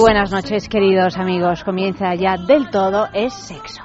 [0.00, 1.64] Buenas noches, queridos amigos.
[1.64, 3.82] Comienza ya del todo es sexo.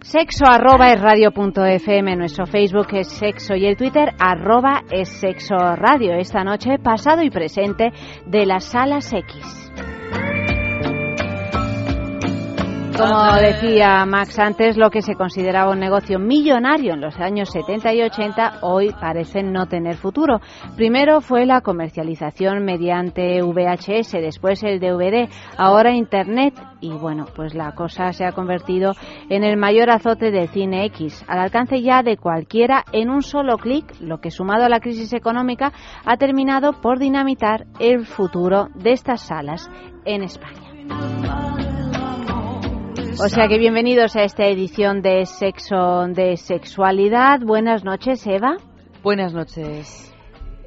[0.00, 6.14] Sexo arroba es radio.fm, nuestro Facebook es sexo y el Twitter arroba es sexo radio.
[6.14, 7.92] Esta noche pasado y presente
[8.26, 9.61] de las salas X.
[12.96, 17.94] Como decía Max antes, lo que se consideraba un negocio millonario en los años 70
[17.94, 20.40] y 80 hoy parece no tener futuro.
[20.76, 27.72] Primero fue la comercialización mediante VHS, después el DVD, ahora Internet y bueno, pues la
[27.72, 28.92] cosa se ha convertido
[29.30, 33.56] en el mayor azote del cine X, al alcance ya de cualquiera en un solo
[33.56, 35.72] clic, lo que sumado a la crisis económica
[36.04, 39.70] ha terminado por dinamitar el futuro de estas salas
[40.04, 41.61] en España.
[43.20, 47.40] O sea que bienvenidos a esta edición de Sexo de Sexualidad.
[47.40, 48.56] Buenas noches, Eva.
[49.02, 50.11] Buenas noches.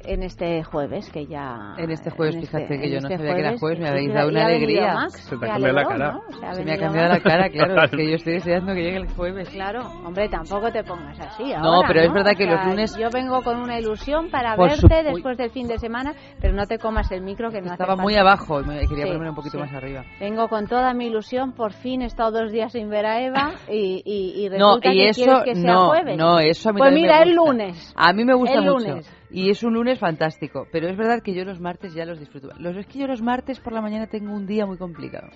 [0.06, 1.74] En este jueves, que ya.
[1.78, 3.78] En este jueves, en fíjate este- que yo en no este sabía que era jueves,
[3.80, 5.08] me habéis dado una alegría.
[5.10, 6.12] Se te ha cambiado la cara.
[6.12, 6.38] ¿no?
[6.38, 7.82] Se ha Se me ha cambiado la cara, claro.
[7.84, 9.48] Es que yo estoy deseando que llegue el jueves.
[9.50, 11.44] Claro, hombre, tampoco te pongas así.
[11.54, 12.14] No, ahora, pero es ¿no?
[12.14, 15.36] verdad O que los sea, lunes- Yo vengo con una ilusión para Por verte después
[15.38, 18.14] del fin de semana, pero no te comas el micro que no hace Estaba muy
[18.14, 18.30] falta.
[18.30, 19.64] abajo y me quería Sí, ponerme un poquito sí.
[19.64, 20.04] más arriba.
[20.20, 23.54] Vengo con toda mi ilusión, por fin he estado dos días sin ver a Eva
[23.68, 26.16] y, y, y No, resulta y que eso quieres que sea no, jueves.
[26.16, 27.92] no, eso a mí Pues mira, me el lunes.
[27.96, 28.78] A mí me gusta El mucho.
[28.88, 29.15] lunes.
[29.30, 32.48] Y es un lunes fantástico, pero es verdad que yo los martes ya los disfruto.
[32.58, 35.28] Los es que yo los martes por la mañana tengo un día muy complicado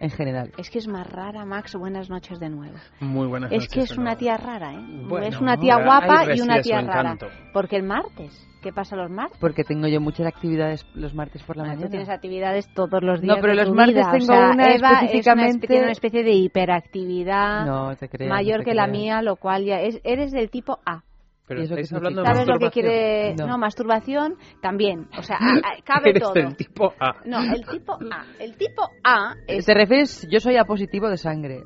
[0.00, 0.52] en general.
[0.58, 1.74] Es que es más rara, Max.
[1.74, 2.74] Buenas noches de nuevo.
[3.00, 3.72] Muy buenas Es noches.
[3.72, 4.18] que es de una nuevo.
[4.18, 5.04] tía rara, ¿eh?
[5.08, 7.12] Bueno, es una tía guapa y una tía rara.
[7.12, 7.28] encanto.
[7.54, 9.38] Porque el martes, ¿qué pasa los martes?
[9.40, 11.86] Porque tengo yo muchas actividades los martes por la Bueno, mañana.
[11.86, 13.36] Tú tienes actividades todos los días.
[13.36, 14.08] No, pero de los tu martes vida.
[14.08, 17.96] O tengo sea, una Eva es una específicamente- espe- tiene una especie de hiperactividad No
[17.96, 18.30] te creas.
[18.30, 20.00] mayor no te que la mía, lo cual ya es.
[20.04, 21.02] Eres del tipo A.
[21.46, 23.34] Pero ¿Y eso qué estáis hablando de ¿Sabes lo que quiere?
[23.36, 23.46] No.
[23.46, 23.58] No.
[23.58, 25.08] masturbación también.
[25.16, 26.32] O sea, a- a- cabe Eres todo.
[26.34, 27.14] del tipo A.
[27.24, 28.24] No, el tipo A.
[28.40, 30.26] El tipo A es ¿Te refieres?
[30.30, 31.60] Yo soy A positivo de sangre.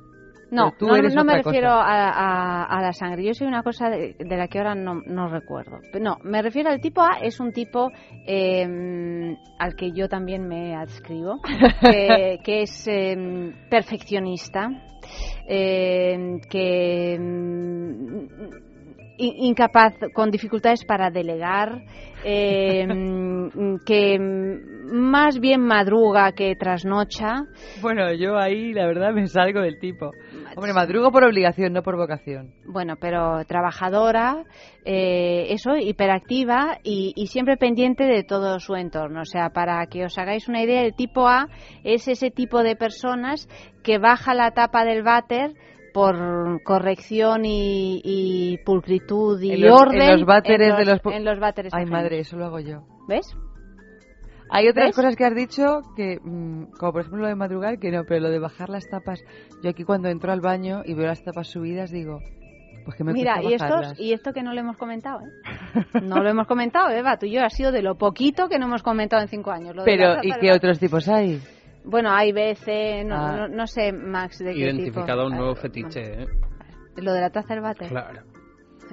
[0.52, 3.22] No, no, eres no me refiero a, a- a la sangre.
[3.24, 5.78] Yo soy una cosa de, de la que ahora no, no recuerdo.
[6.00, 7.88] No, me refiero al tipo A, es un tipo
[8.26, 11.40] eh, al que yo también me adscribo,
[11.80, 14.68] que, que es eh, perfeccionista,
[15.46, 17.16] eh, que
[19.20, 21.82] incapaz, con dificultades para delegar,
[22.24, 22.86] eh,
[23.86, 27.44] que más bien madruga que trasnocha.
[27.80, 30.10] Bueno, yo ahí la verdad me salgo del tipo.
[30.56, 32.52] Hombre, madrugo por obligación, no por vocación.
[32.66, 34.44] bueno, pero trabajadora,
[34.84, 39.20] eh, eso, hiperactiva y, y siempre pendiente de todo su entorno.
[39.22, 41.46] O sea, para que os hagáis una idea, el tipo A
[41.84, 43.48] es ese tipo de personas
[43.82, 45.52] que baja la tapa del váter
[45.92, 51.00] por corrección y, y pulcritud y En los- en orden los váteres en de los
[51.14, 52.82] en los váteres Ay, madre, eso lo hago yo.
[53.08, 53.26] ¿Ves?
[54.52, 54.96] Hay otras ¿Ves?
[54.96, 58.20] cosas que has dicho que, mm, como por ejemplo lo de madrugar, que no, pero
[58.20, 59.22] lo de bajar las tapas.
[59.62, 62.18] Yo aquí cuando entro al baño y veo las tapas subidas digo,
[62.84, 65.84] pues que me Mira, y, estos, y esto que no lo hemos comentado, ¿eh?
[66.02, 67.16] No lo hemos comentado, Eva.
[67.18, 69.76] Tú y yo ha sido de lo poquito que no hemos comentado en cinco años.
[69.76, 71.40] lo de Pero, ¿y qué otros tipos hay?
[71.84, 73.36] Bueno, hay BC, no, Ah.
[73.36, 75.30] no, no sé, Max, de qué Identificado tipo.
[75.32, 76.26] un nuevo Ah, fetiche, ¿eh?
[76.96, 77.88] Lo de la taza del váter.
[77.88, 78.22] Claro,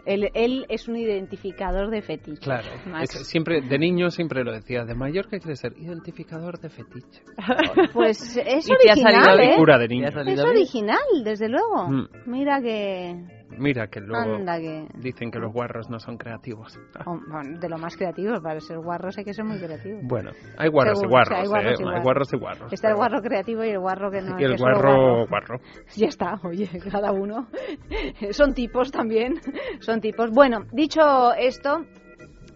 [0.06, 2.39] Él, él es un identificador de fetiches.
[2.39, 2.68] claro.
[3.01, 4.86] Es- siempre, de niño siempre lo decía.
[4.86, 5.74] De mayor, ¿qué quieres ser?
[5.78, 7.24] Identificador de fetiche.
[7.94, 9.40] Pues es ¿Y te ha salido original?
[9.42, 9.54] ¿eh?
[9.57, 10.07] Cura de ¿Te niño.
[10.07, 11.90] Es original, desde luego.
[11.90, 12.07] Mm.
[12.28, 13.16] Mira que...
[13.57, 14.88] Mira que luego Anda que...
[14.95, 16.79] dicen que los guarros no son creativos.
[17.05, 19.99] Oh, bueno, de lo más creativo, para ser guarros hay que ser muy creativo.
[20.03, 21.75] Bueno, hay guarros y o sea, guarros, hay guarros ¿eh?
[21.77, 22.03] y Hay guarros.
[22.03, 22.73] guarros y guarros.
[22.73, 25.59] Está el guarro creativo y el guarro que no Y el que solo guarro, guarro.
[25.95, 27.47] Ya está, oye, cada uno.
[28.31, 29.35] Son tipos también,
[29.79, 30.31] son tipos.
[30.31, 31.85] Bueno, dicho esto,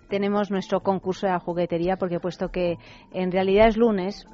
[0.09, 2.77] tenemos nuestro concurso de la juguetería, porque puesto que
[3.11, 4.27] en realidad es lunes,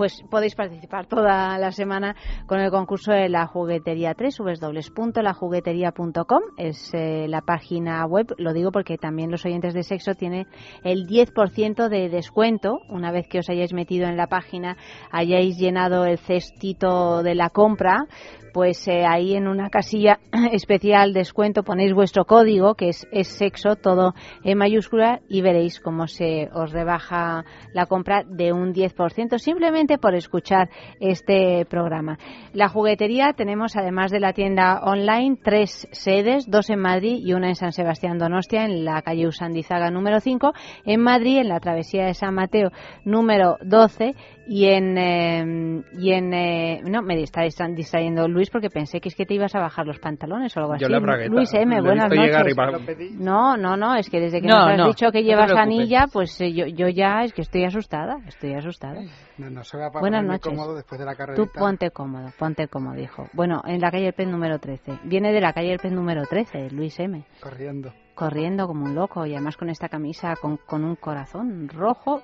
[0.00, 2.16] pues podéis participar toda la semana
[2.46, 8.72] con el concurso de la juguetería 3, www.lajuguetería.com es eh, la página web, lo digo
[8.72, 10.46] porque también los oyentes de sexo tienen
[10.84, 12.78] el 10% de descuento.
[12.88, 14.78] Una vez que os hayáis metido en la página,
[15.12, 18.06] hayáis llenado el cestito de la compra,
[18.52, 20.18] pues eh, ahí en una casilla
[20.52, 24.14] especial descuento ponéis vuestro código que es, sexo todo
[24.44, 30.14] en mayúscula y veréis cómo se os rebaja la compra de un 10% simplemente por
[30.14, 30.68] escuchar
[30.98, 32.18] este programa.
[32.52, 37.48] La juguetería tenemos además de la tienda online tres sedes, dos en Madrid y una
[37.48, 40.52] en San Sebastián Donostia en la calle Usandizaga número 5,
[40.84, 42.70] en Madrid en la travesía de San Mateo
[43.04, 44.14] número 12
[44.48, 49.08] y en eh, y en eh, no me está distra- distrayendo Luis porque pensé que
[49.10, 50.92] es que te ibas a bajar los pantalones o algo Yo así.
[50.92, 51.34] la bragueta.
[51.34, 53.12] Luis M, Lo he buenas noches.
[53.18, 56.06] No, no, no, es que desde que No, nos has no, dicho que llevas anilla,
[56.12, 59.00] pues eh, yo, yo ya es que estoy asustada, estoy asustada.
[59.36, 60.56] No, no se va para Buenas noches.
[60.56, 61.58] cómodo después de la Tú carrerita.
[61.60, 63.26] ponte cómodo, ponte cómodo, hijo.
[63.32, 65.00] Bueno, en la calle El Pez número 13.
[65.04, 67.24] Viene de la calle El Pez número 13, Luis M.
[67.42, 67.92] Corriendo.
[68.14, 72.22] Corriendo como un loco y además con esta camisa con, con un corazón rojo.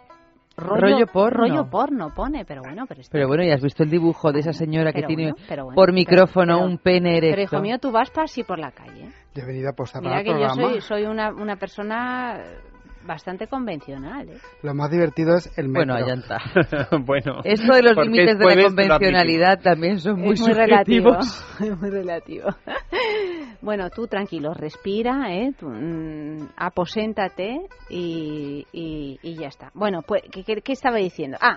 [0.57, 1.47] Rollo porno.
[1.47, 4.41] Rollo porno pone, pero bueno, pero está Pero bueno, ya has visto el dibujo de
[4.41, 7.37] esa señora que Pero tiene bueno, pero bueno, por micrófono pero- un pene erecto.
[7.37, 9.11] Pero hijo mío, tú vas para así por la calle.
[9.35, 12.41] Yo he venido a postar Mira para que el yo soy, soy una, una persona
[13.07, 14.29] bastante convencional.
[14.29, 14.39] ¿eh?
[14.63, 15.95] Lo más divertido es el metro.
[15.95, 16.39] Bueno, allá está.
[16.99, 17.41] bueno.
[17.45, 21.11] Esto de los límites de la convencionalidad también son muy, es muy relativo.
[21.23, 21.61] subjetivos.
[21.61, 22.49] Es muy relativo.
[23.63, 25.53] Bueno, tú tranquilo, respira, ¿eh?
[25.59, 29.71] Tú, mm, aposéntate y, y- y ya está.
[29.75, 31.39] Bueno, pues, ¿qué, qué, qué estaba diciendo?
[31.41, 31.57] Ah,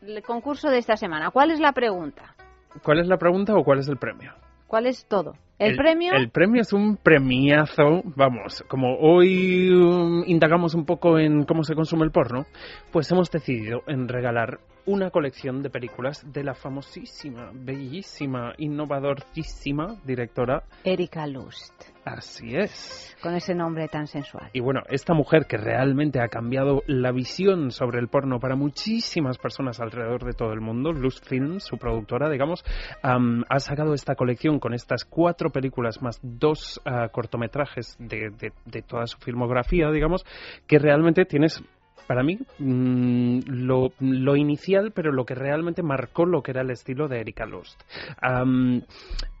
[0.00, 1.30] el concurso de esta semana.
[1.30, 2.34] ¿Cuál es la pregunta?
[2.82, 4.32] ¿Cuál es la pregunta o cuál es el premio?
[4.66, 5.34] ¿Cuál es todo?
[5.62, 6.12] ¿El, premio?
[6.14, 8.02] El premio es un premiazo.
[8.16, 12.46] Vamos, como hoy um, indagamos un poco en cómo se consume el porno,
[12.90, 20.64] pues hemos decidido en regalar una colección de películas de la famosísima, bellísima, innovadorcísima directora.
[20.84, 21.72] Erika Lust,
[22.04, 23.16] Así es.
[23.22, 24.50] con ese nombre tan sensual.
[24.52, 29.38] Y bueno, esta mujer que realmente ha cambiado la visión sobre el porno para muchísimas
[29.38, 32.64] personas alrededor de todo el mundo, Luz Film, su productora, digamos,
[33.02, 38.52] am, ha sacado esta colección con estas cuatro películas más dos ah, cortometrajes de, de-
[38.64, 40.24] de toda su filmografía, digamos,
[40.66, 41.62] que realmente tienes
[42.06, 46.70] para mí, mm, lo, lo inicial, pero lo que realmente marcó lo que era el
[46.70, 47.80] estilo de Erika Lust.
[48.20, 48.82] Am,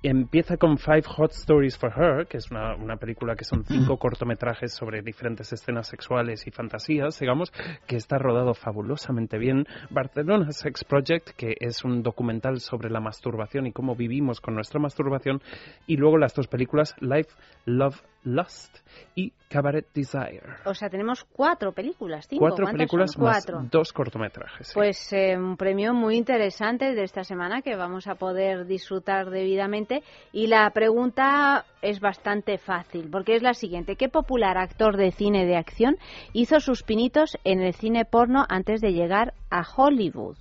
[0.02, 3.98] empieza con Five Hot Stories for Her, que es una, una película que son cinco
[3.98, 7.52] cortometrajes sobre diferentes escenas sexuales y fantasías, digamos,
[7.86, 9.64] que está rodado fabulosamente bien.
[9.90, 14.80] Barcelona Sex Project, que es un documental sobre la masturbación y cómo vivimos con nuestra
[14.80, 15.40] masturbación.
[15.86, 17.30] Y luego las dos películas, Life,
[17.64, 18.78] Love, Lust
[19.14, 20.42] y Cabaret Desire.
[20.64, 22.40] O sea, tenemos cuatro películas, cinco.
[22.40, 23.24] Cuatro ¿cuántas películas son?
[23.24, 23.68] más Cuatro.
[23.70, 24.68] dos cortometrajes.
[24.68, 24.72] sí.
[24.74, 30.02] Pues eh, un premio muy interesante de esta semana que vamos a poder disfrutar debidamente.
[30.32, 33.96] Y la pregunta es bastante fácil, porque es la siguiente.
[33.96, 35.96] ¿Qué popular actor de cine de acción
[36.32, 40.36] hizo sus pinitos en el cine porno antes de llegar a Hollywood?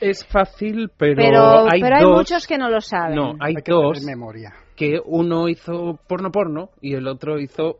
[0.00, 3.16] Es fácil, pero, Pero, hay, pero hay dos, muchos que no lo saben.
[3.16, 4.52] No, hay, Hay que dos tener memoria.
[4.76, 7.78] Que uno hizo porno porno y el otro hizo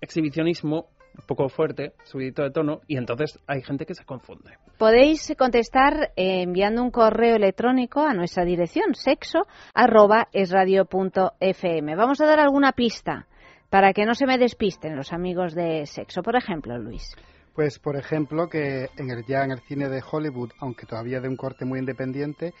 [0.00, 0.86] exhibicionismo
[1.18, 4.56] un poco fuerte, subidito de tono, y entonces hay gente que se confunde.
[4.78, 9.40] Podéis contestar eh, enviando un correo electrónico a nuestra dirección sexo
[9.74, 11.96] arroba esradio.fm.
[11.96, 13.26] Vamos a dar alguna pista
[13.68, 16.22] para que no se me despisten los amigos de sexo.
[16.22, 17.14] Por ejemplo, Luis.
[17.54, 21.28] Pues, por ejemplo, que en el, ya en el cine de Hollywood, aunque todavía de
[21.28, 22.54] un corte muy independiente,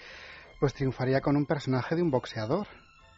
[0.58, 2.66] pues triunfaría con un personaje de un boxeador.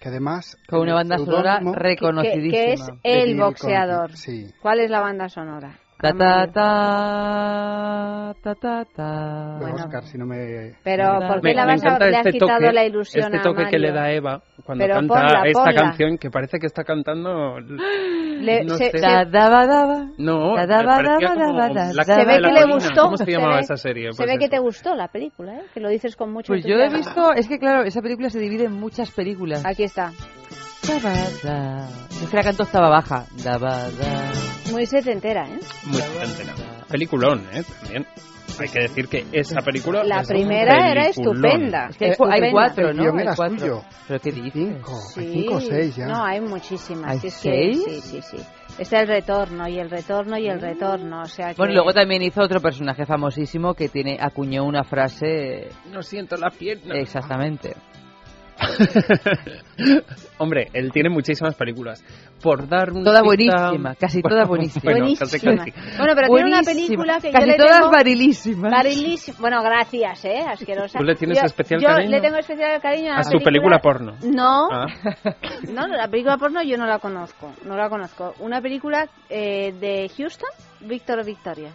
[0.03, 0.59] Que además...
[0.69, 2.51] Con una banda sonora Que, reconocidísima.
[2.51, 4.17] que es el boxeador.
[4.17, 4.53] Sí.
[4.61, 5.79] ¿Cuál es la banda sonora?
[6.01, 9.57] Ta ta ta ta ta ta.
[9.61, 9.75] Bueno.
[9.77, 10.75] Oscar, si no me...
[10.83, 13.37] Pero ¿por qué me- la vas a, le has este quitado toque, la ilusión este
[13.39, 14.03] a toque que le Mario?
[14.03, 15.75] da Eva cuando Pero canta ponla, esta ponla.
[15.83, 18.99] canción que parece que está cantando Le- no se- sé.
[18.99, 20.07] se- Da, daba, daba.
[20.19, 23.03] no Da, da, parecía da, da, como da, da, la Se ve que le gustó.
[23.05, 24.11] ¿cómo se, se llamaba ve- esa serie?
[24.13, 24.51] Se Pues ve que eso.
[24.51, 25.63] te gustó la película, ¿eh?
[25.73, 28.41] Que lo dices con mucho Pues yo he visto, es que claro, esa película se
[28.41, 29.65] divide en muchas películas.
[29.65, 30.11] Aquí está.
[30.87, 31.89] Da, ba, da.
[32.23, 33.25] Es que la canto estaba baja.
[33.45, 34.33] Da, ba, da.
[34.71, 35.59] Muy setentera, ¿eh?
[35.87, 36.55] muy entera.
[36.89, 37.63] peliculón ¿eh?
[37.81, 38.07] también
[38.59, 40.03] Hay que decir que esa película.
[40.05, 41.89] La es un primera era estupenda.
[41.91, 42.53] Es que hay, cu- hay Estupenda.
[42.53, 43.03] cuatro, ¿no?
[43.19, 43.59] Hay cuatro.
[43.59, 43.83] suyo.
[44.09, 44.53] ¿Pero qué dices?
[44.53, 45.33] Cinco, hay Sí.
[45.33, 46.07] cinco o seis ya.
[46.07, 47.11] No, hay muchísimas.
[47.11, 47.83] ¿Hay es seis?
[47.85, 48.37] Que, sí, sí, sí.
[48.79, 51.21] Está el retorno y el retorno y el retorno.
[51.23, 51.55] O sea que...
[51.57, 56.51] Bueno, luego también hizo otro personaje famosísimo que tiene acuñó una frase No siento la
[56.51, 56.95] pierna.
[56.97, 57.75] exactamente.
[60.39, 62.03] Hombre, él tiene muchísimas películas.
[62.43, 64.83] Por dar una Toda pista- buenísima, casi toda buenísima.
[64.85, 65.31] Bueno, Buenísima.
[65.31, 65.97] casi, casi.
[65.99, 66.65] Bueno, pero tiene una Buenísima.
[66.65, 67.91] película que Casi yo le todas tengo...
[67.93, 68.71] varilísimas.
[68.73, 69.37] Varilísima.
[69.41, 70.41] Bueno, gracias, ¿eh?
[70.49, 70.99] Asquerosa.
[70.99, 72.11] ¿Tú le tienes yo, especial yo cariño?
[72.11, 74.17] le tengo especial cariño a, su película porno.
[74.25, 74.87] No, Ah.
[75.73, 78.35] no, la película porno yo no la conozco, no la conozco.
[78.41, 80.51] Una película eh, de Houston,
[80.81, 81.71] Víctor o Victoria,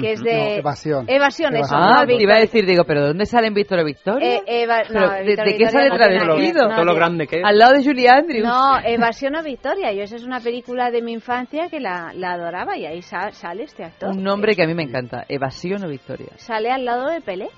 [0.00, 0.32] que es de...
[0.32, 1.04] No, evasión.
[1.08, 1.74] Evasión, eso.
[1.76, 4.36] Ah, te iba a decir, digo, ¿pero dónde salen Víctor y Victoria?
[4.36, 6.68] Eh, Eva- no, Pero, ¿de- Víctor de o qué sale Victoria travestido?
[6.68, 7.44] no Todo lo grande que es.
[7.44, 8.44] Al lado de Julie Andrews.
[8.46, 9.92] No, Evasión o Victoria.
[9.92, 13.32] Yo esa es una película de mi infancia que la, la adoraba y ahí sa-
[13.32, 14.10] sale este actor.
[14.10, 15.24] Un nombre que a mí me encanta.
[15.28, 16.28] Evasión o Victoria.
[16.36, 17.48] Sale al lado de Pelé.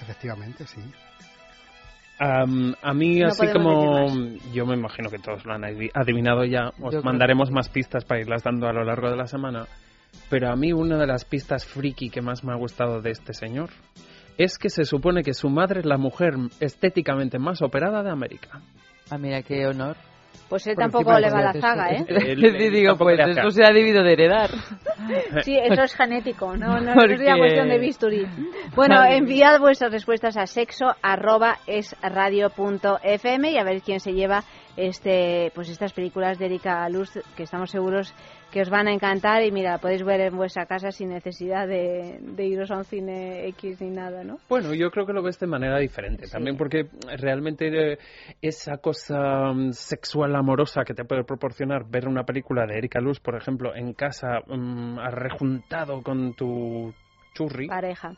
[0.00, 0.80] Efectivamente, sí.
[2.18, 4.06] Am, a mí, No así como
[4.52, 7.68] yo me imagino que todos lo han adi- adivinado ya, Yo os creo mandaremos más
[7.68, 9.66] pistas para irlas dando a lo largo de la semana.
[10.30, 13.34] Pero a mí una de las pistas friki que más me ha gustado de este
[13.34, 13.70] señor
[14.36, 18.60] es que se supone que su madre es la mujer estéticamente más operada de América.
[19.10, 19.96] Ah, mira, qué honor.
[20.48, 22.06] Pues él Por tampoco le va la zaga, ¿eh?
[22.70, 24.50] Digo, pues esto se ha debido de heredar.
[25.42, 28.26] Sí, eso es genético, no, no, sería cuestión de bisturí.
[28.74, 34.00] Bueno, enviad vuestras respuestas a sexo arroba es radio punto fm y a ver quién
[34.00, 34.44] se lleva
[34.76, 38.14] este pues estas películas de Erika Luz que estamos seguros
[38.54, 42.18] que os van a encantar y mira, podéis ver en vuestra casa sin necesidad de,
[42.20, 44.38] de iros a un cine X ni nada, ¿no?
[44.48, 46.32] Bueno, yo creo que lo ves de manera diferente, Sí.
[46.32, 46.86] también porque
[47.18, 47.98] realmente eh,
[48.40, 53.18] esa cosa mm, sexual amorosa que te puede proporcionar ver una película de Erika Luz,
[53.18, 56.94] por ejemplo, en casa, mm, rejuntado con tu
[57.34, 58.12] churri, Pareja.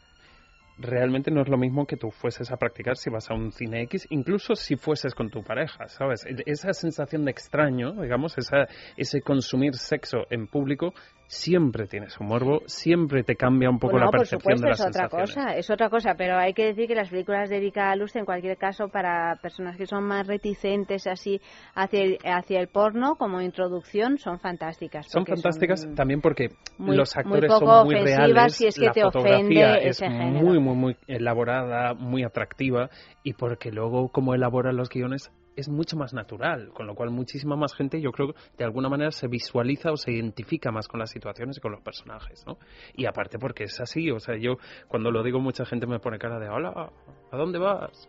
[0.78, 3.82] Realmente no es lo mismo que tú fueses a practicar si vas a un cine
[3.82, 6.24] X, incluso si fueses con tu pareja, ¿sabes?
[6.26, 8.66] E- Esa sensación de extraño, digamos, esa,
[8.96, 10.92] ese consumir sexo en público,
[11.28, 14.72] siempre tiene su morbo, siempre te cambia un poco Bueno, la por percepción supuesto, de
[14.72, 15.34] es las otra sensaciones.
[15.34, 18.24] cosa, es otra cosa, pero hay que decir que las películas de Erika Luz, en
[18.24, 21.40] cualquier caso, para personas que son más reticentes así
[21.74, 25.06] hacia el, hacia el porno, como introducción, son fantásticas.
[25.10, 28.78] Son fantásticas son también porque muy- los muy actores poco son muy reales, si es
[28.78, 32.88] que la te fotografía es muy, muy, muy elaborada, muy atractiva
[33.22, 37.56] y porque luego como elaboran los guiones es mucho más natural, con lo cual muchísima
[37.56, 41.10] más gente yo creo de alguna manera se visualiza o se identifica más con las
[41.10, 42.58] situaciones y con los personajes, ¿no?
[42.94, 44.58] Y aparte porque es así, o sea, yo
[44.88, 46.92] cuando lo digo mucha gente me pone cara de hola,
[47.30, 48.08] ¿a dónde vas?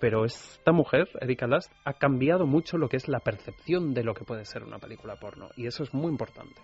[0.00, 4.14] Pero esta mujer, Erika Last, ha cambiado mucho lo que es la percepción de lo
[4.14, 6.60] que puede ser una película porno y eso es muy importante.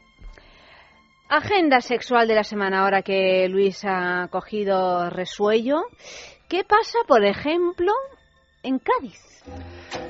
[1.28, 5.82] Agenda sexual de la semana, ahora que Luis ha cogido resuello.
[6.48, 7.92] ¿Qué pasa, por ejemplo,
[8.62, 9.20] en Cádiz?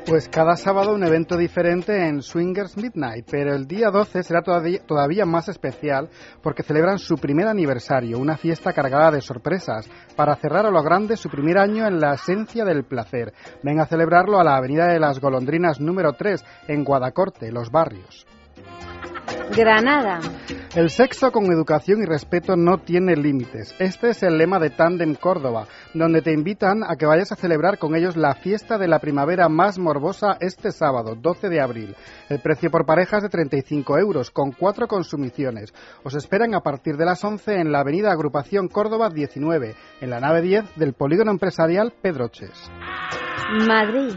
[0.07, 5.25] Pues cada sábado un evento diferente en Swingers Midnight, pero el día 12 será todavía,
[5.25, 6.09] más especial
[6.43, 11.17] porque celebran su primer aniversario, una fiesta cargada de sorpresas, para cerrar a lo grande
[11.17, 13.33] su primer año en la esencia del placer.
[13.63, 18.27] Ven a celebrarlo a la Avenida de las Golondrinas número 3, en Guadacorte, Los Barrios.
[19.57, 20.21] Granada.
[20.75, 23.75] El sexo con educación y respeto no tiene límites.
[23.81, 27.79] Este es el lema de Tandem Córdoba, donde te invitan a que vayas a celebrar
[27.79, 31.97] con ellos la fiesta de la primavera más morbosa este sábado, 12 de abril.
[32.29, 35.75] El precio por pareja es de 35 euros, con cuatro consumiciones.
[36.05, 40.21] Os esperan a partir de las 11 en la avenida Agrupación Córdoba 19, en la
[40.21, 42.71] nave 10 del Polígono Empresarial Pedroches.
[43.67, 44.15] Madrid.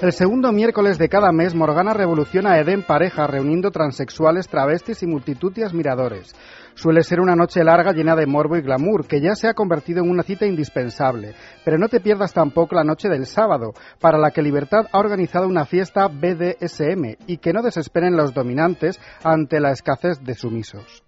[0.00, 5.52] El segundo miércoles de cada mes, Morgana revoluciona Edén Pareja, reuniendo transexuales, travestis y multitud
[5.52, 6.36] de admiradores.
[6.74, 10.04] Suele ser una noche larga llena de morbo y glamour, que ya se ha convertido
[10.04, 11.34] en una cita indispensable.
[11.64, 15.48] Pero no te pierdas tampoco la noche del sábado, para la que Libertad ha organizado
[15.48, 21.02] una fiesta BDSM, y que no desesperen los dominantes ante la escasez de sumisos.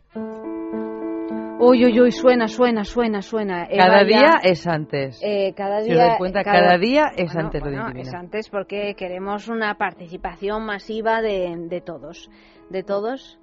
[1.61, 3.67] Uy, uy, uy, suena, suena, suena, suena.
[3.67, 5.21] Eva Cada ya- día es antes.
[5.23, 8.09] Eh, cada Si día, os dais cuenta, cada día es Bueno, antes de bueno, intimidad.
[8.09, 12.31] Es antes porque queremos una participación masiva de, de todos.
[12.71, 13.38] De todos.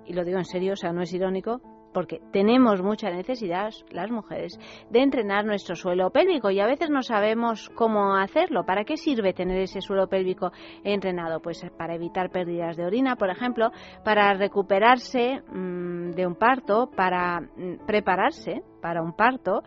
[0.06, 1.62] Y lo digo en serio, o sea, no es irónico,
[1.94, 4.58] porque tenemos mucha necesidad, las mujeres,
[4.90, 8.66] de entrenar nuestro suelo pélvico y a veces no sabemos cómo hacerlo.
[8.66, 10.52] ¿Para qué sirve tener ese suelo pélvico
[10.84, 11.42] entrenado?
[11.42, 13.72] Pues para evitar pérdidas de orina, por ejemplo,
[14.04, 19.62] para recuperarse mmm, de un parto, para mmm, prepararse para un parto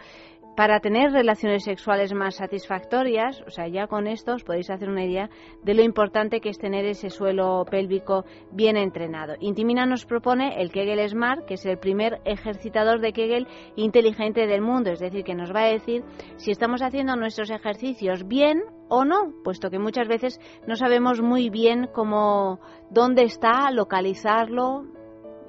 [0.56, 5.04] para tener relaciones sexuales más satisfactorias, o sea, ya con esto os podéis hacer una
[5.04, 5.28] idea
[5.62, 9.34] de lo importante que es tener ese suelo pélvico bien entrenado.
[9.40, 14.60] Intimina nos propone el Kegel Smart, que es el primer ejercitador de Kegel inteligente del
[14.60, 16.04] mundo, es decir, que nos va a decir
[16.36, 21.50] si estamos haciendo nuestros ejercicios bien o no, puesto que muchas veces no sabemos muy
[21.50, 24.84] bien cómo, dónde está, localizarlo,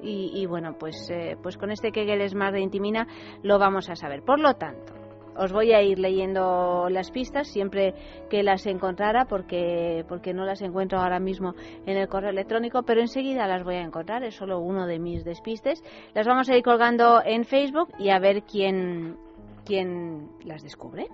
[0.02, 3.06] y, y, bueno, pues, eh, pues con este Kegel Smart de Intimina
[3.42, 4.22] lo vamos a saber.
[4.22, 4.95] Por lo tanto,
[5.38, 7.94] os voy a ir leyendo las pistas siempre
[8.30, 11.54] que las encontrara porque, porque no las encuentro ahora mismo
[11.86, 15.24] en el correo electrónico, pero enseguida las voy a encontrar, es solo uno de mis
[15.24, 15.82] despistes.
[16.14, 19.16] Las vamos a ir colgando en Facebook y a ver quién,
[19.64, 21.06] quién las descubre.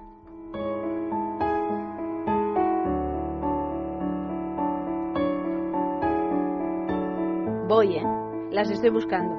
[7.68, 8.04] Voy, ¿eh?
[8.50, 9.34] Las estoy buscando.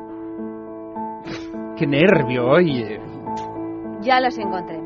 [1.78, 3.13] ¡Qué nervio, oye!
[4.04, 4.80] Ya las encontré.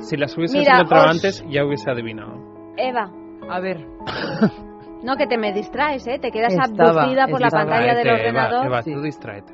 [0.00, 2.32] Si las hubiese Mira, encontrado os- antes, ya hubiese adivinado.
[2.76, 3.10] Eva,
[3.48, 3.86] A ver,
[5.02, 6.18] no que te me distraes, ¿eh?
[6.18, 8.66] Te quedas Estaba, abducida por la pantalla del Eva, ordenador.
[8.66, 8.92] Eva, Sí.
[8.94, 9.52] tú distraete.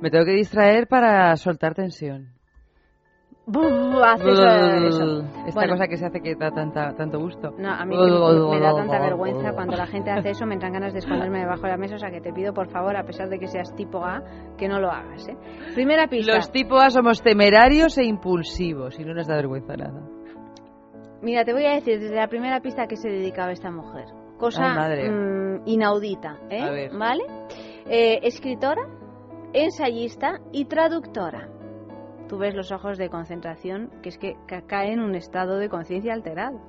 [0.00, 2.28] me tengo que distraer para soltar tensión.
[3.48, 5.20] Buf, haces eh, eso.
[5.46, 5.74] Esta Bueno.
[5.74, 7.52] cosa que se hace que da tanta, tanto gusto.
[7.56, 10.72] No, a mí me, me da tanta vergüenza cuando la gente hace eso, me entran
[10.72, 13.04] ganas de esconderme debajo de la mesa, o sea que te pido por favor, a
[13.04, 14.20] pesar de que seas tipo A,
[14.58, 15.36] que no lo hagas, ¿eh?
[15.74, 16.34] Primera pista.
[16.34, 20.00] Los tipos A somos temerarios e impulsivos y no nos da vergüenza nada.
[21.22, 24.06] Mira, te voy a decir desde la primera pista a qué se dedicaba esta mujer.
[24.38, 26.90] Cosa Ay, mm, inaudita, ¿eh?
[26.92, 27.22] ¿Vale?
[27.86, 28.82] Eh, escritora,
[29.52, 31.48] ensayista y traductora.
[32.28, 35.68] Tú ves los ojos de concentración, que es que ca- cae en un estado de
[35.68, 36.60] conciencia alterado.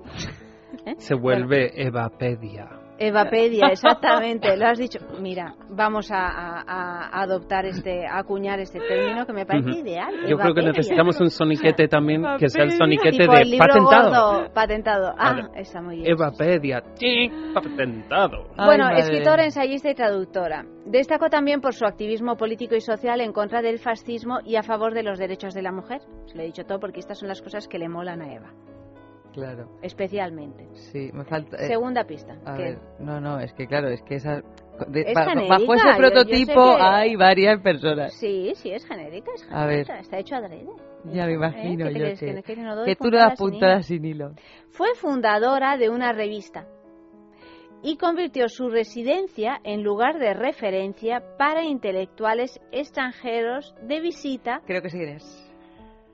[0.85, 0.95] ¿Eh?
[0.97, 2.76] Se vuelve Evapedia.
[2.99, 4.99] Evapedia, exactamente, lo has dicho.
[5.21, 10.13] Mira, vamos a, a- a adoptar este, a acuñar este término que me parece ideal.
[10.27, 13.67] Yo creo que necesitamos un soniquete también, que sea el soniquete Tipo el de libro
[13.67, 14.31] patentado.
[14.37, 15.13] gordo, patentado.
[15.17, 15.47] Ah, Vale.
[15.61, 16.11] está muy bien.
[16.11, 16.81] Evapedia.
[16.95, 17.29] ¡Chi!
[17.53, 18.47] Patentado.
[18.57, 18.99] Ay, Bueno, madre.
[18.99, 20.65] escritora, ensayista y traductora.
[20.85, 24.93] Destacó también por su activismo político y social en contra del fascismo y a favor
[24.93, 26.01] de los derechos de la mujer.
[26.27, 28.51] Se lo he dicho todo porque estas son las cosas que le molan a Eva,
[29.37, 30.67] Claro, especialmente.
[30.73, 31.57] sí, me falta...
[31.57, 32.35] eh, Segunda pista.
[32.43, 34.41] a que- ver, no, no, es que claro, es que esa...
[34.87, 38.13] de- Es ba- genérica, bajo ese yo- yo prototipo que- hay varias personas.
[38.15, 39.85] Sí, sí, es genérica, es A ver.
[39.85, 40.65] genérica, está hecho adrede.
[41.05, 41.89] Ya me imagino ¿Eh?
[41.89, 44.03] ¿Qué te yo crees, que, que- que no doy que tú no das puntadas sin
[44.05, 44.31] hilo.
[44.71, 46.65] Fue fundadora de una revista
[47.83, 54.61] y convirtió su residencia en lugar de referencia para intelectuales extranjeros de visita.
[54.65, 55.23] Creo que sí eres.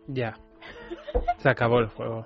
[0.07, 0.33] Ya.
[1.37, 2.25] Se acabó el juego.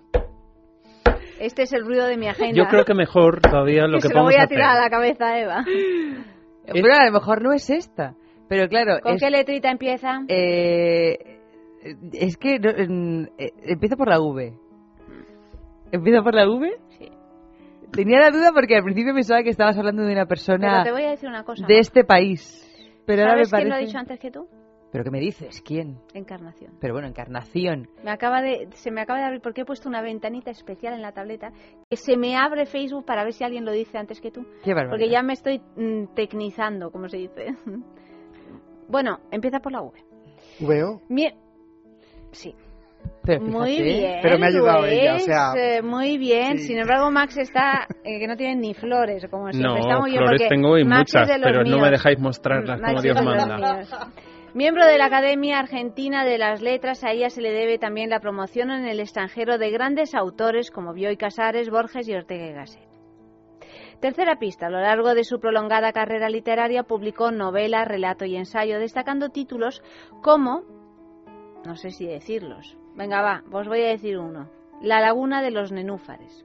[1.39, 2.55] Este es el ruido de mi agenda.
[2.55, 4.89] Yo creo que mejor todavía lo que que se lo voy a tirar a la
[4.89, 5.63] cabeza, Eva.
[6.65, 8.15] Pero a lo mejor no es esta.
[8.49, 10.21] Pero claro, ¿Con es, qué letrita empieza?
[10.27, 11.17] eh,
[12.13, 14.53] es que no, eh, empieza por la V.
[15.91, 16.69] ¿Empieza por la V?
[16.97, 17.09] Sí.
[17.91, 20.91] Tenía la duda porque al principio pensaba que estabas hablando de una Pero persona te
[20.91, 21.65] voy a decir una cosa.
[21.65, 22.63] de este país.
[23.05, 23.69] Pero ahora me ¿Sabes quién parece...
[23.69, 24.47] lo ha dicho antes que tú?
[24.97, 25.61] ¿Pero qué me dices?
[25.61, 25.99] ¿Quién?
[26.15, 26.71] Encarnación.
[26.81, 27.87] Pero bueno, Encarnación.
[28.03, 31.03] Me acaba de, se me acaba de abrir porque he puesto una ventanita especial en
[31.03, 31.51] la tableta
[31.87, 34.43] que se me abre Facebook para ver si alguien lo dice antes que tú.
[34.63, 34.89] Qué barbaridad.
[34.89, 37.55] Porque ya me estoy mm, tecnizando, como se dice.
[38.89, 39.99] Bueno, empieza por la V.
[40.61, 41.01] ¿Veo?
[41.09, 41.35] Mie-
[42.31, 42.55] sí,
[43.23, 44.19] Pero muy fíjate, bien.
[44.23, 46.57] Pero me ha ayudado Luis, ella, o sea- eh, muy bien.
[46.57, 46.67] Sí.
[46.69, 49.69] Sin embargo, Max está eh, que no tiene ni flores, como siempre.
[49.73, 51.91] No, está muy bien flores porque tengo y Max muchas, pero no me míos.
[51.91, 53.81] dejáis mostrarlas Max como Dios manda.
[54.57, 58.19] Miembro de la Academia Argentina de las Letras, a ella se le debe también la
[58.19, 62.89] promoción en el extranjero de grandes autores como Bioy Casares, Borges y Ortega y Gasset.
[63.99, 64.65] Tercera pista.
[64.65, 69.83] A lo largo de su prolongada carrera literaria publicó novela, relato y ensayo, destacando títulos
[70.23, 70.63] como,
[71.63, 74.49] no sé si decirlos, venga va, os voy a decir uno,
[74.81, 76.43] La laguna de los nenúfares,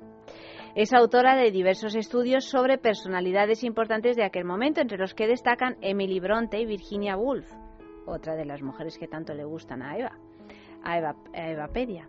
[0.74, 5.78] Es autora de diversos estudios sobre personalidades importantes de aquel momento, entre los que destacan
[5.80, 7.50] Emily Bronte y Virginia Woolf,
[8.06, 10.12] otra de las mujeres que tanto le gustan a Eva,
[10.82, 12.08] a Eva, a Evapedia.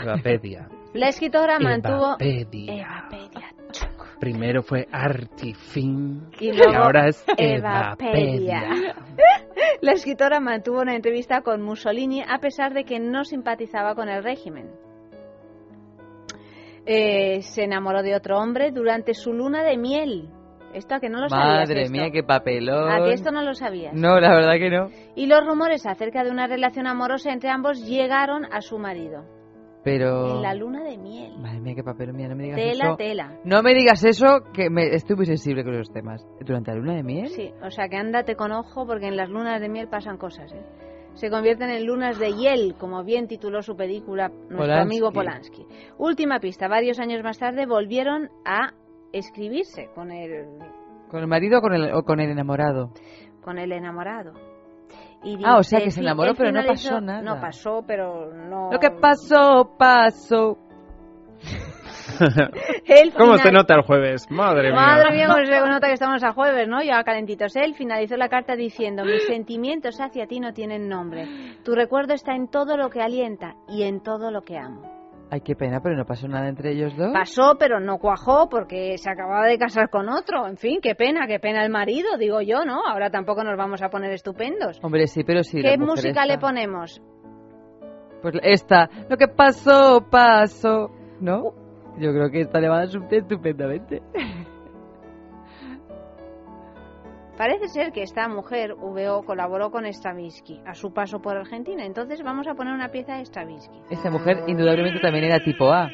[0.00, 0.68] Evapedia.
[0.94, 2.16] La escritora mantuvo...
[2.18, 2.74] Evapedia.
[2.74, 3.54] Evapedia.
[3.70, 4.18] chuc.
[4.20, 8.62] Primero fue Artifin Y luego ahora es Evapedia.
[8.62, 8.96] Evapedia.
[9.80, 14.22] La escritora mantuvo una entrevista con Mussolini a pesar de que no simpatizaba con el
[14.22, 14.70] régimen.
[16.86, 20.28] Eh, se enamoró de otro hombre durante su luna de miel.
[20.74, 21.68] Esto a que no lo sabías.
[21.68, 21.92] Madre esto?
[21.92, 22.90] mía, qué papelón.
[22.90, 23.94] A que esto no lo sabías.
[23.94, 24.88] No, la verdad que no.
[25.14, 29.24] Y los rumores acerca de una relación amorosa entre ambos llegaron a su marido.
[29.84, 30.36] Pero...
[30.36, 31.36] En la luna de miel.
[31.38, 32.16] Madre mía, qué papelón.
[32.16, 32.96] Mira, no me digas Tela, eso.
[32.96, 33.38] tela.
[33.44, 34.94] No me digas eso, que me...
[34.94, 36.26] estoy muy sensible con esos temas.
[36.40, 37.28] ¿Durante la luna de miel?
[37.28, 40.52] Sí, o sea que ándate con ojo porque en las lunas de miel pasan cosas,
[40.52, 40.64] ¿eh?
[41.14, 44.82] Se convierten en lunas de hiel, como bien tituló su película nuestro Polanski.
[44.82, 45.66] amigo Polanski.
[45.96, 48.72] Última pista, varios años más tarde volvieron a
[49.18, 50.46] escribirse con el,
[51.10, 52.90] ¿Con el marido o con el, o con el enamorado?
[53.42, 54.32] con el enamorado.
[55.22, 57.22] Y Ah, o dice, sea, que se "Fi- enamoró, pero no pasó nada".
[57.22, 58.70] No pasó, pero no...
[58.72, 60.58] Lo que pasó, pasó.
[63.16, 64.30] ¿Cómo se nota el jueves?
[64.30, 64.80] Madre mía.
[64.80, 66.82] Madre mía, cómo se nota que estamos a jueves, ¿no?
[66.82, 67.56] Ya calentitos.
[67.56, 71.26] Él finalizó la carta diciendo, mis sentimientos hacia ti no tienen nombre.
[71.64, 74.82] Tu recuerdo está en todo lo que alienta y en todo lo que amo.
[75.30, 77.12] Ay, qué pena, pero no pasó nada entre ellos dos.
[77.12, 80.46] Pasó, pero no cuajó porque se acababa de casar con otro.
[80.46, 82.86] En fin, qué pena, qué pena el marido, digo yo, ¿no?
[82.86, 84.78] Ahora tampoco nos vamos a poner estupendos.
[84.82, 85.60] Hombre, sí, pero sí.
[85.60, 86.26] ¿Qué música esta.
[86.26, 87.02] le ponemos?
[88.22, 88.88] Pues esta.
[89.08, 90.90] Lo que pasó, pasó.
[91.20, 91.54] ¿No?
[91.98, 94.02] Yo creo que esta le va a dar estupendamente.
[97.36, 101.84] Parece ser que esta mujer, VO, colaboró con Stravinsky a su paso por Argentina.
[101.84, 103.76] Entonces vamos a poner una pieza de Stravinsky.
[103.90, 105.90] Esta mujer indudablemente también era tipo A.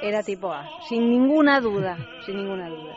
[0.00, 2.94] Era tipo A, sin ninguna duda, sin ninguna duda.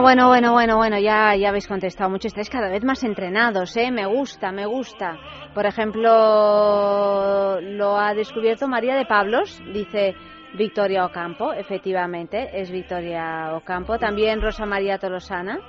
[0.00, 2.26] Bueno, bueno, bueno, bueno, bueno, ya, ya habéis contestado mucho.
[2.26, 3.90] Estáis cada vez más entrenados, ¿eh?
[3.90, 5.18] Me gusta, me gusta.
[5.54, 10.14] Por ejemplo, lo ha descubierto María de Pablos, dice
[10.54, 13.98] Victoria Ocampo, efectivamente, es Victoria Ocampo.
[13.98, 15.60] También Rosa María Tolosana,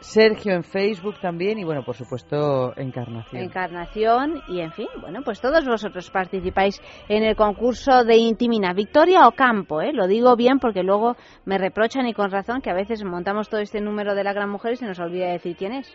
[0.00, 3.42] Sergio en Facebook también y bueno, por supuesto, Encarnación.
[3.42, 8.72] Encarnación y, en fin, bueno, pues todos vosotros participáis en el concurso de Intimina.
[8.72, 9.92] Victoria Ocampo, ¿eh?
[9.92, 13.60] Lo digo bien porque luego me reprochan y con razón que a veces montamos todo
[13.60, 15.94] este número de la gran mujer y se nos olvida decir quién es.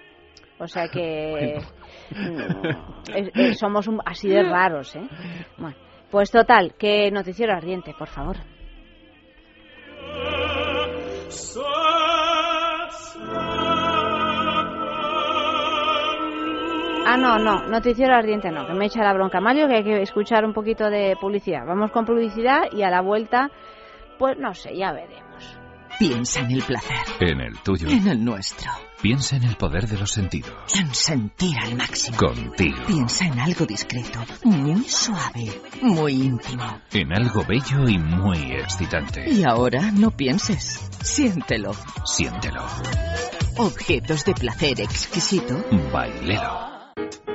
[0.59, 1.57] O sea que
[3.15, 5.07] es- es- somos un- así de raros, ¿eh?
[5.57, 5.75] Bueno,
[6.11, 8.37] pues total, que noticiero ardiente, por favor.
[17.05, 20.01] Ah, no, no, noticiero ardiente no, que me echa la bronca Mario, que hay que
[20.01, 21.65] escuchar un poquito de publicidad.
[21.65, 23.49] Vamos con publicidad y a la vuelta,
[24.17, 25.23] pues no sé, ya veremos.
[25.97, 27.87] Piensa en el placer, En el tuyo.
[27.87, 28.69] en el nuestro,
[29.01, 30.51] Piensa en el poder de los sentidos.
[30.77, 32.17] en sentir al máximo.
[32.17, 32.79] Contigo.
[32.85, 36.81] Piensa en algo discreto, muy suave, muy íntimo.
[36.91, 39.29] En algo bello y muy excitante.
[39.31, 41.71] Y ahora no pienses, siéntelo.
[42.03, 42.65] Siéntelo.
[43.57, 45.55] Objetos de placer exquisito
[45.93, 46.74] Bailelo.
[46.97, 47.34] you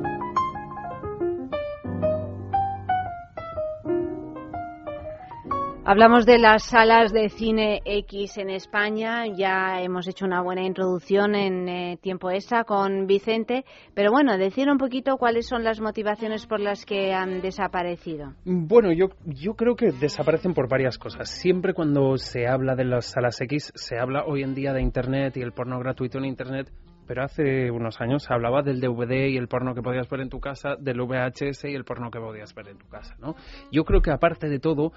[5.83, 9.25] Hablamos de las salas de cine X en España.
[9.25, 13.65] Ya hemos hecho una buena introducción en eh, tiempo esa con Vicente.
[13.95, 18.35] Pero bueno, decir un poquito cuáles son las motivaciones por las que han desaparecido.
[18.45, 21.31] Bueno, yo, yo creo que desaparecen por varias cosas.
[21.31, 25.35] Siempre cuando se habla de las salas X, se habla hoy en día de Internet
[25.37, 26.71] y el porno gratuito en Internet
[27.11, 30.29] pero hace unos años se hablaba del DVD y el porno que podías ver en
[30.29, 33.35] tu casa, del VHS y el porno que podías ver en tu casa, ¿no?
[33.69, 34.93] Yo creo que aparte de todo,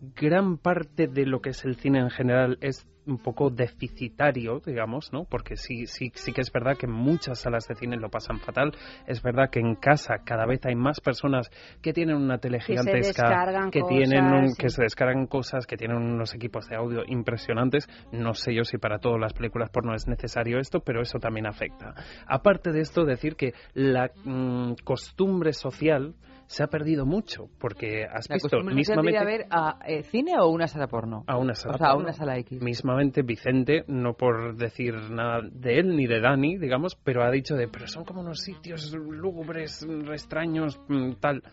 [0.00, 5.12] gran parte de lo que es el cine en general es un poco deficitario, digamos,
[5.12, 5.24] ¿no?
[5.24, 8.72] Porque sí, sí, sí que es verdad que muchas salas de cine lo pasan fatal.
[9.06, 11.50] Es verdad que en casa cada vez hay más personas
[11.82, 16.68] que tienen una tele gigantesca, que, tienen que se descargan cosas, que tienen unos equipos
[16.68, 17.88] de audio impresionantes.
[18.12, 21.46] No sé yo si para todas las películas porno es necesario esto, pero eso también
[21.46, 21.94] afecta.
[22.26, 26.14] Aparte de esto, decir que la mm, costumbre social
[26.50, 30.48] se ha perdido mucho porque has la visto mismamente a ver a eh, cine o
[30.48, 31.22] una sala porno.
[31.28, 32.60] A una sala o sea, a una sala X.
[32.60, 37.54] Mismamente Vicente no por decir nada de él ni de Dani digamos pero ha dicho
[37.54, 41.44] de pero son como unos sitios lúgubres extraños mm, tal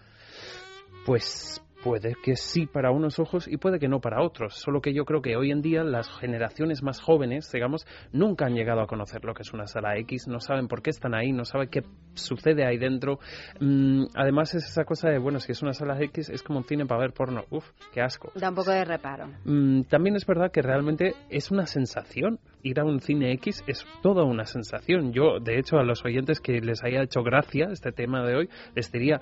[1.06, 4.56] pues Puede que sí para unos ojos y puede que no para otros.
[4.56, 8.56] Solo que yo creo que hoy en día las generaciones más jóvenes, digamos, nunca han
[8.56, 11.32] llegado a conocer lo que es una sala X, no saben por qué están ahí,
[11.32, 13.20] no saben qué sucede ahí dentro.
[13.60, 16.66] Mm, además es esa cosa de, bueno, si es una sala X es como un
[16.66, 17.46] cine para ver porno.
[17.52, 18.32] Uf, qué asco.
[18.36, 19.28] Da un poco de reparo.
[19.46, 22.40] Mm, también es verdad que realmente es una sensación.
[22.64, 25.14] Ir a un cine X es toda una sensación.
[25.14, 28.50] Yo, de hecho, a los oyentes que les haya hecho gracia este tema de hoy,
[28.76, 29.20] les diría,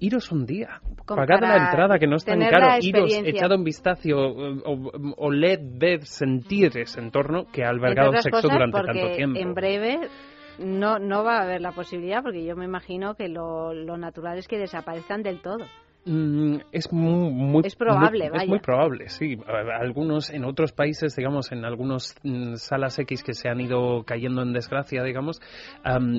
[0.00, 4.16] iros un día, pagad la entrada que no es tan caro, iros, echad un vistazo
[4.16, 9.38] o, o, led, ved, sentir ese entorno que ha albergado sexo durante tanto tiempo.
[9.38, 9.98] En breve
[10.58, 14.38] no, no va a haber la posibilidad porque yo me imagino que lo, lo natural
[14.38, 15.64] es que desaparezcan del todo.
[16.04, 19.36] Mm, es muy, es probable, Es muy probable, sí.
[19.78, 24.42] Algunos en otros países, digamos, en algunas mm, salas X que se han ido cayendo
[24.42, 25.40] en desgracia, digamos,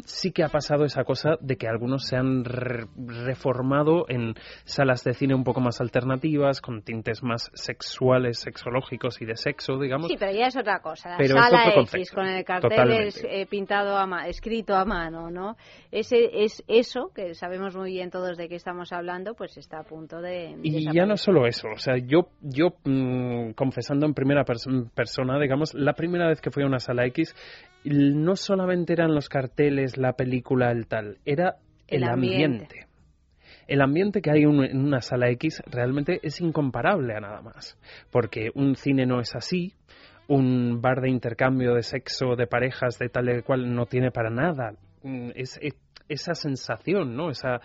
[0.06, 5.14] sí que ha pasado esa cosa de que algunos se han reformado en salas de
[5.14, 10.08] cine un poco más alternativas, con tintes más sexuales, sexológicos y de sexo, digamos.
[10.08, 11.18] Sí, pero ya es otra cosa.
[11.18, 15.56] La sala X con el cartel eh, pintado a escrito a mano, ¿no?
[15.92, 19.84] Ese es eso que sabemos muy bien todos de qué estamos hablando, pues está a
[19.84, 20.56] punto de...
[20.62, 25.74] Y ya no solo eso, o sea, yo, yo mm, confesando en primera persona, digamos,
[25.74, 27.36] la primera vez que fui a una sala X,
[27.86, 32.88] no solamente eran los carteles, la película, el tal, era el, ambiente.
[33.68, 37.78] El ambiente que hay en una sala X realmente es incomparable a nada más,
[38.12, 39.74] porque un cine no es así,
[40.28, 44.30] un bar de intercambio de sexo, de parejas, de tal y cual, no tiene para
[44.30, 45.60] nada mm, es,
[46.10, 47.30] esa sensación, ¿no?
[47.30, 47.62] Esa,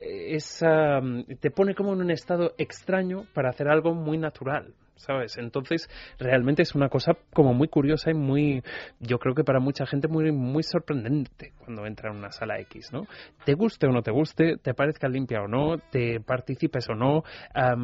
[0.00, 1.00] esa,
[1.40, 4.74] te pone como en un estado extraño para hacer algo muy natural.
[4.96, 5.36] ¿sabes?
[5.38, 8.62] Entonces, realmente es una cosa como muy curiosa y muy,
[9.00, 12.92] yo creo que para mucha gente muy, muy sorprendente cuando entra en una sala X,
[12.92, 13.06] ¿no?
[13.44, 17.22] Te guste o no te guste, te parezca limpia o no, te participes o no,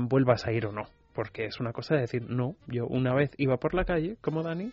[0.09, 0.85] vuelvas a ir o no.
[1.15, 4.43] Porque es una cosa de decir, no, yo una vez iba por la calle, como
[4.43, 4.71] Dani,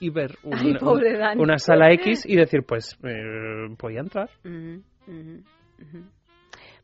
[0.00, 4.28] y ver una, sala X y decir, pues, eh, voy a entrar.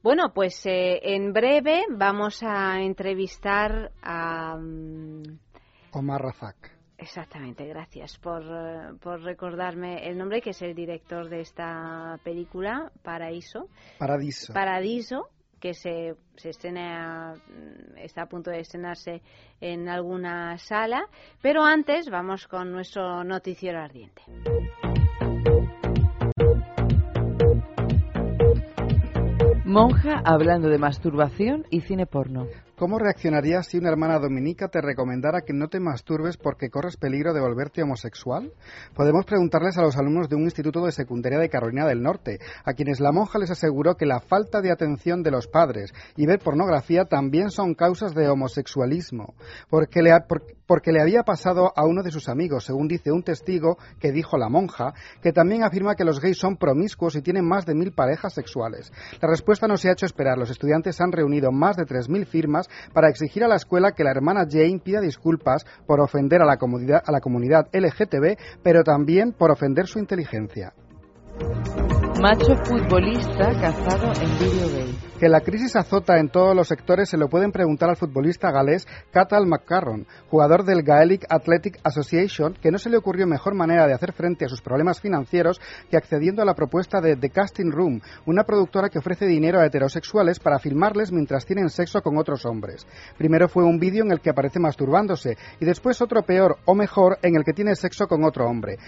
[0.03, 4.55] Bueno, pues eh, en breve vamos a entrevistar a...
[4.57, 5.23] Um...
[5.93, 6.79] Omar Razak.
[6.99, 8.43] Exactamente, gracias por,
[8.99, 13.69] por, recordarme el nombre, que es el director de esta película, Paraíso.
[13.99, 14.53] Paradiso.
[14.53, 15.29] Paradiso,
[15.61, 19.23] que se, se estrena, mm, está a punto de estrenarse
[19.61, 21.07] en alguna sala.
[21.41, 24.23] Pero antes vamos con nuestro noticiero ardiente.
[29.69, 32.47] Monja hablando de masturbación y cine porno.
[32.79, 37.35] ¿Cómo reaccionarías si una hermana dominica te recomendara que no te masturbes porque corres peligro
[37.35, 38.53] de volverte homosexual?
[38.95, 42.75] Podemos preguntarles a los alumnos de un instituto de secundaria de Carolina del Norte, a
[42.75, 46.39] quienes la monja les aseguró que la falta de atención de los padres y ver
[46.39, 49.35] pornografía también son causas de homosexualismo,
[49.69, 50.13] porque le,
[50.69, 54.39] porque le había pasado a uno de sus amigos, según dice un testigo que dijo
[54.39, 57.91] la monja, que también afirma que los gays son promiscuos y tienen más de mil
[57.93, 58.93] parejas sexuales.
[59.21, 60.39] La respuesta no se ha hecho esperar.
[60.39, 64.05] Los estudiantes han reunido más de tres mil firmas para exigir a la escuela que
[64.05, 68.83] la hermana Jane pida disculpas por ofender a la comunidad, a la comunidad LGTB, pero
[68.83, 70.73] también por ofender su inteligencia.
[72.21, 75.08] Macho futbolista cazado en Video Game.
[75.19, 78.87] Que la crisis azota en todos los sectores se lo pueden preguntar al futbolista galés
[79.11, 83.95] Cathal McCarron, jugador del Gaelic Athletic Association, que no se le ocurrió mejor manera de
[83.95, 88.01] hacer frente a sus problemas financieros que accediendo a la propuesta de The Casting Room,
[88.27, 92.87] una productora que ofrece dinero a heterosexuales para filmarles mientras tienen sexo con otros hombres.
[93.17, 97.19] Primero fue un vídeo en el que aparece masturbándose y después otro peor o mejor
[97.23, 98.79] en el que tiene sexo con otro hombre.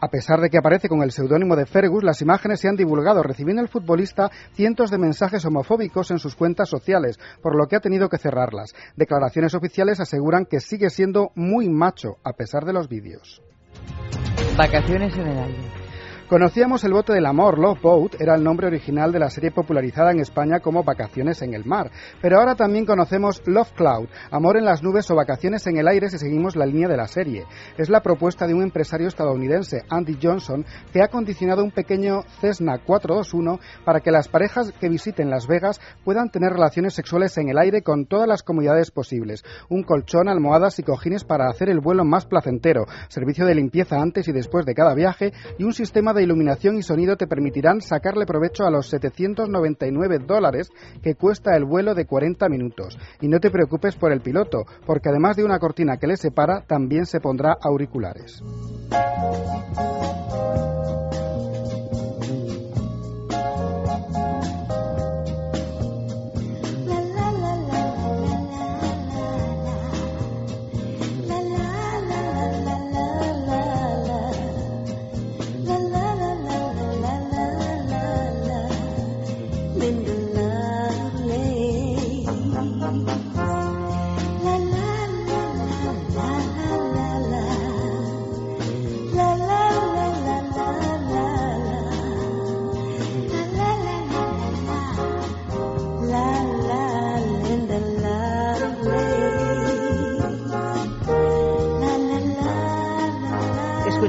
[0.00, 3.22] A pesar de que aparece con el seudónimo de Fergus, las imágenes se han divulgado,
[3.22, 7.80] recibiendo el futbolista cientos de mensajes homofóbicos en sus cuentas sociales, por lo que ha
[7.80, 8.74] tenido que cerrarlas.
[8.96, 13.42] Declaraciones oficiales aseguran que sigue siendo muy macho, a pesar de los vídeos.
[14.56, 15.85] Vacaciones en el aire.
[16.28, 20.10] Conocíamos el bote del amor, Love Boat, era el nombre original de la serie popularizada
[20.10, 21.92] en España como Vacaciones en el mar.
[22.20, 26.10] Pero ahora también conocemos Love Cloud, Amor en las nubes o Vacaciones en el aire
[26.10, 27.44] si seguimos la línea de la serie.
[27.78, 32.78] Es la propuesta de un empresario estadounidense, Andy Johnson, que ha condicionado un pequeño Cessna
[32.84, 37.58] 421 para que las parejas que visiten Las Vegas puedan tener relaciones sexuales en el
[37.58, 39.44] aire con todas las comodidades posibles.
[39.68, 44.26] Un colchón, almohadas y cojines para hacer el vuelo más placentero, servicio de limpieza antes
[44.26, 48.26] y después de cada viaje y un sistema de iluminación y sonido te permitirán sacarle
[48.26, 50.70] provecho a los 799 dólares
[51.02, 52.98] que cuesta el vuelo de 40 minutos.
[53.20, 56.64] Y no te preocupes por el piloto, porque además de una cortina que le separa,
[56.66, 58.42] también se pondrá auriculares.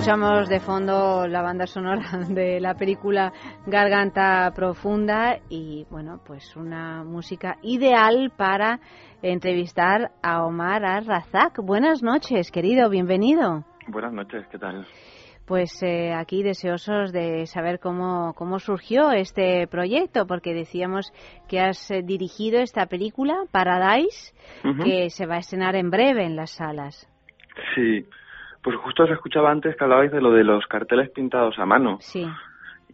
[0.08, 3.34] Escuchamos de fondo la banda sonora de la película
[3.66, 8.80] Garganta Profunda y bueno, pues una música ideal para
[9.22, 11.58] entrevistar a Omar Al-Razak.
[11.62, 13.66] Buenas noches, querido, bienvenido.
[13.90, 14.88] Buenas noches, ¿qué tal?
[15.46, 21.12] Pues eh, aquí deseosos de saber cómo, cómo surgió este proyecto, porque decíamos
[21.50, 24.86] que has eh, dirigido esta película, Paradise, Ujú.
[24.86, 27.10] que se va a estrenar en breve en las salas.
[27.76, 28.08] Sí,
[28.68, 32.00] pues justo os escuchaba antes que hablabais de lo de los carteles pintados a mano
[32.02, 32.28] Sí.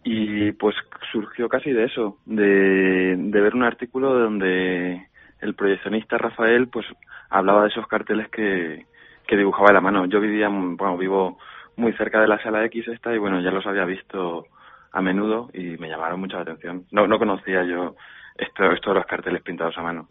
[0.04, 0.76] y pues
[1.10, 5.08] surgió casi de eso, de, de ver un artículo donde
[5.40, 6.86] el proyeccionista Rafael pues
[7.28, 8.86] hablaba de esos carteles que,
[9.26, 10.06] que dibujaba a la mano.
[10.06, 11.38] Yo vivía, bueno, vivo
[11.74, 14.46] muy cerca de la sala X esta y bueno, ya los había visto
[14.92, 16.84] a menudo y me llamaron mucho la atención.
[16.92, 17.96] No, no conocía yo
[18.36, 20.06] esto, esto de los carteles pintados a mano.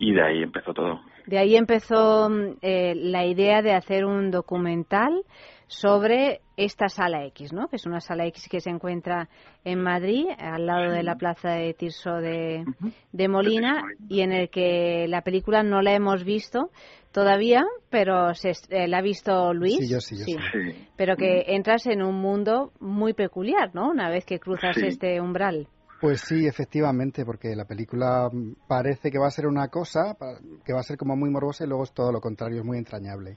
[0.00, 1.00] Y de ahí empezó todo.
[1.26, 5.22] De ahí empezó mm, eh, la idea de hacer un documental
[5.68, 7.68] sobre esta sala X, ¿no?
[7.68, 9.28] Que es una sala X que se encuentra
[9.64, 12.64] en Madrid, al lado de la plaza de Tirso de,
[13.12, 16.70] de Molina, y en el que la película no la hemos visto
[17.12, 19.76] todavía, pero se, est- eh, la ha visto Luis.
[19.78, 20.32] Sí, yo sí, yo sí.
[20.52, 20.88] Sí.
[20.96, 23.90] Pero que entras en un mundo muy peculiar, ¿no?
[23.90, 24.86] Una vez que cruzas Sí.
[24.86, 25.68] este umbral.
[26.00, 28.30] Pues sí, efectivamente, porque la película
[28.66, 30.16] parece que va a ser una cosa,
[30.64, 32.78] que va a ser como muy morbosa y luego es todo lo contrario, es muy
[32.78, 33.36] entrañable.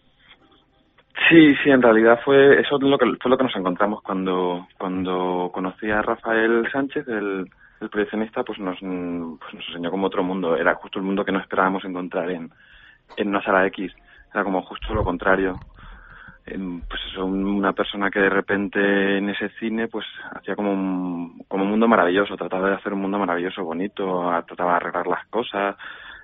[1.29, 4.67] Sí, sí, en realidad fue eso es lo que fue lo que nos encontramos cuando
[4.79, 7.49] cuando conocí a Rafael Sánchez, el,
[7.81, 10.55] el proyeccionista, pues nos pues nos enseñó como otro mundo.
[10.55, 12.49] Era justo el mundo que no esperábamos encontrar en
[13.17, 13.91] en una sala X.
[14.33, 15.59] Era como justo lo contrario.
[16.45, 21.39] Pues eso, un- una persona que de repente en ese cine pues hacía como un,
[21.47, 25.25] como un mundo maravilloso, trataba de hacer un mundo maravilloso, bonito, trataba de arreglar las
[25.27, 25.77] cosas,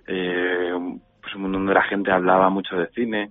[0.08, 0.74] eh,
[1.22, 3.30] pues un mundo donde la gente hablaba mucho de cine,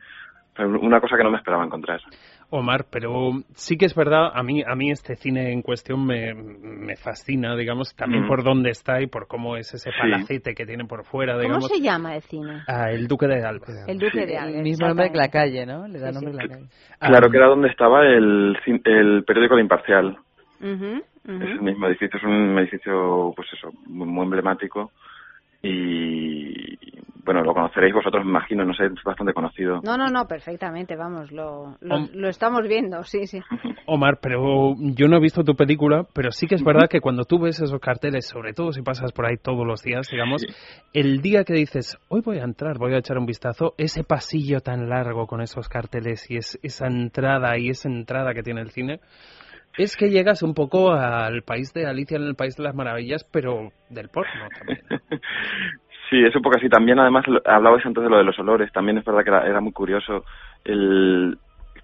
[0.58, 2.00] una cosa que no me esperaba encontrar.
[2.50, 6.32] Omar, pero sí que es verdad, a mí, a mí este cine en cuestión me,
[6.34, 8.28] me fascina, digamos, también Mm.
[8.28, 9.96] por dónde está y por cómo es ese Sí.
[10.00, 11.68] palacete que tiene por fuera, ¿Cómo digamos.
[11.68, 12.62] se llama el cine?
[12.66, 13.66] Ah, el Duque de Alba.
[13.86, 14.56] El Duque de Alba.
[14.56, 15.86] El mismo nombre que la calle, ¿no?
[15.88, 16.38] Le da Sí, nombre sí.
[16.38, 16.68] a la calle.
[17.00, 20.16] Claro Ah, que era donde estaba el, el periódico de Imparcial.
[20.60, 21.02] Ujú,
[21.34, 21.42] ujú.
[21.44, 24.90] Es el mismo edificio, es un edificio, pues eso, muy, muy emblemático.
[25.62, 26.78] Y
[27.28, 29.82] bueno, lo conoceréis vosotros, me imagino, no sé, es bastante conocido.
[29.84, 33.38] No, no, no, perfectamente, vamos, lo, lo, estamos viendo, sí, sí.
[33.86, 37.24] Omar, pero yo no he visto tu película, pero sí que es verdad que cuando
[37.24, 40.42] tú ves esos carteles, sobre todo si pasas por ahí todos los días, digamos,
[40.94, 44.60] el día que dices, hoy voy a entrar, voy a echar un vistazo, ese pasillo
[44.60, 48.70] tan largo con esos carteles y es, esa entrada y esa entrada que tiene el
[48.70, 49.00] cine,
[49.84, 53.24] es que llegas un poco al país de Alicia en el País de las Maravillas,
[53.24, 54.80] pero del porno también.
[56.10, 56.70] Sí, es un poco así.
[56.70, 58.72] También, además, hablabais antes de lo de los olores.
[58.72, 60.24] También es verdad que era, muy curioso
[60.64, 61.36] el,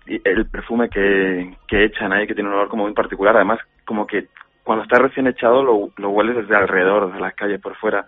[0.06, 3.36] el perfume que, que echan ahí, que tiene un olor como muy particular.
[3.36, 4.28] Además, como que
[4.62, 8.06] cuando está recién echado lo, lo hueles desde alrededor, de las calles por fuera,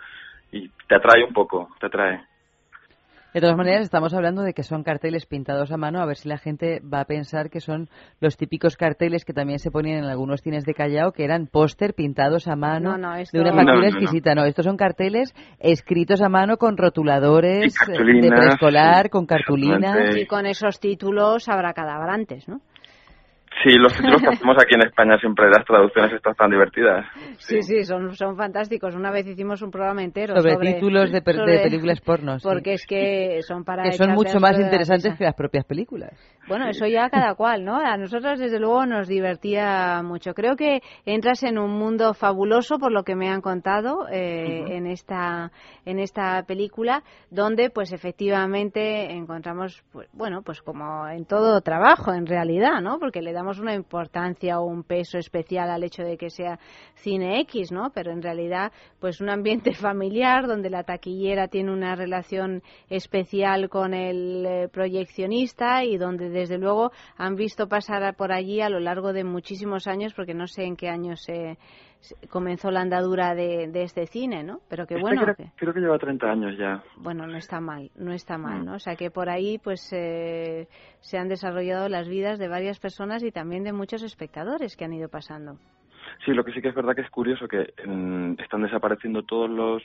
[0.51, 2.23] y te atrae un poco, te atrae.
[3.35, 6.29] De todas maneras, estamos hablando de que son carteles pintados a mano, a ver si
[6.29, 10.05] la gente va a pensar que son los típicos carteles que también se ponían en
[10.05, 14.35] algunos cines de Callao, que eran póster pintados a mano de una factura exquisita.
[14.35, 20.17] No, estos son carteles escritos a mano con rotuladores de preescolar, con cartulinas.
[20.17, 22.61] Y con esos títulos abracadabrantes, ¿no?
[23.63, 27.07] Sí, los títulos que hacemos aquí en España siempre las traducciones están tan divertidas.
[27.39, 28.95] Sí, sí, son, son fantásticos.
[28.95, 32.37] Una vez hicimos un programa entero sobre, sobre títulos de, de películas porno.
[32.43, 36.13] Porque es que son para que son mucho más interesantes que las propias películas.
[36.49, 37.77] Bueno, eso ya cada cual, ¿no?
[37.77, 40.35] A nosotros desde luego nos divertía mucho.
[40.35, 44.87] Creo que entras en un mundo fabuloso por lo que me han contado eh, en
[44.87, 45.51] esta
[45.85, 52.27] en esta película, donde pues efectivamente encontramos, pues, bueno, pues como en todo trabajo en
[52.27, 52.99] realidad, ¿no?
[52.99, 56.59] Porque le damos una importancia o un peso especial al hecho de que sea
[56.97, 57.91] cine X, ¿no?
[57.95, 63.95] Pero en realidad, pues un ambiente familiar donde la taquillera tiene una relación especial con
[63.95, 69.13] el eh, proyeccionista y donde desde luego han visto pasar por allí a lo largo
[69.13, 71.57] de muchísimos años, porque no sé en qué año se,
[72.31, 74.61] comenzó la andadura de, este cine, ¿no?
[74.69, 75.23] Pero que este bueno.
[75.57, 76.83] Creo, que lleva 30 años ya.
[76.97, 78.75] Bueno, no está mal, no está mal, ¿no?
[78.75, 80.69] O sea que por ahí pues eh,
[81.01, 84.93] se han desarrollado las vidas de varias personas y también de muchos espectadores que han
[84.93, 85.59] ido pasando.
[86.25, 87.75] Sí, lo que sí que es verdad que es curioso que
[88.39, 89.83] están desapareciendo todos los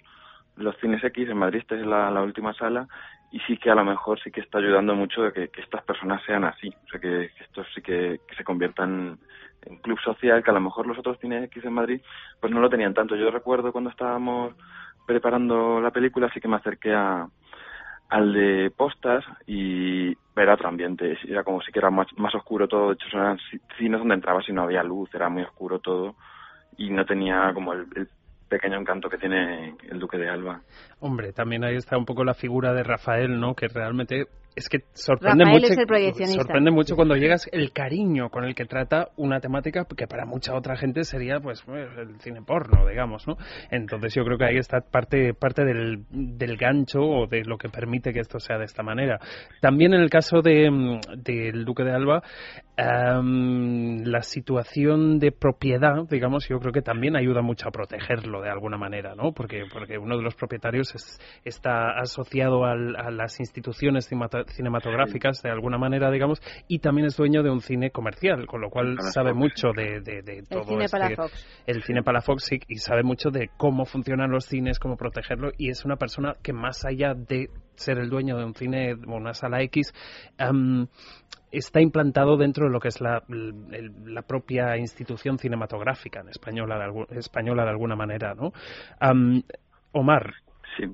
[0.61, 2.87] los cines X en Madrid, esta es la, última sala
[3.31, 6.21] y sí que a lo mejor sí que está ayudando mucho de que, estas personas
[6.25, 9.17] sean así, o sea que, que estos sí que, que se conviertan
[9.65, 12.01] en club social que a lo mejor los otros cines X en Madrid
[12.39, 13.15] pues no lo tenían tanto.
[13.15, 14.53] Yo recuerdo cuando estábamos
[15.05, 17.27] preparando la película sí que me acerqué a,
[18.09, 22.67] al de postas y era otro ambiente, era como si que era más, más oscuro
[22.67, 23.37] todo, de hecho eran
[23.77, 26.15] cines donde entrabas y no había luz, era muy oscuro todo
[26.77, 28.09] y no tenía como el, el
[28.51, 30.61] pequeño encanto que tiene el Duque de Alba.
[30.99, 33.55] Hombre, también ahí está un poco la figura de Rafael, ¿no?
[33.55, 35.67] Que realmente es que sorprende mucho,
[36.27, 40.53] sorprende mucho cuando llegas el cariño con el que trata una temática que para mucha
[40.53, 43.37] otra gente sería pues, el cine porno, digamos, ¿no?
[43.69, 47.69] Entonces yo creo que ahí está parte parte del, del gancho o de lo que
[47.69, 49.19] permite que esto sea de esta manera.
[49.61, 52.21] También en el caso de del Duque de Alba
[52.77, 58.77] la situación de propiedad, digamos, yo creo que también ayuda mucho a protegerlo de alguna
[58.77, 59.33] manera, ¿no?
[59.33, 60.93] Porque porque uno de los propietarios
[61.43, 67.49] está asociado a las instituciones cinematográficas de alguna manera, digamos, y también es dueño de
[67.49, 70.61] un cine comercial, con lo cual sabe mucho de, de, todo.
[70.61, 71.63] El cine este, para Fox.
[71.67, 75.69] El cine para Fox y, sabe mucho de cómo funcionan los cines, cómo protegerlo, y
[75.69, 79.33] es una persona que más allá de ser el dueño de un cine o una
[79.33, 79.93] sala X,
[81.51, 87.19] está implantado dentro de lo que es la, la propia institución cinematográfica en española de,
[87.19, 88.53] española de alguna manera, ¿no?
[89.91, 90.33] Omar.
[90.77, 90.85] Sí.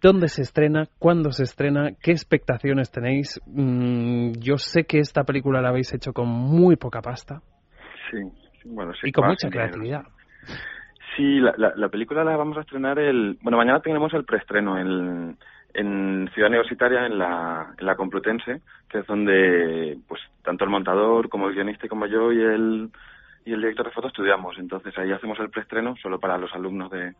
[0.00, 0.88] ¿Dónde se estrena?
[0.98, 1.92] ¿Cuándo se estrena?
[2.00, 3.40] ¿Qué expectaciones tenéis?
[3.46, 7.40] Mm, yo sé que esta película la habéis hecho con muy poca pasta.
[8.10, 8.18] Sí,
[8.66, 9.08] bueno, sí.
[9.08, 10.04] Y con mucha creatividad.
[11.16, 13.38] Sí, la, la, película la vamos a estrenar el...
[13.40, 15.38] Bueno, mañana tenemos el preestreno en,
[15.72, 21.30] en Ciudad Universitaria, en la, en la Complutense, que es donde pues tanto el montador
[21.30, 22.90] como el guionista como yo y el,
[23.46, 24.58] y el director de foto estudiamos.
[24.58, 27.14] Entonces ahí hacemos el preestreno solo para los alumnos de,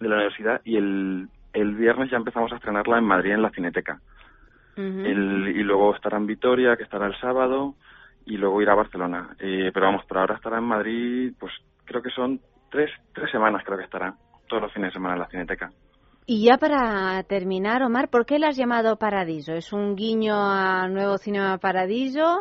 [0.00, 3.50] de la universidad y el, el viernes ya empezamos a estrenarla en Madrid en la
[3.50, 4.00] Cineteca.
[4.76, 7.74] y luego estará en Vitoria, que estará el sábado,
[8.26, 9.28] y luego irá a Barcelona.
[9.38, 11.52] Eh, pero vamos, por ahora estará en Madrid, pues
[11.84, 14.14] creo que son tres, tres semanas creo que estará,
[14.48, 15.70] todos los fines de semana en la Cineteca.
[16.28, 19.52] Y ya para terminar, Omar, ¿por qué la has llamado Paradiso?
[19.52, 22.40] ¿Es un guiño a Nuevo Cinema Paradiso?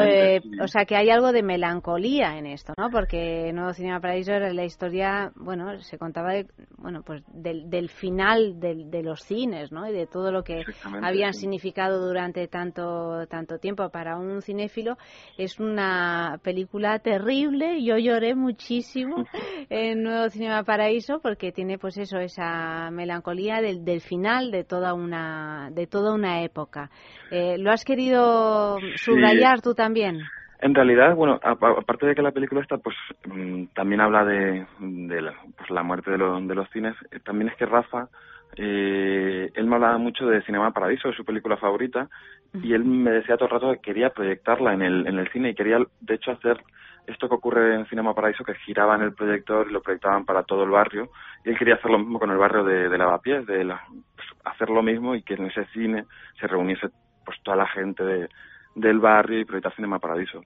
[0.00, 2.90] Eh, o sea, que hay algo de melancolía en esto, ¿no?
[2.90, 7.88] Porque Nuevo Cinema Paradiso era la historia, bueno, se contaba de, bueno, pues del, del
[7.88, 9.88] final de los cines, ¿no?
[9.88, 10.64] Y de todo lo que
[11.00, 14.98] habían significado durante tanto tanto tiempo para un cinéfilo.
[15.38, 17.80] Es una película terrible.
[17.84, 19.24] Yo lloré muchísimo
[19.70, 24.64] en Nuevo Cinema Paraíso porque tiene, pues eso, esa melancolía melancolía del, del final de
[24.64, 26.90] toda una de toda una época.
[27.30, 30.20] Eh, ¿Lo has querido subrayar tú también?
[30.62, 32.94] En realidad, bueno, aparte de que la película está, pues
[33.26, 37.56] mm, también habla de, la, pues, la muerte de, de los cines, eh, también es
[37.56, 38.08] que Rafa,
[38.56, 42.10] eh, él me hablaba mucho de Cinema Paradiso, de su película favorita,
[42.52, 45.50] y él me decía todo el rato que quería proyectarla en el, en el cine
[45.50, 46.62] y quería, de hecho, hacer
[47.10, 50.64] esto que ocurre en Cinema Paraíso, que giraban el proyector y lo proyectaban para todo
[50.64, 51.10] el barrio,
[51.44, 53.82] y él quería hacer lo mismo con el barrio de, Lavapiés, de la,
[54.44, 56.04] hacer lo mismo y que en ese cine
[56.38, 56.88] se reuniese
[57.24, 58.28] pues toda la gente de,
[58.74, 60.42] del barrio y proyectar Cinema Paradiso.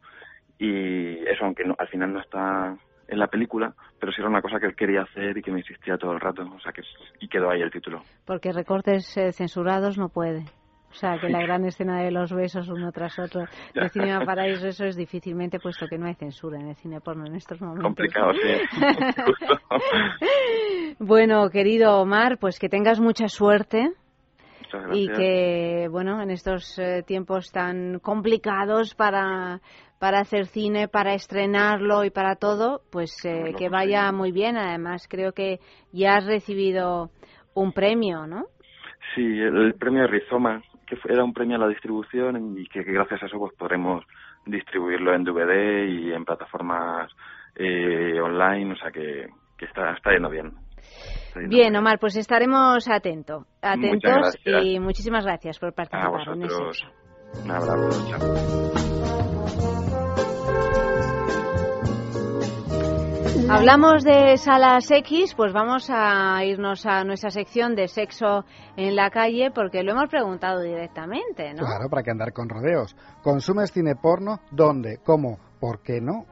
[0.59, 2.77] Y eso, aunque al final no está
[3.09, 5.61] en la película, pero sí era una cosa que él quería hacer y que me
[5.61, 6.83] insistía todo el rato, o sea que
[7.21, 8.03] y quedó ahí el título.
[8.25, 10.45] Porque recortes eh, censurados no puede.
[10.95, 14.69] O sea, que la gran escena de los besos uno tras otro de Cinema Paraíso,
[14.69, 17.83] eso es difícilmente, puesto que no hay censura en el cine porno en estos momentos.
[17.83, 18.61] Complicado, sí.
[21.01, 23.91] bueno, querido Omar, pues que tengas mucha suerte
[24.93, 29.61] y que, bueno, en estos eh, tiempos tan complicados para,
[29.99, 34.57] para hacer cine, para estrenarlo y para todo, pues eh, que vaya muy bien.
[34.57, 35.59] Además, creo que
[35.93, 37.11] ya has recibido
[37.55, 38.47] un premio, ¿no?
[39.15, 40.63] Sí, el, premio Rizoma,
[41.01, 44.05] que era un premio a la distribución y que, gracias a eso pues podremos
[44.47, 47.11] distribuirlo en DVD y en plataformas
[47.57, 50.53] eh, online, o sea que, que está, está yendo bien.
[51.49, 56.71] Bien, Omar, pues estaremos atento, atentos y muchísimas gracias por participar en eso.
[57.43, 58.85] Un abrazo.
[63.49, 68.45] Hablamos de salas X, pues vamos a irnos a nuestra sección de sexo
[68.77, 71.65] en la calle porque lo hemos preguntado directamente, ¿no?
[71.65, 72.97] Claro, para que andar con rodeos.
[73.23, 74.41] ¿Consumes cine porno?
[74.51, 74.99] ¿Dónde?
[75.05, 75.39] ¿Cómo?
[75.61, 76.27] ¿Por qué no?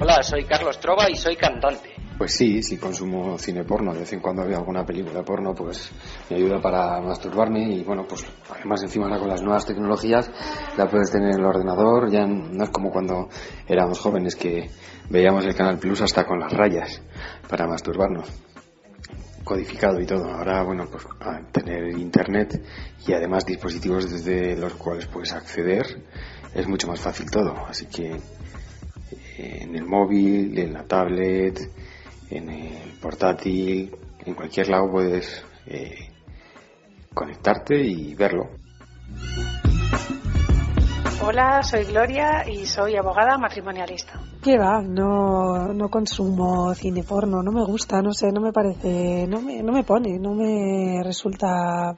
[0.00, 1.91] Hola, soy Carlos Trova y soy cantante.
[2.22, 5.90] Pues sí, si consumo cine porno, de vez en cuando veo alguna película porno, pues
[6.30, 10.30] me ayuda para masturbarme y bueno, pues además encima ahora con las nuevas tecnologías
[10.76, 13.28] la puedes tener en el ordenador, ya no es como cuando
[13.66, 14.70] éramos jóvenes que
[15.10, 17.02] veíamos el Canal Plus hasta con las rayas
[17.48, 18.30] para masturbarnos
[19.42, 20.32] codificado y todo.
[20.32, 21.04] Ahora, bueno, pues
[21.50, 22.62] tener internet
[23.04, 26.04] y además dispositivos desde los cuales puedes acceder
[26.54, 27.66] es mucho más fácil todo.
[27.66, 28.16] Así que
[29.38, 31.58] en el móvil, en la tablet,
[32.36, 36.08] en el portátil, en cualquier lado puedes eh,
[37.14, 38.48] conectarte y verlo.
[41.20, 44.20] Hola, soy Gloria y soy abogada matrimonialista.
[44.42, 44.82] ¿Qué va?
[44.82, 49.62] No, no consumo cine porno, no me gusta, no sé, no me parece, no me,
[49.62, 51.94] no me pone, no me resulta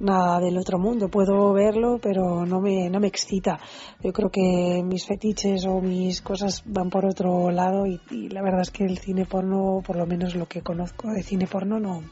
[0.00, 1.08] nada del otro mundo.
[1.08, 3.60] Puedo verlo, pero no me, no me excita.
[4.02, 8.42] Yo creo que mis fetiches o mis cosas van por otro lado y, y la
[8.42, 11.78] verdad es que el cine porno, por lo menos lo que conozco de cine porno,
[11.78, 12.02] no,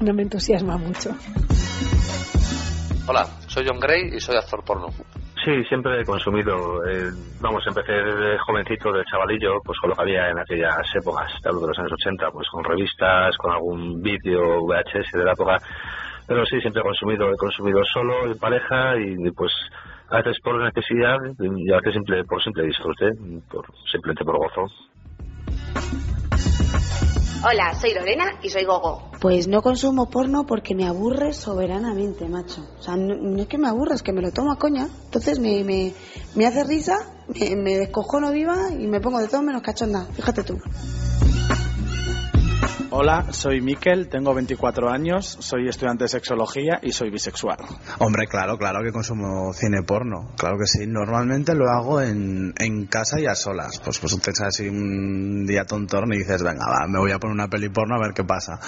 [0.00, 1.10] no me entusiasma mucho.
[3.08, 4.88] Hola, soy John Gray y soy actor porno.
[5.44, 6.84] Sí, siempre he consumido.
[6.86, 7.10] Eh,
[7.40, 7.92] vamos, empecé
[8.38, 13.36] jovencito, de chavalillo, pues con en aquellas épocas, de los años 80, pues con revistas,
[13.36, 15.58] con algún vídeo VHS de la época.
[16.26, 19.52] Pero sí, siempre he consumido, he consumido solo, en pareja y pues
[20.10, 23.12] a veces por necesidad y a veces simple, por simple disfrute,
[23.50, 24.66] por, simplemente por gozo.
[27.40, 29.12] Hola, soy Lorena y soy Gogo.
[29.20, 32.66] Pues no consumo porno porque me aburre soberanamente, macho.
[32.80, 34.88] O sea, no, es que me aburra, es que me lo tomo a coña.
[35.04, 35.94] Entonces me, me,
[36.34, 36.96] me hace risa,
[37.28, 40.04] me, me descojono viva y me pongo de todo menos cachonda.
[40.16, 40.58] Fíjate tú.
[42.90, 47.58] Hola, soy Miquel, tengo 24 años, soy estudiante de sexología y soy bisexual.
[47.98, 50.86] Hombre, claro, claro que consumo cine porno, claro que sí.
[50.86, 53.78] Normalmente lo hago en, en casa y a solas.
[53.84, 57.34] Pues, pues te así un día tontorno y dices, venga, va, me voy a poner
[57.34, 58.58] una peli porno a ver qué pasa.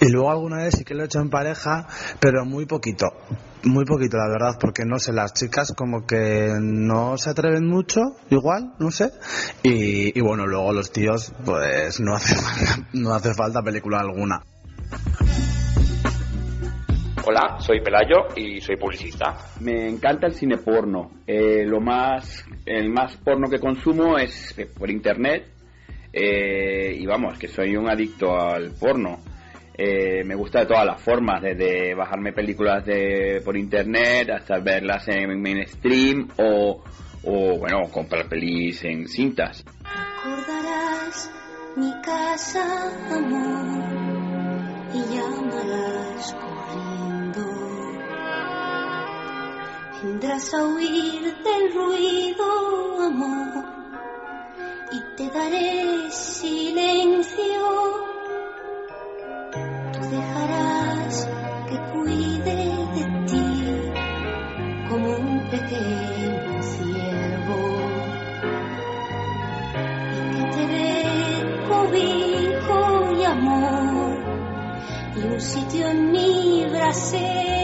[0.00, 1.86] Y luego alguna vez sí que lo he hecho en pareja,
[2.18, 3.06] pero muy poquito.
[3.66, 8.00] Muy poquito, la verdad, porque no sé, las chicas como que no se atreven mucho,
[8.28, 9.10] igual, no sé.
[9.62, 14.42] Y, y bueno, luego los tíos, pues no hace falta, no hace falta película alguna.
[17.26, 19.34] Hola, soy Pelayo y soy publicista.
[19.60, 21.22] Me encanta el cine porno.
[21.26, 25.46] Eh, lo más, el más porno que consumo es por internet.
[26.12, 29.20] Eh, y vamos, que soy un adicto al porno.
[29.76, 35.08] Eh, me gusta de todas las formas, desde bajarme películas de, por internet hasta verlas
[35.08, 36.80] en mainstream o,
[37.24, 39.64] o bueno, comprar pelis en cintas.
[39.82, 41.28] Recordarás
[41.76, 42.62] mi casa,
[43.10, 43.82] amor,
[44.94, 47.42] y llamarás corriendo.
[50.04, 53.64] Vendrás a huir del ruido, amor,
[54.92, 57.93] y te daré silencio
[76.94, 77.63] mi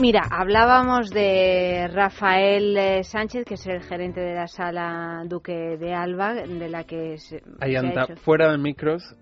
[0.00, 5.92] Mira, hablábamos de Rafael eh, Sánchez, que es el gerente de la sala Duque de
[5.92, 9.16] Alba, de la que se, Ahí se ha anda, hecho- fuera de micros,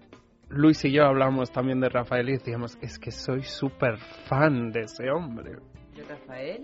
[0.48, 3.96] Luis y yo hablábamos también de Rafael y decíamos, es que soy súper
[4.28, 5.52] fan de ese hombre.
[5.94, 6.60] ¿De Rafael?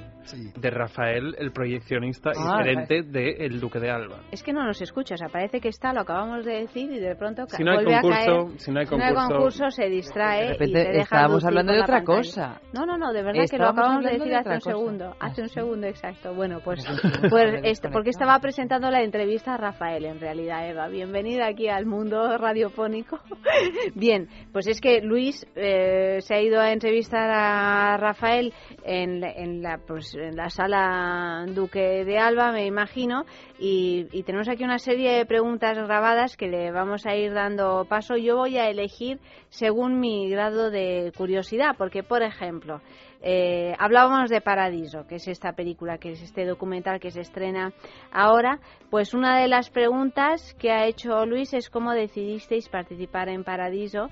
[0.57, 4.21] De Rafael, el proyeccionista Ah, y gerente de El Duque de Alba.
[4.31, 6.99] Es que no nos escucha, o sea, parece que está, lo acabamos de decir y
[7.01, 8.59] de pronto Si no hay vuelve concurso- a caer.
[8.61, 11.81] si no hay concurso- concurso, se distrae De repente y te deja estábamos hablando de
[11.83, 12.19] otra pantalla.
[12.19, 12.61] cosa.
[12.73, 14.71] No, no, no, de verdad que lo acabamos de decir de hace un cosa.
[14.71, 16.35] segundo, hace un segundo exacto.
[16.35, 16.85] Bueno, pues,
[17.31, 20.69] Pues es que me he este- porque estaba presentando la entrevista a Rafael, en realidad,
[20.69, 20.89] Eva.
[20.89, 23.19] Bienvenida aquí al mundo radiofónico.
[23.95, 28.53] Bien, pues es que Luis eh, se ha ido a entrevistar a Rafael
[28.85, 33.25] en, la- en la, pues, en la sala Duque de Alba, me imagino,
[33.59, 37.85] y, y tenemos aquí una serie de preguntas grabadas que le vamos a ir dando
[37.89, 38.17] paso.
[38.17, 42.81] Yo voy a elegir según mi grado de curiosidad, porque, por ejemplo,
[43.25, 47.73] eh, hablábamos de Paradiso, que es esta película, que es este documental que se estrena
[48.11, 48.59] ahora.
[48.91, 54.09] Pues una de las preguntas que ha hecho Luis es cómo decidisteis participar en Paradiso,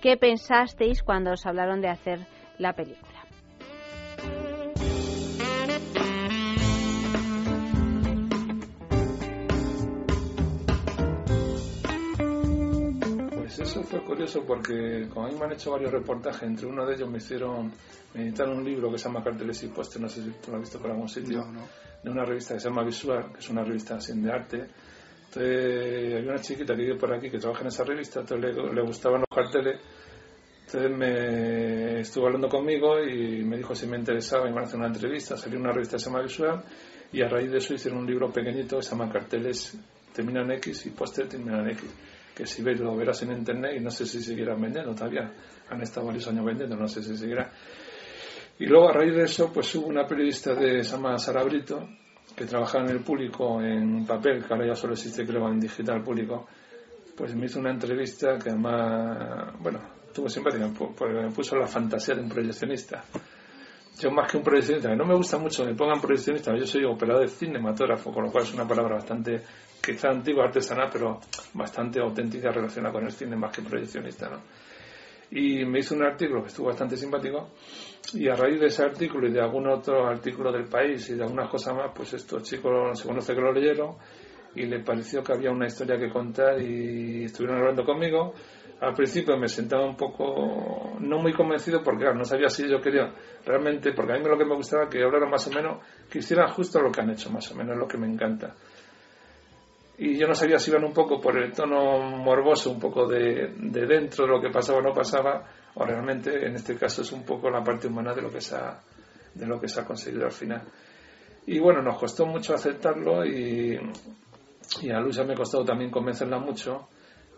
[0.00, 2.20] qué pensasteis cuando os hablaron de hacer
[2.58, 3.21] la película.
[13.62, 16.94] Eso fue curioso porque como a mí me han hecho varios reportajes, entre uno de
[16.94, 17.72] ellos me hicieron,
[18.14, 20.56] me editaron un libro que se llama Carteles y Postes, no sé si tú lo
[20.56, 21.46] has visto por algún sitio,
[22.02, 24.66] de una revista que se llama Visual, que es una revista así de arte.
[25.26, 28.74] Entonces había una chiquita que vive por aquí que trabaja en esa revista, entonces le,
[28.74, 29.80] le gustaban los carteles.
[30.66, 34.78] Entonces me estuvo hablando conmigo y me dijo si me interesaba, me iban a hacer
[34.78, 36.64] una entrevista, salió una revista que se llama Visual
[37.12, 39.78] y a raíz de eso hicieron un libro pequeñito que se llama Carteles
[40.14, 41.88] terminan X y Postes terminan X
[42.42, 45.30] que si ves lo verás en internet y no sé si seguirán vendiendo todavía.
[45.70, 47.48] Han estado varios años vendiendo, no sé si seguirá.
[48.58, 51.88] Y luego a raíz de eso, pues hubo una periodista de se llama Sara Brito,
[52.34, 56.02] que trabajaba en el público en papel, que ahora ya solo existe creo en digital
[56.02, 56.48] público,
[57.16, 59.78] pues me hizo una entrevista que además, bueno,
[60.12, 63.04] tuvo simpática, pu- porque me puso la fantasía de un proyeccionista.
[63.98, 66.66] Yo más que un proyeccionista, que no me gusta mucho que me pongan proyeccionista, yo
[66.66, 69.42] soy operador de cinematógrafo, con lo cual es una palabra bastante,
[69.84, 71.20] quizá antigua, artesanal, pero
[71.54, 74.40] bastante auténtica relacionada con el cine más que proyeccionista, ¿no?
[75.30, 77.50] Y me hizo un artículo que estuvo bastante simpático,
[78.14, 81.22] y a raíz de ese artículo y de algún otro artículo del país y de
[81.22, 83.96] algunas cosas más, pues estos chicos se conoce que lo leyeron
[84.54, 88.34] y le pareció que había una historia que contar y estuvieron hablando conmigo
[88.82, 93.14] al principio me sentaba un poco no muy convencido porque no sabía si yo quería
[93.46, 95.78] realmente, porque a mí lo que me gustaba que hablaran más o menos,
[96.10, 98.54] que hicieran justo lo que han hecho, más o menos, lo que me encanta.
[99.98, 103.54] Y yo no sabía si iban un poco por el tono morboso, un poco de,
[103.56, 107.12] de dentro de lo que pasaba o no pasaba, o realmente en este caso es
[107.12, 108.80] un poco la parte humana de lo que se ha,
[109.32, 110.62] de lo que se ha conseguido al final.
[111.46, 113.78] Y bueno, nos costó mucho aceptarlo y,
[114.80, 116.88] y a Luisa me costó también convencerla mucho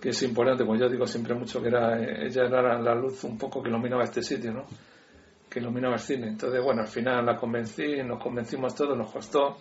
[0.05, 3.39] que es importante, como yo digo siempre mucho, que era ella era la luz un
[3.39, 4.67] poco que iluminaba este sitio, ¿no?
[5.49, 6.29] que iluminaba el cine.
[6.29, 9.57] Entonces, bueno, al final la convencí, nos convencimos todos, nos costó,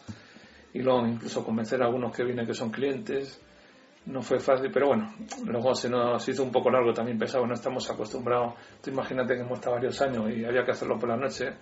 [0.74, 3.41] y luego incluso convencer a algunos que vienen que son clientes,
[4.08, 5.14] no fue fácil, pero bueno,
[5.46, 9.44] luego se nos hizo un poco largo, también pesado, no estamos acostumbrados, tú imagínate que
[9.44, 11.54] hemos estado varios años y había que hacerlo por la noche,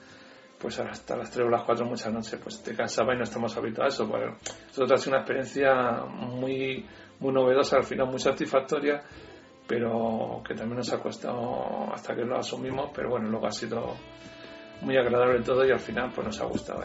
[0.60, 3.56] pues hasta las 3 o las 4 muchas noches, pues te cansaba y no estamos
[3.56, 4.08] habituados a eso.
[4.08, 4.38] Bueno,
[4.72, 6.84] eso ha sido una experiencia muy,
[7.22, 9.01] muy novedosa, al final muy satisfactoria,
[9.67, 13.95] pero que también nos ha costado hasta que lo asumimos, pero bueno, luego ha sido
[14.82, 16.82] muy agradable todo y al final pues nos ha gustado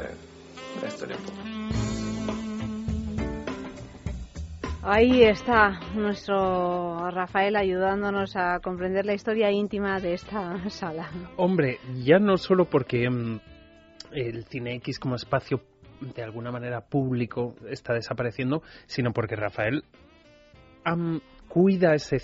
[0.80, 1.76] la historia un poco.
[4.88, 11.10] Ahí está nuestro Rafael ayudándonos a comprender la historia íntima de esta sala.
[11.36, 13.40] Hombre, ya no solo porque mm,
[14.12, 15.60] el Cine X como espacio
[16.00, 19.82] de alguna manera público está desapareciendo, sino porque Rafael
[21.56, 22.18] cuida ese,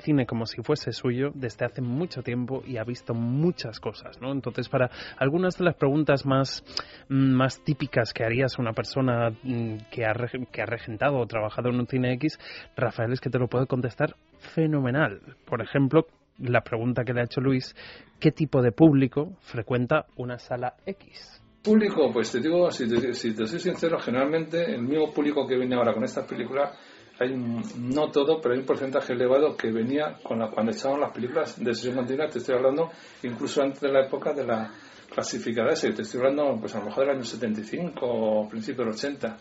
[0.00, 4.32] cine como si fuese suyo desde hace mucho tiempo y ha visto muchas cosas, ¿no?
[4.32, 6.64] Entonces, para algunas de las preguntas más,
[7.08, 10.14] más típicas que harías una persona mm, que ha,
[10.50, 12.38] que ha regentado o trabajado en un cine X,
[12.76, 15.20] Rafael es que te lo puede contestar fenomenal.
[15.44, 16.06] Por ejemplo,
[16.38, 17.74] la pregunta que le ha hecho Luis,
[18.18, 21.42] ¿qué tipo de público frecuenta una sala X?
[21.62, 25.56] Público, pues te digo, si te, si te soy sincero, generalmente el mismo público que
[25.56, 26.72] viene ahora con estas películas
[27.18, 31.12] hay no todo, pero hay un porcentaje elevado que venía con la, cuando echaban las
[31.12, 32.90] películas de sesión continua, te estoy hablando
[33.22, 34.72] incluso antes de la época de la
[35.10, 38.94] clasificada ese, te estoy hablando pues a lo mejor del año 75 o principio del
[38.94, 39.36] 80.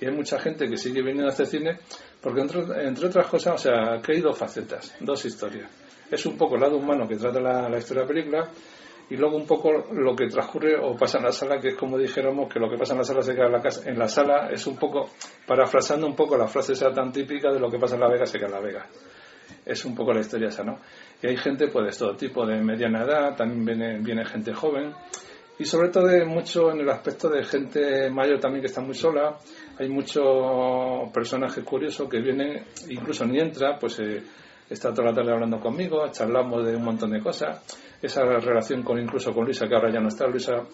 [0.00, 1.78] Y hay mucha gente que sigue viniendo a este cine
[2.20, 5.70] porque entre, otras cosas, o sea, que hay dos facetas, dos historias.
[6.10, 8.50] Es un poco el lado humano que trata la, la historia de la película
[9.12, 11.98] y luego un poco lo que transcurre o pasa en la sala, que es como
[11.98, 13.90] dijéramos que lo que pasa en la sala se queda en la casa.
[13.90, 15.10] En la sala es un poco,
[15.46, 18.24] parafrasando un poco la frase esa tan típica de lo que pasa en la Vega
[18.24, 18.86] se queda en la Vega.
[19.66, 20.78] Es un poco la historia esa, ¿no?
[21.22, 24.94] Y hay gente pues de todo tipo, de mediana edad, también viene, viene gente joven
[25.58, 29.36] y sobre todo mucho en el aspecto de gente mayor también que está muy sola.
[29.78, 34.22] Hay muchos personajes curiosos que vienen, incluso ni entra, pues eh,
[34.72, 37.62] está toda la tarde hablando conmigo, charlamos de un montón de cosas
[38.02, 40.26] esa relación con incluso con Luisa, que ahora ya no está.
[40.26, 40.64] Luisa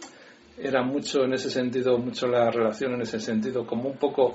[0.56, 4.34] era mucho en ese sentido, mucho la relación en ese sentido, como un poco,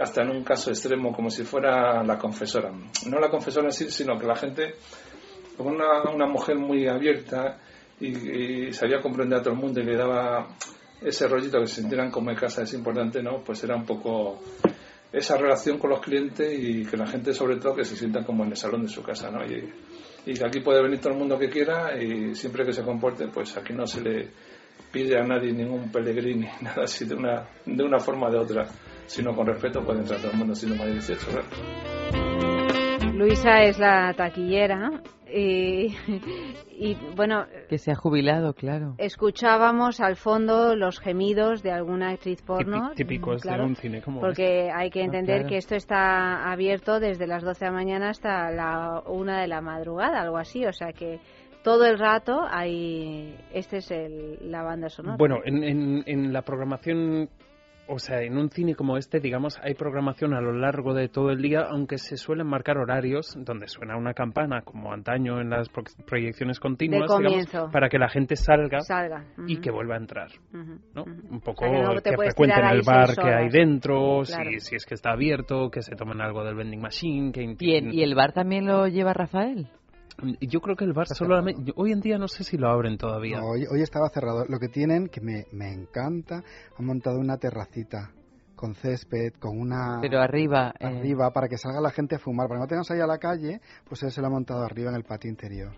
[0.00, 2.70] hasta en un caso extremo, como si fuera la confesora.
[3.08, 4.76] No la confesora en sí, sino que la gente,
[5.56, 7.58] como una, mujer muy abierta
[8.00, 10.46] y, sabía comprender a todo el mundo y le daba
[11.00, 13.42] ese rollito que se sintieran como en casa es importante, ¿no?
[13.42, 14.40] Pues era un poco
[15.12, 18.44] esa relación con los clientes y que la gente sobre todo que se sienta como
[18.44, 19.44] en el salón de su casa, ¿no?
[19.44, 19.72] Y,
[20.24, 23.28] y que aquí puede venir todo el mundo que quiera y siempre que se comporte,
[23.28, 24.30] pues aquí no se le
[24.90, 28.66] pide a nadie ningún peregrini, nada así de una, de una forma o de otra,
[29.06, 31.26] sino con respeto puede entrar todo el mundo siendo más de 18,
[33.14, 34.90] Luisa es la taquillera
[35.34, 35.96] y,
[36.70, 37.46] y, bueno...
[37.68, 38.94] Que se ha jubilado, claro.
[38.98, 42.92] Escuchábamos al fondo los gemidos de alguna actriz porno.
[42.94, 47.42] Típicos de un cine como Porque hay que entender que esto está abierto desde las
[47.42, 50.66] 12 de la mañana hasta la 1 de la madrugada, algo así.
[50.66, 51.18] O sea que
[51.62, 53.36] todo el rato hay...
[53.54, 55.16] Este es el, la banda sonora.
[55.16, 57.30] Bueno, en, en, en la programación
[57.88, 61.30] o sea, en un cine como este, digamos, hay programación a lo largo de todo
[61.30, 65.68] el día, aunque se suelen marcar horarios donde suena una campana, como antaño en las
[66.06, 68.78] proyecciones continuas, digamos, para que la gente salga,
[69.46, 70.28] y que vuelva a entrar.
[70.94, 71.04] ¿no?
[71.04, 71.66] Un poco
[72.02, 75.94] que frecuenten el bar que hay dentro, si, si, es que está abierto, que se
[75.96, 77.32] tomen algo del vending machine.
[77.32, 79.68] Que ¿Y el bar también lo lleva Rafael?
[80.40, 83.42] Yo creo que el bar solamente, hoy en día no sé si lo abren todavía.
[83.42, 84.44] hoy, hoy, estaba cerrado.
[84.48, 86.42] Lo que tienen, que me, me encanta,
[86.78, 88.12] han montado una terracita
[88.54, 89.98] con césped, con una...
[90.00, 90.72] Pero arriba...
[90.78, 90.86] Eh.
[90.86, 92.46] Arriba, para que salga la gente a fumar.
[92.46, 94.90] Para que no tengas ahí a la calle, pues él se lo ha montado arriba
[94.90, 95.72] en el patio interior.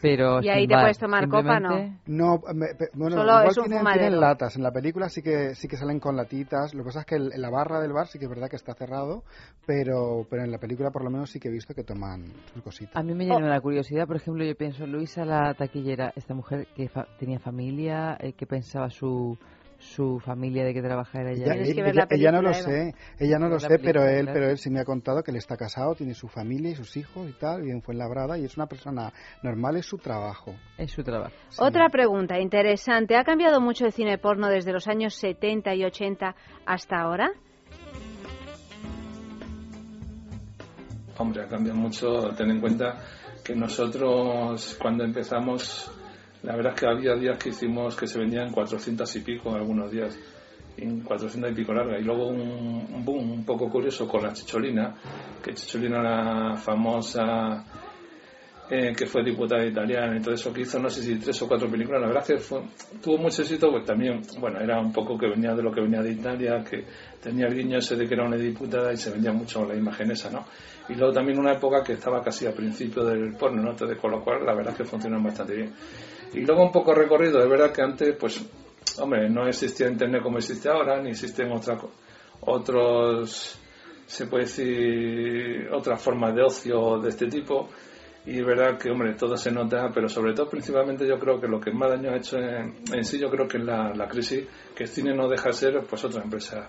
[0.00, 1.98] Pero y ahí te puedes tomar copa, ¿no?
[2.06, 2.38] No,
[2.94, 4.56] bueno, Solo igual es un tienen, tienen latas.
[4.56, 6.74] En la película sí que sí que salen con latitas.
[6.74, 8.48] Lo que pasa es que el- en la barra del bar sí que es verdad
[8.48, 9.22] que está cerrado,
[9.66, 12.62] pero pero en la película por lo menos sí que he visto que toman sus
[12.62, 12.96] cositas.
[12.96, 16.66] A mí me llena la curiosidad, por ejemplo, yo pienso, Luisa, la taquillera, esta mujer
[16.74, 19.36] que fa- tenía familia, eh, que pensaba su
[19.80, 21.54] su familia de que trabajara ella.
[21.54, 24.32] Ella, ella- ella no lo sé, ella no lo sé, pero él, claro.
[24.34, 26.96] pero él sí me ha contado que él está casado, tiene su familia y sus
[26.98, 29.10] hijos y tal, bien fue en labrada y es una persona
[29.42, 30.54] normal, es su trabajo.
[30.76, 31.32] Es su trabajo.
[31.58, 33.16] Otra pregunta interesante.
[33.16, 36.34] ¿Ha cambiado mucho el cine porno desde los años 70 y 80
[36.66, 37.30] hasta ahora?
[41.18, 42.30] Hombre, ha cambiado mucho.
[42.36, 42.98] Ten en cuenta
[43.44, 45.90] que nosotros cuando empezamos,
[46.42, 49.90] la verdad es que había días que hicimos que se vendían 400 y pico, algunos
[49.90, 50.18] días,
[50.76, 51.98] en 400 y pico larga.
[51.98, 54.94] Y luego un, boom un poco curioso con la Chicholina,
[55.42, 57.64] que Chicholina la famosa
[58.72, 61.48] eh, que fue diputada italiana y todo eso que hizo, no sé si tres o
[61.48, 62.62] cuatro películas, la verdad es que fue-
[63.02, 66.00] tuvo mucho éxito, pues también, bueno, era un poco que venía de lo que venía
[66.02, 66.84] de Italia, que
[67.20, 70.12] tenía el guiño ese de que era una diputada y se vendía mucho la imagen
[70.12, 70.44] esa, ¿no?
[70.88, 73.70] Y luego también una época que estaba casi al principio del porno, ¿no?
[73.72, 75.72] Entonces, con lo cual, la verdad es que funcionó bastante bien.
[76.32, 78.44] Y luego un poco recorrido, de verdad que antes, pues,
[78.98, 81.78] hombre, no existía Internet como existe ahora, ni existen otra,
[82.42, 83.58] otros,
[84.06, 87.68] se puede decir, otras formas de ocio de este tipo.
[88.26, 91.48] Y es verdad que, hombre, todo se nota, pero sobre todo, principalmente, yo creo que
[91.48, 94.06] lo que más daño ha hecho en, en sí, yo creo que es la, la
[94.06, 96.68] crisis, que el cine no deja de ser, pues, otra empresa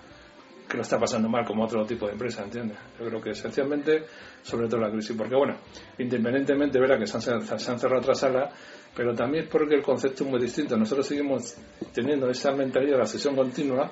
[0.72, 2.78] que lo está pasando mal como otro tipo de empresa, ¿entiendes?
[2.98, 4.06] Yo creo que esencialmente,
[4.40, 5.58] sobre todo la crisis, porque bueno,
[5.98, 8.54] independientemente, verá que se han, se han cerrado otras salas,
[8.96, 10.74] pero también es porque el concepto es muy distinto.
[10.78, 11.58] Nosotros seguimos
[11.92, 13.90] teniendo esa mentalidad de la sesión continua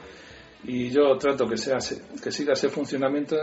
[0.65, 1.77] y yo trato que sea
[2.23, 3.37] que siga ese funcionamiento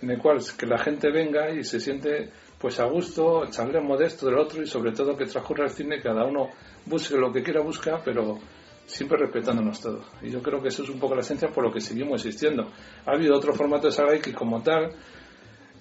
[0.00, 4.06] en el cual que la gente venga y se siente pues a gusto, charlemos de
[4.06, 6.48] esto, del otro y sobre todo que transcurra el cine, cada uno
[6.86, 8.40] busque lo que quiera buscar, pero
[8.86, 10.06] siempre respetándonos todos.
[10.22, 12.70] Y yo creo que eso es un poco la esencia por lo que seguimos existiendo.
[13.06, 14.92] Ha habido otro formato de sala X como tal,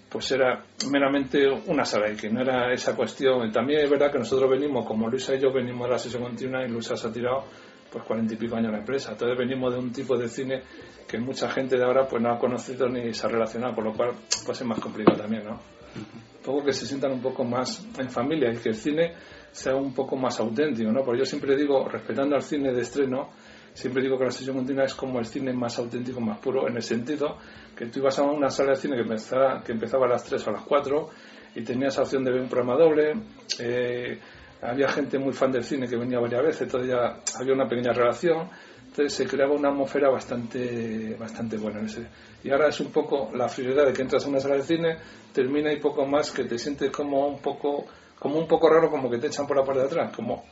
[0.10, 3.52] pues era meramente una sala X, no era esa cuestión.
[3.52, 6.66] También es verdad que nosotros venimos, como Luisa y yo venimos de la sesión continua
[6.66, 7.45] y Luisa se ha tirado
[7.91, 9.12] pues cuarenta y pico años a la empresa.
[9.12, 10.64] Entonces venimos de un tipo de cine
[11.08, 13.93] que mucha gente de ahora pues no ha conocido ni se ha relacionado, por lo
[13.93, 14.12] cual
[14.45, 15.60] pues es más complicado también, ¿no?
[15.95, 19.14] Un poco que se sientan un poco más en familia y que el cine
[19.52, 21.04] sea un poco más auténtico, ¿no?
[21.04, 23.30] Porque yo siempre digo, respetando al cine de estreno,
[23.74, 26.76] siempre digo que la sesión continua es como el cine más auténtico, más puro, en
[26.76, 27.38] el sentido
[27.76, 30.45] que tú ibas a una sala de cine que empezaba, que empezaba a las 3
[30.45, 31.10] o a las 4
[31.56, 33.14] y tenías opción de ver un programa doble,
[33.60, 34.20] eh,
[34.62, 37.91] había gente muy fan del cine que venía varias veces, entonces ya había una pequeña
[37.91, 38.49] relación,
[38.86, 41.80] entonces se creaba una atmósfera bastante, bastante buena.
[41.80, 42.08] en ese.
[42.43, 44.97] Y ahora es un poco la frialdad de que entras a una sala de cine,
[45.34, 47.86] termina y poco más que te sientes como un poco,
[48.22, 50.43] como un poco raro, como que te echan por la parte de atrás, como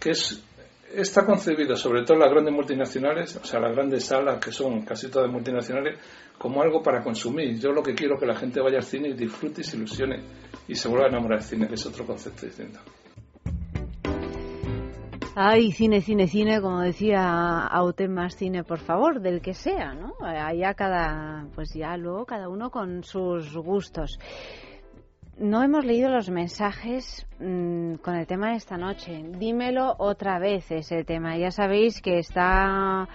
[0.00, 0.42] que es
[0.92, 5.08] está concebido, sobre todo las grandes multinacionales, o sea, las grandes salas que son casi
[5.08, 6.00] todas multinacionales,
[6.36, 7.60] como algo para consumir.
[7.60, 9.76] Yo lo que quiero es que la gente vaya al cine y disfrute y se
[9.76, 10.24] ilusione
[10.66, 12.80] y se vuelva a enamorar del cine, que es otro concepto distinto.
[15.36, 20.14] Ay, cine, cine, cine, como decía Auten más cine, por favor, del que sea, ¿no?
[20.20, 24.18] Allá cada, pues ya luego cada uno con sus gustos.
[25.38, 29.24] No hemos leído los mensajes mmm, con el tema de esta noche.
[29.36, 31.36] Dímelo otra vez ese tema.
[31.36, 33.08] Ya sabéis que está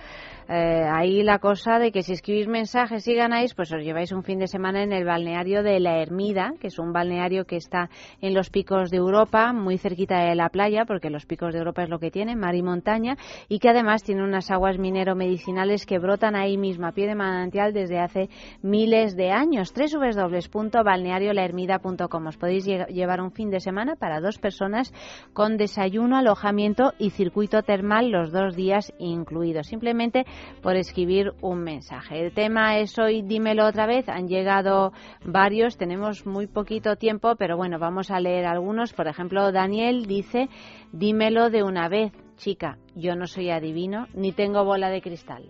[0.51, 4.23] eh, ahí la cosa de que si escribís mensajes y ganáis, pues os lleváis un
[4.23, 7.91] fin de semana en el balneario de La Ermida, que es un balneario que está
[8.19, 11.83] en los picos de Europa, muy cerquita de la playa, porque los picos de Europa
[11.83, 13.15] es lo que tiene, mar y montaña,
[13.47, 17.71] y que además tiene unas aguas minero-medicinales que brotan ahí mismo a pie de manantial
[17.71, 18.29] desde hace
[18.63, 19.71] miles de años.
[19.71, 24.91] www.balneariolahermida.com Os podéis llevar un fin de semana para dos personas
[25.31, 29.67] con desayuno, alojamiento y circuito termal los dos días incluidos.
[29.67, 30.25] Simplemente
[30.61, 32.19] por escribir un mensaje.
[32.19, 34.07] El tema es hoy, dímelo otra vez.
[34.09, 34.91] Han llegado
[35.23, 38.93] varios, tenemos muy poquito tiempo, pero bueno, vamos a leer algunos.
[38.93, 40.49] Por ejemplo, Daniel dice,
[40.91, 42.77] dímelo de una vez, chica.
[42.95, 45.49] Yo no soy adivino ni tengo bola de cristal.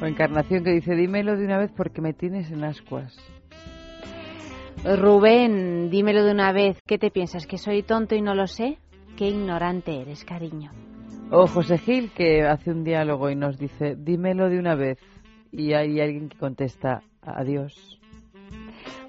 [0.00, 3.16] O Encarnación que dice, dímelo de una vez porque me tienes en ascuas.
[4.84, 6.80] Rubén, dímelo de una vez.
[6.86, 7.46] ¿Qué te piensas?
[7.46, 8.78] ¿Que soy tonto y no lo sé?
[9.16, 10.70] Qué ignorante eres, cariño.
[11.30, 14.98] O José Gil, que hace un diálogo y nos dice, dímelo de una vez.
[15.52, 18.00] Y hay alguien que contesta, adiós.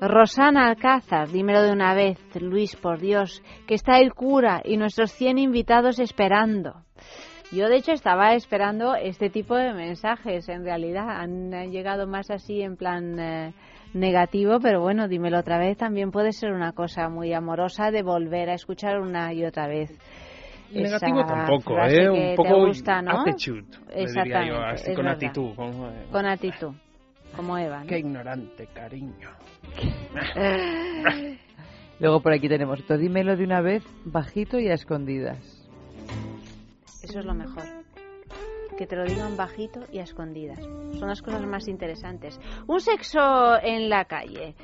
[0.02, 5.12] Rosana Alcázar, dímelo de una vez, Luis, por Dios, que está el cura y nuestros
[5.14, 6.84] 100 invitados esperando.
[7.52, 10.50] Yo, de hecho, estaba esperando este tipo de mensajes.
[10.50, 13.54] En realidad, han, llegado más así en plan eh,
[13.94, 15.78] negativo, pero bueno, dímelo otra vez.
[15.78, 19.98] También puede ser una cosa muy amorosa de volver a escuchar una y otra vez.
[20.74, 22.10] Negativo tampoco, ¿eh?
[22.10, 23.22] Un poco gusta, ¿no?
[23.22, 24.50] attitude, Exactamente.
[24.50, 25.52] Yo, así, con actitud.
[25.52, 26.74] Eh, con actitud,
[27.36, 27.84] como Eva.
[27.88, 29.30] Qué ignorante, cariño.
[32.00, 35.38] Luego por aquí tenemos, todo dímelo de una vez, bajito y a escondidas.
[37.04, 37.64] Eso es lo mejor.
[38.78, 40.60] Que te lo digan bajito y a escondidas.
[40.98, 42.40] Son las cosas más interesantes.
[42.68, 44.56] Un sexo en la calle.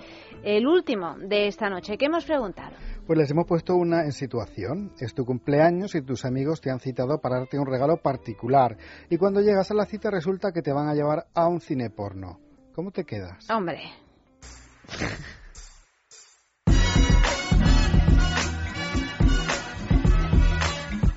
[0.43, 1.97] El último de esta noche.
[1.97, 2.75] ¿Qué hemos preguntado?
[3.05, 4.91] Pues les hemos puesto una en situación.
[4.99, 8.77] Es tu cumpleaños y tus amigos te han citado para darte un regalo particular.
[9.11, 11.91] Y cuando llegas a la cita resulta que te van a llevar a un cine
[11.91, 12.39] porno.
[12.73, 13.47] ¿Cómo te quedas?
[13.51, 13.79] Hombre.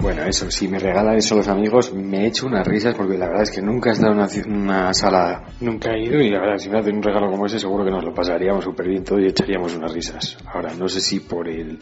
[0.01, 3.43] Bueno, eso, si me regalan eso los amigos, me echo unas risas porque la verdad
[3.43, 6.71] es que nunca he estado en una, sala, nunca he ido y la verdad, si
[6.71, 9.27] me hacen un regalo como ese, seguro que nos lo pasaríamos súper bien todo y
[9.27, 10.39] echaríamos unas risas.
[10.47, 11.81] Ahora, no sé si por el,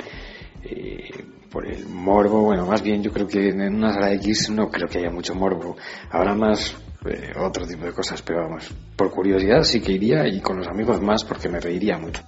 [0.65, 1.11] eh,
[1.51, 4.89] por el morbo, bueno, más bien yo creo que en una sala X no creo
[4.89, 5.77] que haya mucho morbo.
[6.11, 10.41] Habrá más eh, otro tipo de cosas, pero vamos, por curiosidad sí que iría y
[10.41, 12.23] con los amigos más porque me reiría mucho.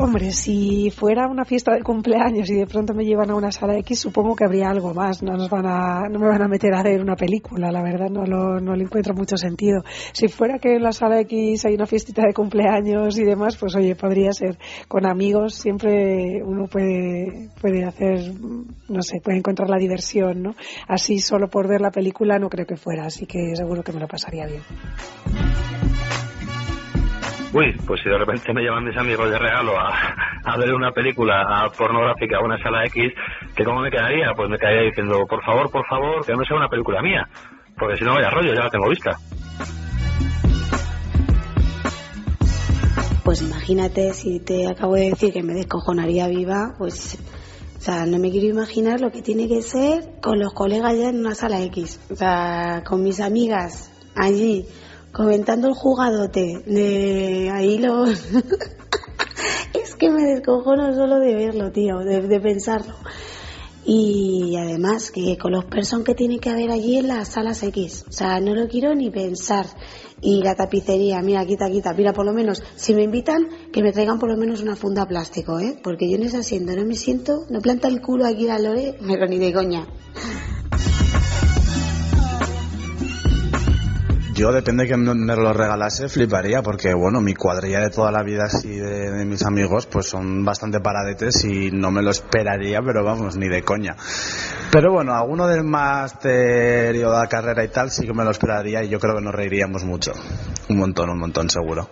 [0.00, 3.76] Hombre, si fuera una fiesta de cumpleaños y de pronto me llevan a una sala
[3.78, 5.24] X, supongo que habría algo más.
[5.24, 8.08] No nos van a, no me van a meter a ver una película, la verdad,
[8.08, 9.82] no lo, no le encuentro mucho sentido.
[10.12, 13.74] Si fuera que en la sala X hay una fiestita de cumpleaños y demás, pues
[13.74, 15.56] oye, podría ser con amigos.
[15.56, 18.34] Siempre uno puede, puede hacer,
[18.88, 20.54] no sé, puede encontrar la diversión, ¿no?
[20.86, 23.98] Así solo por ver la película no creo que fuera, así que seguro que me
[23.98, 24.62] lo pasaría bien.
[27.50, 31.70] Uy, pues si de repente me llaman mis amigos de regalo a, ver una película
[31.76, 33.12] pornográfica a una sala X,
[33.56, 34.34] ¿que cómo me quedaría?
[34.34, 37.26] Pues me quedaría diciendo, por favor, por favor, que no sea una película mía,
[37.78, 39.16] porque si no vaya rollo, ya la tengo vista.
[43.24, 47.18] Pues imagínate si te acabo de decir que me descojonaría viva, pues
[47.78, 51.08] o sea, no me quiero imaginar lo que tiene que ser con los colegas ya
[51.10, 52.00] en una sala X.
[52.10, 54.66] O sea, con mis amigas allí
[55.18, 58.10] comentando el jugadote de ahí los
[59.74, 62.94] es que me descojono solo de verlo tío de, pensarlo.
[63.84, 68.04] Y además que con los personas que tiene que haber allí en las salas X
[68.08, 69.66] o sea no lo quiero ni pensar.
[70.20, 73.90] Y la tapicería mira quita quita mira por lo menos si me invitan que me
[73.90, 76.94] traigan por lo menos una funda plástico eh porque yo en ese asiento no me
[76.94, 79.88] siento no planta el culo aquí la lore pero ni de coña
[84.38, 88.22] Yo depende de que me lo regalase, fliparía, porque bueno, mi cuadrilla de toda la
[88.22, 93.02] vida así de, mis amigos, pues son bastante paradetes y no me lo esperaría, pero
[93.02, 93.96] vamos, ni de coña.
[94.70, 98.30] Pero bueno, alguno del máster o de la carrera y tal sí que me lo
[98.30, 100.12] esperaría y yo creo que nos reiríamos mucho.
[100.68, 101.90] Un montón, un montón seguro.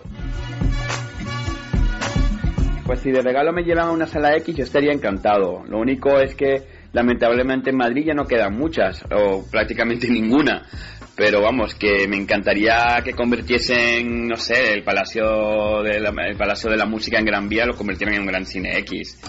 [2.85, 5.65] Pues si de regalo me llevan a una sala X yo estaría encantado.
[5.67, 10.65] Lo único es que lamentablemente en Madrid ya no quedan muchas o prácticamente ninguna
[11.17, 16.69] pero vamos, que me encantaría que convirtiesen, no sé, el Palacio de la, el Palacio
[16.69, 19.19] de la Música en Gran Vía, lo convirtieran en un gran cine X.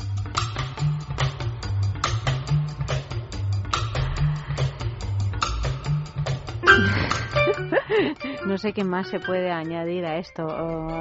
[8.47, 10.47] no sé qué más se puede añadir a esto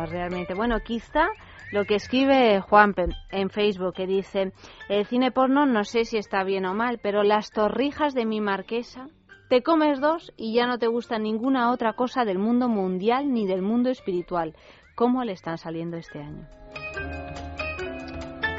[0.05, 0.53] realmente.
[0.53, 1.27] Bueno, quizá
[1.73, 2.95] lo que escribe Juan
[3.31, 4.53] en Facebook, que dice,
[4.87, 8.39] el cine porno no sé si está bien o mal, pero las torrijas de mi
[8.39, 9.09] marquesa
[9.47, 13.47] te comes dos y ya no te gusta ninguna otra cosa del mundo mundial ni
[13.47, 14.53] del mundo espiritual.
[14.95, 16.47] ¿Cómo le están saliendo este año?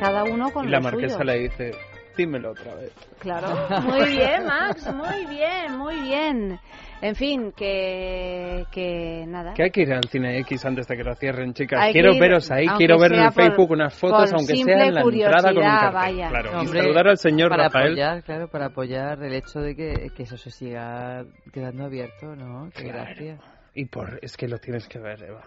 [0.00, 1.72] Cada uno con y la marquesa le dice,
[2.16, 2.92] dímelo otra vez.
[3.18, 3.48] Claro.
[3.82, 6.60] Muy bien, Max, muy bien, muy bien.
[7.00, 9.54] En fin, que, que nada.
[9.54, 11.92] Que hay que ir al Cine X antes de que lo cierren, chicas.
[11.92, 15.58] quiero veros ahí, quiero ver en Facebook unas fotos, aunque sea en la entrada con
[15.58, 15.92] un cartel.
[15.92, 16.28] Vaya.
[16.28, 17.92] Claro, saludar al señor para Rafael.
[17.92, 22.68] Apoyar, claro, para apoyar el hecho de que, que eso se siga quedando abierto, ¿no?
[22.74, 23.38] Qué gracia.
[23.74, 25.44] Y por, es que lo tienes que ver, Eva.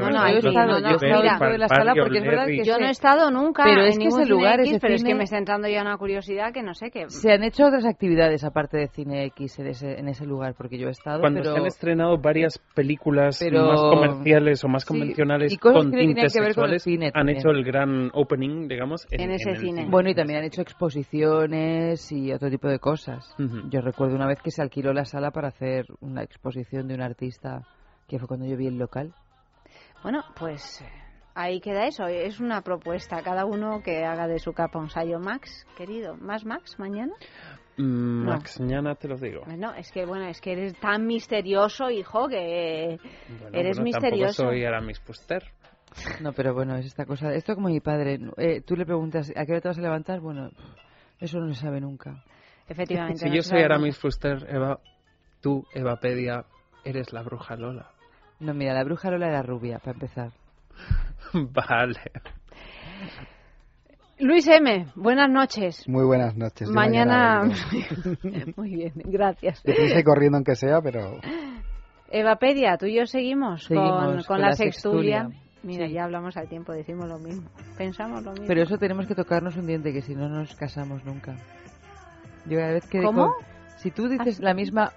[0.00, 2.86] No, no, yo he estado, no, de la sala porque es verdad que yo no
[2.86, 5.68] he estado nunca pero es que ese lugar X, pero es que me está entrando
[5.68, 7.08] ya una curiosidad que no sé qué.
[7.08, 10.78] Se han hecho otras actividades aparte de Cine X en ese, en ese lugar porque
[10.78, 11.20] yo he estado.
[11.20, 17.28] Cuando se han estrenado varias películas más comerciales o más convencionales con tintes sexuales, han
[17.28, 19.86] hecho el gran opening, digamos, en, ese cine.
[19.88, 23.34] Bueno, y también han hecho exposiciones y otro tipo de cosas.
[23.70, 27.02] Yo recuerdo una vez que se alquiló la sala para hacer una exposición de un
[27.02, 27.62] artista
[28.08, 29.12] que fue cuando yo vi el local.
[30.02, 30.84] Bueno, pues
[31.34, 32.06] ahí queda eso.
[32.06, 33.22] Es una propuesta.
[33.22, 35.18] Cada uno que haga de su capa un sayo.
[35.18, 37.14] Max, querido, ¿más Max mañana?
[37.76, 39.42] Mm, Max, mañana te lo digo.
[39.46, 42.98] No, es que bueno, es que eres tan misterioso, hijo, que
[43.52, 44.42] eres bueno, misterioso.
[44.42, 45.44] Tampoco soy Aramis Puster.
[46.20, 47.32] No, pero bueno, es esta cosa.
[47.32, 48.18] Esto como mi padre.
[48.38, 50.20] Eh, tú le preguntas, ¿a qué hora te vas a levantar?
[50.20, 50.50] Bueno,
[51.20, 52.24] eso no se sabe nunca.
[52.68, 53.20] Efectivamente.
[53.24, 54.80] Si no yo soy Aramis Fuster, Eva,
[55.40, 56.44] tú, Eva Pedia,
[56.84, 57.90] eres la bruja Lola.
[58.40, 60.30] No, mira, la bruja Lola era rubia, para empezar.
[61.32, 62.00] vale.
[64.18, 65.86] Luis M., buenas noches.
[65.88, 66.68] Muy buenas noches.
[66.70, 67.42] Mañana.
[68.56, 69.62] Muy bien, gracias.
[69.62, 71.18] Deprisa corriendo aunque sea, pero...
[72.10, 75.22] Eva Pedia, tú y yo seguimos, con, Seguimos con con la, la sextulia.
[75.24, 75.42] sextulia.
[75.62, 75.94] Mira, Sí.
[75.94, 77.48] ya hablamos al tiempo, decimos lo mismo.
[77.76, 78.46] Pensamos lo mismo.
[78.46, 81.34] Pero eso tenemos que tocarnos un diente, que si no nos casamos nunca.
[82.46, 83.22] Yo cada vez que ¿Cómo?
[83.22, 83.36] digo-
[83.78, 84.92] si tú dices la misma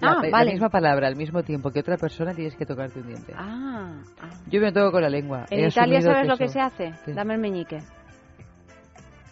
[0.00, 0.52] Ah, la vale.
[0.52, 3.32] misma palabra al mismo tiempo que otra persona, tienes que tocarte un diente.
[3.36, 4.28] Ah, ah.
[4.50, 5.46] Yo me toco con la lengua.
[5.50, 6.92] En He Italia, ¿sabes lo que se hace?
[7.04, 7.12] ¿Qué?
[7.14, 7.78] Dame el meñique.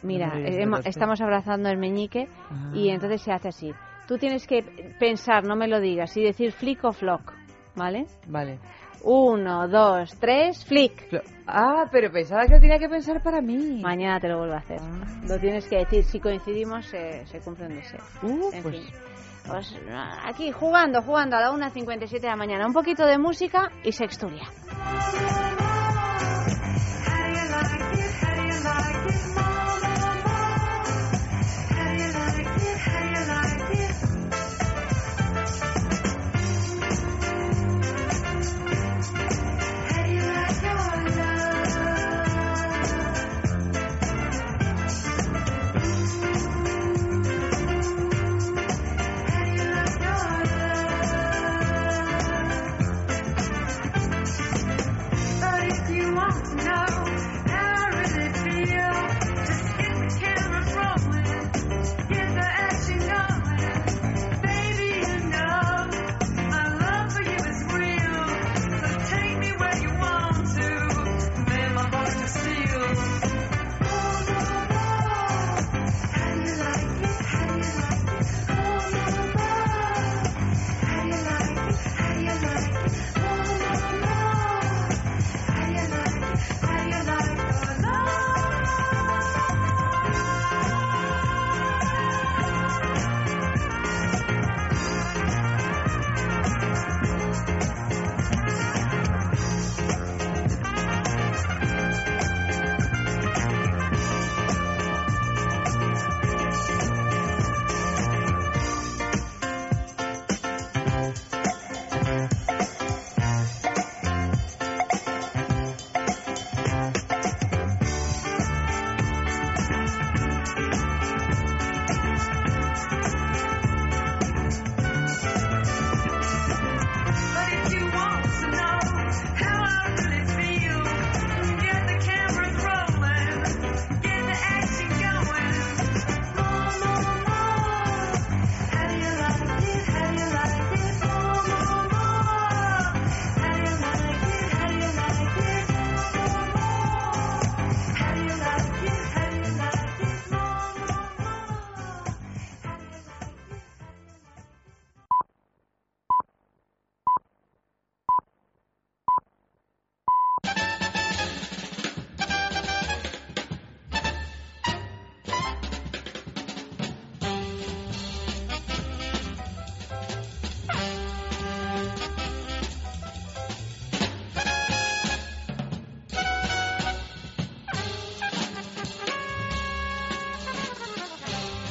[0.03, 0.33] Mira,
[0.67, 0.89] No sí.
[0.89, 2.73] estamos abrazando el meñique Ah.
[2.75, 3.73] y entonces se hace así.
[4.09, 4.63] Tú tienes que
[4.99, 7.33] pensar, no me lo digas, y decir flick o flock,
[7.77, 8.07] ¿vale?
[8.27, 8.59] Vale.
[9.05, 11.23] Uno, dos, tres, flick.
[11.47, 13.81] Ah, pero pensaba que lo tenía que pensar para mí.
[13.83, 14.81] Mañana te lo vuelvo a hacer.
[15.29, 16.05] Lo tienes que decir.
[16.05, 18.01] Si coincidimos, se, se cumple un deseo.
[18.53, 18.95] en pues- fin.
[19.47, 19.75] Pues,
[20.25, 22.67] aquí jugando, jugando a la 1.57 de la mañana.
[22.67, 24.45] Un poquito de música y sexturia.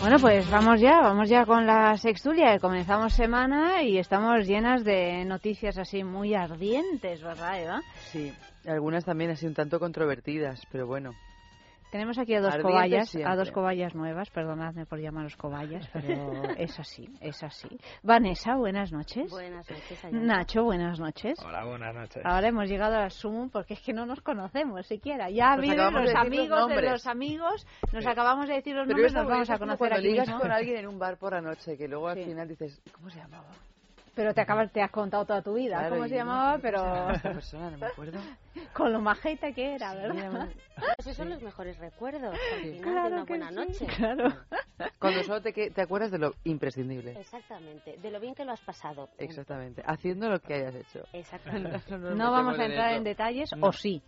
[0.02, 2.58] Bueno, pues vamos ya, vamos ya con la sextulia.
[2.58, 7.82] Comenzamos semana y estamos llenas de noticias así muy ardientes, ¿verdad, Eva?
[8.12, 8.34] Sí,
[8.66, 11.14] algunas también así un tanto controvertidas, pero bueno.
[11.92, 16.80] Tenemos aquí a dos cobayas, a dos cobayas nuevas, perdonadme por llamaros cobayas, pero es
[16.80, 17.68] así, es así.
[18.02, 19.30] Vanessa, buenas noches.
[19.30, 20.24] Buenas noches, Ayala.
[20.24, 21.38] Nacho, buenas noches.
[21.46, 22.24] Hola, buenas noches.
[22.26, 25.30] Ahora hemos llegado al sumum porque es que no nos conocemos siquiera.
[25.30, 28.54] Ya Nos viven acabamos los de decir los amigos de los amigos, nos acabamos de
[28.56, 30.42] decir los Pero nombres, nos vamos a conocer cuando aquí ligas mismo.
[30.42, 33.20] con alguien en un bar por la noche, que luego al final dices, ¿cómo se
[33.20, 33.50] llamaba?
[34.22, 36.58] Pero te acabas, te has contado toda tu vida, Claro, ¿cómo se llamaba?
[36.58, 38.20] no Pero esta persona, no me acuerdo.
[38.74, 40.48] con lo majeta que era, ¿verdad?
[41.00, 43.86] Esos son los mejores recuerdos al final Claro de una buena sí, noche.
[43.98, 44.30] claro.
[45.00, 47.20] Cuando solo te, te acuerdas de lo imprescindible.
[47.20, 49.10] Exactamente, de lo bien que lo has pasado.
[49.18, 49.82] Exactamente.
[49.88, 51.04] Haciendo lo que hayas hecho.
[51.14, 51.82] Exactamente.
[52.16, 53.70] No vamos a entrar en detalles, No.
[53.70, 54.04] o sí.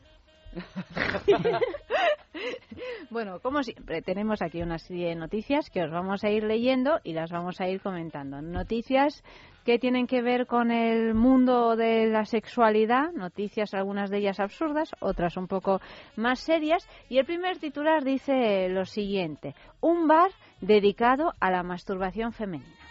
[3.09, 6.99] bueno, como siempre, tenemos aquí una serie de noticias que os vamos a ir leyendo
[7.03, 8.41] y las vamos a ir comentando.
[8.41, 9.23] Noticias
[9.63, 14.91] que tienen que ver con el mundo de la sexualidad, noticias algunas de ellas absurdas,
[14.99, 15.81] otras un poco
[16.15, 16.87] más serias.
[17.09, 20.31] Y el primer titular dice lo siguiente, un bar
[20.61, 22.82] dedicado a la masturbación femenina.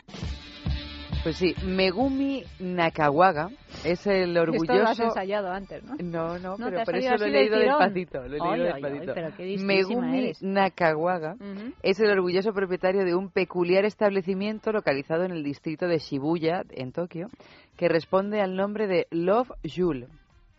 [1.22, 3.50] Pues sí, Megumi Nakawaga
[3.84, 4.72] es el orgulloso...
[4.72, 5.94] Esto lo has ensayado antes, ¿no?
[6.02, 8.26] No, no, pero por eso lo he leído despacito.
[8.26, 9.64] Lo he leído despacito.
[9.64, 11.36] Megumi Nakawaga
[11.82, 16.90] es el orgulloso propietario de un peculiar establecimiento localizado en el distrito de Shibuya, en
[16.90, 17.28] Tokio,
[17.76, 20.08] que responde al nombre de Love Jule,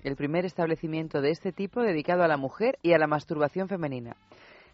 [0.04, 4.16] el primer establecimiento de este tipo dedicado a la mujer y a la masturbación femenina.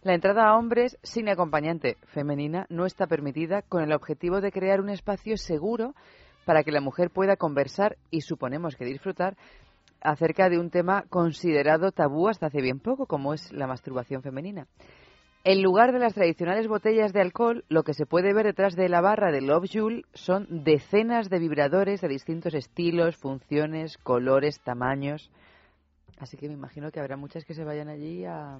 [0.02, 4.80] La entrada a hombres sin acompañante femenina no está permitida con el objetivo de crear
[4.80, 5.94] un espacio seguro
[6.46, 9.36] para que la mujer pueda conversar y suponemos que disfrutar
[10.00, 14.68] acerca de un tema considerado tabú hasta hace bien poco, como es la masturbación femenina.
[15.44, 18.88] En lugar de las tradicionales botellas de alcohol, lo que se puede ver detrás de
[18.88, 25.30] la barra de Love Jule son decenas de vibradores de distintos estilos, funciones, colores, tamaños.
[26.20, 28.60] Así que me imagino que habrá muchas que se vayan allí a,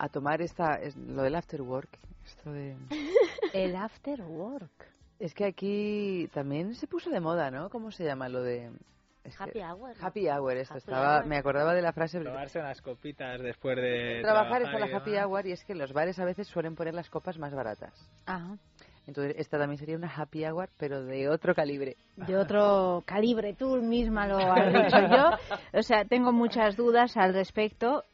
[0.00, 1.98] a tomar esta, es, lo del after work.
[2.24, 2.74] Esto de...
[3.52, 4.88] El after work.
[5.18, 7.68] Es que aquí también se puso de moda, ¿no?
[7.68, 8.70] ¿Cómo se llama lo de...?
[9.38, 9.94] happy hour.
[10.00, 12.18] Happy hour, esto estaba, me acordaba de la frase.
[12.20, 14.20] Tomarse unas copitas después de.
[14.22, 17.10] Trabajar, es la happy hour y es que los bares a veces suelen poner las
[17.10, 17.92] copas más baratas.
[18.24, 18.56] Ajá.
[19.06, 21.96] Entonces, esta también sería una happy hour, pero de otro calibre.
[22.16, 25.58] De otro calibre, tú misma lo has dicho yo.
[25.78, 28.04] O sea, tengo muchas dudas al respecto.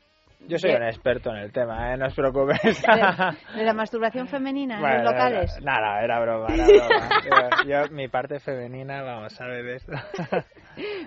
[0.49, 1.97] Yo soy un experto en el tema, ¿eh?
[1.97, 2.83] no os preocupéis.
[3.57, 5.59] ¿De, la masturbación femenina en los locales?
[5.63, 6.67] Nada, era broma, era
[7.27, 7.51] broma.
[7.67, 9.93] yo, mi parte femenina, vamos a ver esto.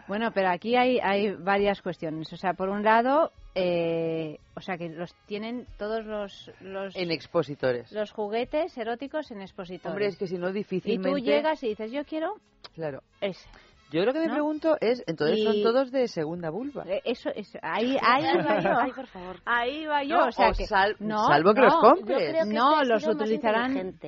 [0.08, 2.32] bueno, pero aquí hay, hay varias cuestiones.
[2.34, 6.96] O sea, por un lado, eh, o sea, que los tienen todos los, los...
[6.96, 7.92] En expositores.
[7.92, 9.92] Los juguetes eróticos en expositores.
[9.92, 11.10] Hombre, es que si no, difícilmente...
[11.10, 12.36] Y tú llegas y dices, yo quiero...
[12.74, 13.02] Claro.
[13.22, 13.48] Ese.
[13.92, 16.84] Yo lo que me pregunto es, entonces son todos de segunda vulva.
[16.88, 18.70] Eh, eso, es ahí, ahí va yo.
[18.80, 19.38] Ay, por favor.
[19.46, 20.28] Ahí va yo.
[20.28, 20.66] o sea, que,
[21.00, 22.48] no, salvo que los compres.
[22.48, 24.00] no, este los utilizarán.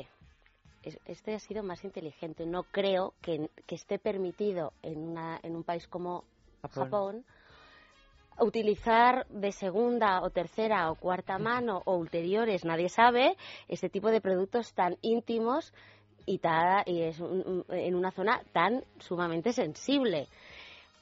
[0.83, 2.45] Este ha sido más inteligente.
[2.45, 6.25] No creo que, que esté permitido en, una, en un país como
[6.71, 7.25] Japón.
[8.39, 13.35] utilizar de segunda o tercera o cuarta mano o ulteriores, nadie sabe,
[13.67, 15.73] este tipo de productos tan íntimos
[16.25, 16.39] y,
[16.85, 20.27] y es en una zona tan sumamente sensible.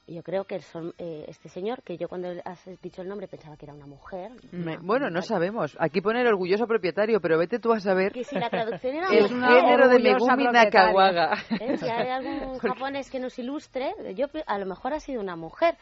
[0.07, 3.55] Yo creo que son, eh, este señor, que yo cuando has dicho el nombre pensaba
[3.55, 4.31] que era una mujer.
[4.81, 5.77] bueno, no sabemos.
[5.79, 8.11] Aquí pone el orgulloso propietario, pero vete tú a saber.
[8.11, 11.37] Que si la traducción era el género de Megumi Nakawaga.
[11.59, 11.77] ¿Eh?
[11.77, 15.77] Si hay algún japonés que nos ilustre, yo a lo mejor ha sido una mujer,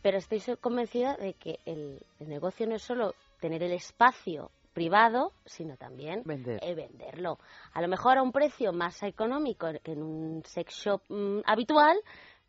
[0.00, 5.32] pero estoy convencida de que el, el negocio no es solo tener el espacio privado,
[5.44, 7.38] sino también eh, venderlo.
[7.72, 11.96] A lo mejor a un precio más económico que en un sex shop mm, habitual,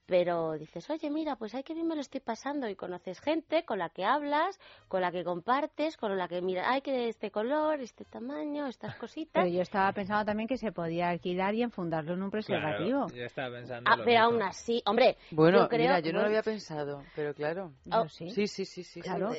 [0.06, 3.64] pero dices, oye, mira, pues hay que bien me lo estoy pasando y conoces gente
[3.64, 7.32] con la que hablas, con la que compartes, con la que mira, hay que este
[7.32, 9.44] color, este tamaño, estas cositas.
[9.44, 13.08] Pero yo estaba pensando también que se podía alquilar y enfundarlo en un preservativo.
[13.08, 13.90] yo estaba pensando.
[13.90, 17.34] Ah, pero aún así, hombre, bueno, yo creo, mira, yo no lo había pensado, pero
[17.34, 17.72] claro.
[17.92, 18.30] Oh, ¿sí?
[18.30, 19.30] sí, sí, sí, sí, claro.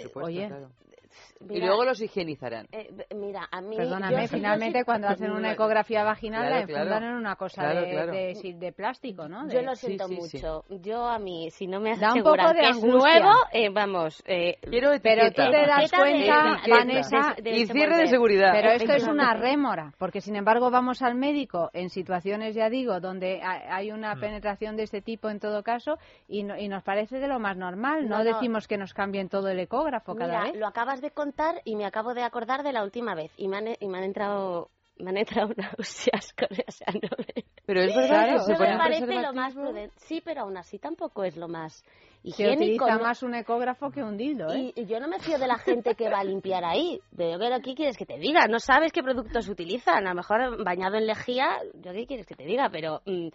[1.49, 2.67] Y luego los higienizarán.
[2.73, 3.77] Eh, mira, a mí.
[3.77, 9.29] Perdóname, finalmente cuando hacen una ecografía vaginal la enfundan en una cosa de, de, plástico,
[9.29, 9.49] ¿no?
[9.49, 10.65] Yo lo siento mucho.
[10.69, 14.23] Yo a mí, si no me aseguran que es nuevo, eh, vamos.
[14.27, 17.37] Eh, Quiero pero tú te das cuenta, Vanessa.
[17.45, 18.53] y cierre de seguridad.
[18.53, 23.01] Pero esto es una rémora, porque sin embargo vamos al médico en situaciones, ya digo,
[23.01, 24.21] donde hay una mm.
[24.21, 28.09] penetración de este tipo en todo caso y, y nos parece de lo más normal.
[28.09, 30.57] No, decimos que nos cambien todo el ecógrafo cada vez.
[30.57, 33.59] Lo acabas de contar y me acabo de acordar de la última vez y me
[33.59, 37.49] han, y me han entrado me han entrado náuseas con esa novela.
[37.67, 39.95] Pero es verdad que se me parece lo más prudente.
[39.97, 41.83] Sí, pero aún así tampoco es lo más
[42.23, 42.59] higiénico.
[42.59, 44.73] Se utiliza más un ecógrafo que un dildo, ¿eh?
[44.75, 47.01] Y, yo no me fío de la gente que va a limpiar ahí.
[47.17, 48.47] Pero ¿qué quieres que te diga?
[48.47, 50.07] No sabes qué productos utilizan.
[50.07, 52.69] A lo mejor bañado en lejía, ¿yo qué quieres que te diga?
[52.71, 53.29] Pero mm,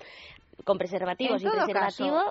[0.64, 2.22] con preservativos y preservativo...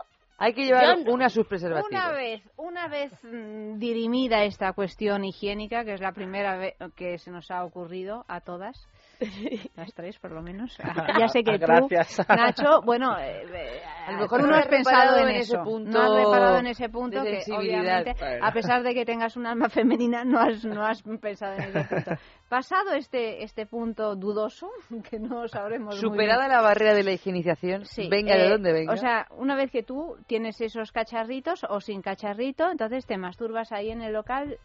[0.41, 1.91] Hay que llevar una sus preservativos.
[1.91, 7.19] Una vez, una vez mm, dirimida esta cuestión higiénica, que es la primera vez que
[7.19, 8.87] se nos ha ocurrido a todas,
[9.77, 10.77] las tres por lo menos.
[11.19, 11.89] ya sé que tú,
[12.29, 16.25] Nacho, bueno, eh, eh, a lo mejor no has pensado en, eso, punto no has
[16.25, 20.41] reparado en ese punto que obviamente, a pesar de que tengas un alma femenina, no
[20.41, 22.11] has, no has pensado en ese punto.
[22.49, 24.71] Pasado este, este punto dudoso,
[25.11, 26.53] que no sabremos muy Superada bien.
[26.53, 28.93] la barrera de la higienización, Sí, venga de eh, donde venga.
[28.93, 33.73] O sea, una vez que tú tienes esos cacharritos o sin cacharrito, entonces te masturbas
[33.73, 34.59] ahí en el local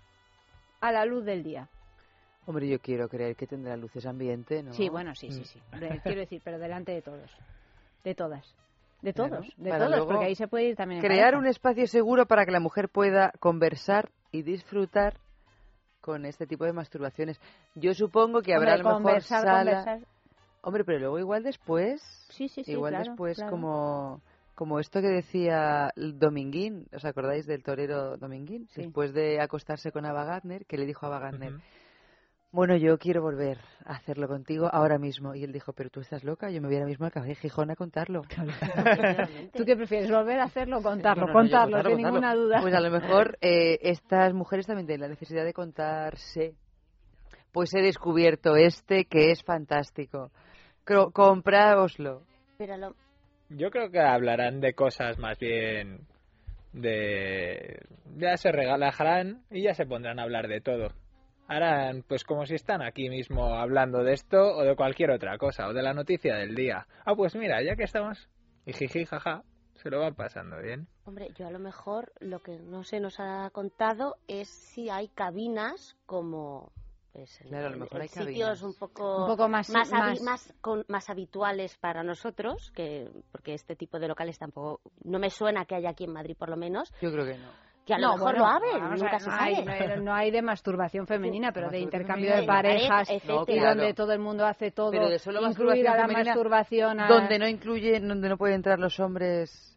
[0.80, 1.70] a la luz del día.
[2.45, 4.74] Hombre, yo quiero creer que tendrá luces ambiente, ¿no?
[4.74, 5.32] Sí, bueno, sí, Mm.
[5.32, 5.61] sí, sí.
[5.72, 7.32] Hombre, Quiero decir, pero delante de todos.
[8.03, 8.53] De todas.
[9.02, 11.40] De todos, Claro, de para todos, porque ahí se puede ir también en Crear pareja.
[11.40, 15.18] un espacio seguro para que la mujer pueda conversar y disfrutar
[16.02, 17.40] con este tipo de masturbaciones.
[17.76, 19.64] Yo supongo que habrá Hombre, a lo mejor conversar, sala...
[19.84, 20.07] conversar.
[20.61, 22.02] Hombre, pero luego igual después...
[22.30, 23.52] Sí, sí, sí, Igual claro, después claro.
[23.52, 24.22] como...
[24.56, 28.68] Como esto que decía Dominguín, ¿os acordáis del torero Dominguín?
[28.70, 28.84] Sí.
[28.84, 31.53] Después de acostarse con Ava Gardner, que le dijo a Ava Gardner,
[32.54, 35.34] bueno, yo quiero volver a hacerlo contigo ahora mismo.
[35.34, 37.36] Y él dijo, pero tú estás loca, yo me voy ahora mismo al café de
[37.36, 38.22] Gijón a contarlo.
[39.58, 41.24] ¿Tú qué prefieres, volver a hacerlo o contarlo?
[41.24, 42.20] No, no, contarlo, contarlo, sin contarlo.
[42.20, 42.62] ninguna duda.
[42.62, 46.54] Pues a lo mejor eh, estas mujeres también tienen la necesidad de contarse.
[47.52, 50.32] Pues he descubierto este que es fantástico.
[50.86, 52.22] Cro- Compráoslo.
[52.58, 52.96] Pero lo-
[53.50, 56.02] Yo creo que hablarán de cosas más bien
[56.72, 57.80] de...
[58.18, 60.90] Ya se regalajarán y ya se pondrán a hablar de todo.
[61.48, 65.68] Harán pues como si están aquí mismo hablando de esto o de cualquier otra cosa,
[65.68, 66.88] o de la noticia del día.
[67.06, 68.30] Ah, pues mira, ya que estamos...
[68.65, 69.44] Y jiji, jaja,
[69.76, 70.88] se lo van pasando bien.
[71.06, 75.10] Hombre, yo a lo mejor lo que no se nos ha contado es si hay
[75.10, 76.72] cabinas como
[77.11, 79.70] pues, en- Claro, a lo en- mejor en hay sitios un poco, Un poco más-
[79.70, 85.20] más- más con- más habituales para nosotros, que porque este tipo de locales tampoco no
[85.20, 87.49] me suena que haya aquí en Madrid por lo menos, Yo creo que no.
[87.86, 89.56] Que a lo No, mejor bueno, lo abren, a nunca se no sabe.
[89.56, 93.52] hay, no hay- no hay de masturbación femenina, pero de masturbación intercambio de parejas pareja,
[93.52, 97.00] y donde todo el mundo hace todo, Pero de solo incluida la femenina, masturbación.
[97.00, 99.73] a- Donde no incluye, donde no pueden entrar los hombres.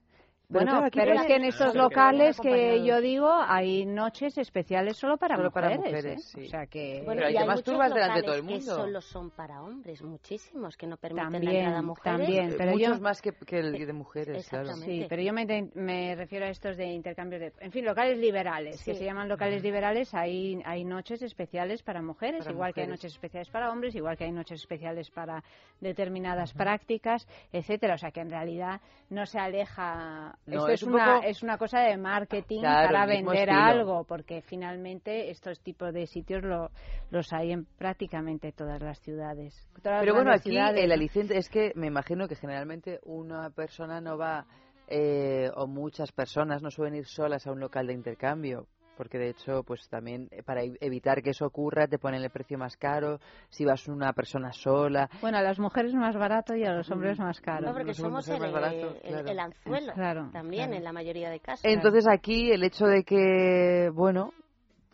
[0.48, 4.38] Pero Bueno, claro, pero es que en estos Claro, locales que yo digo hay noches
[4.38, 5.92] especiales solo para Solo para mujeres.
[6.04, 6.22] mujeres, ¿eh?
[6.40, 6.44] sí.
[6.44, 8.58] O sea que Bueno, Pero hay masturbas delante de todo el mundo.
[8.58, 12.18] que solo son para hombres, muchísimos que no permiten la También, entrada a mujeres.
[12.18, 14.68] también, pero Muchos yo- más que, que el de mujeres, claro.
[14.76, 18.94] Sí, pero yo me, refiero a estos de intercambios de, en fin, locales liberales, que
[18.94, 20.14] se llaman locales liberales.
[20.14, 23.02] Hay, hay noches especiales para mujeres, Para igual que hay mujeres.
[23.02, 25.42] noches especiales para hombres, igual que hay noches especiales para
[25.80, 27.94] determinadas prácticas, etcétera.
[27.94, 30.35] O sea que en realidad no se aleja.
[30.46, 33.50] No, Esto es es, un una, poco- es una cosa de marketing Claro, para vender
[33.50, 36.70] algo, porque finalmente estos tipos de sitios lo,
[37.10, 39.54] los hay en prácticamente todas las ciudades.
[39.82, 43.50] Todas las Pero bueno, aquí ciudades, el aliciente es que me imagino que generalmente una
[43.50, 44.46] persona no va,
[44.88, 48.66] eh, o muchas personas no suelen ir solas a un local de intercambio.
[48.96, 52.30] Porque de hecho, pues también eh, para ev- evitar que eso ocurra, te ponen el
[52.30, 53.18] precio más caro.
[53.50, 55.08] Si vas una persona sola.
[55.20, 57.66] Bueno, a las mujeres más barato y a los hombres más caro.
[57.66, 59.28] No, porque somos el, es más barato, el- claro.
[59.28, 60.76] el anzuelo Claro, también claro.
[60.78, 61.64] en la mayoría de casos.
[61.64, 64.32] Entonces aquí el hecho de que, bueno,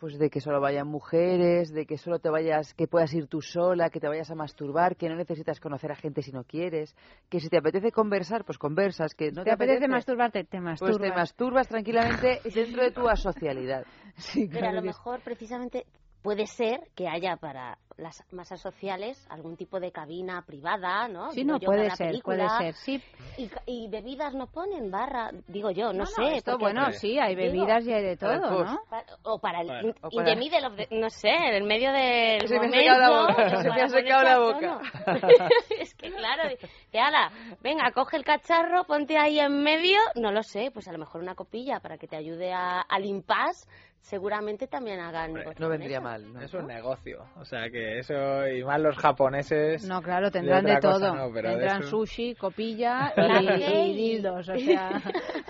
[0.03, 3.41] pues de que solo vayan mujeres, de que solo te vayas, que puedas ir tú
[3.41, 6.93] sola, que te vayas a masturbar, que no necesitas conocer a gente si no quieres,
[7.29, 10.43] que si te apetece conversar, pues conversas, que no ¿Te apetece masturbarte?
[10.43, 10.97] Te masturbas.
[10.97, 13.85] Pues te masturbas tranquilamente dentro de tu asocialidad.
[14.17, 15.85] Sí, Pero a lo mejor precisamente
[16.23, 21.29] puede ser que haya para las masas sociales algún tipo de cabina privada, ¿no?
[21.31, 22.47] Sí, Digo no, yo, puede para ser, película.
[22.57, 23.03] puede ser, sí.
[23.37, 26.37] Y, y bebidas no ponen barra, digo yo, no, No, no, sé.
[26.37, 28.71] esto, porque- bueno, sí, hay Digo, bebidas y hay de para todo, post.
[28.71, 28.79] ¿no?
[28.89, 31.53] pa- O para el Bueno, o in para- the middle of the- no sé, en
[31.53, 34.81] el medio del Se me ha la boca, se me para ha secado la boca.
[35.79, 36.49] es que claro,
[36.91, 37.31] de ala,
[37.61, 41.21] venga, coge el cacharro, ponte ahí en medio, no lo sé, pues a lo mejor
[41.21, 43.67] una copilla para que te ayude a- al impasse,
[44.03, 46.03] seguramente también hagan negocio No vendría eso.
[46.03, 46.33] mal.
[46.33, 46.41] ¿no?
[46.41, 49.85] Es un negocio, o sea que eso, y más los japoneses.
[49.87, 51.15] No, claro, tendrán de, cosa todo.
[51.15, 55.01] no, pero de tendrán eso- sushi, copilla y, y y- dildos, o sea,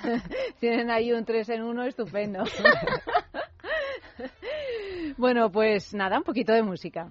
[0.59, 2.43] tienen ahí un tres en uno estupendo.
[5.17, 7.09] bueno, pues nada, un poquito de música.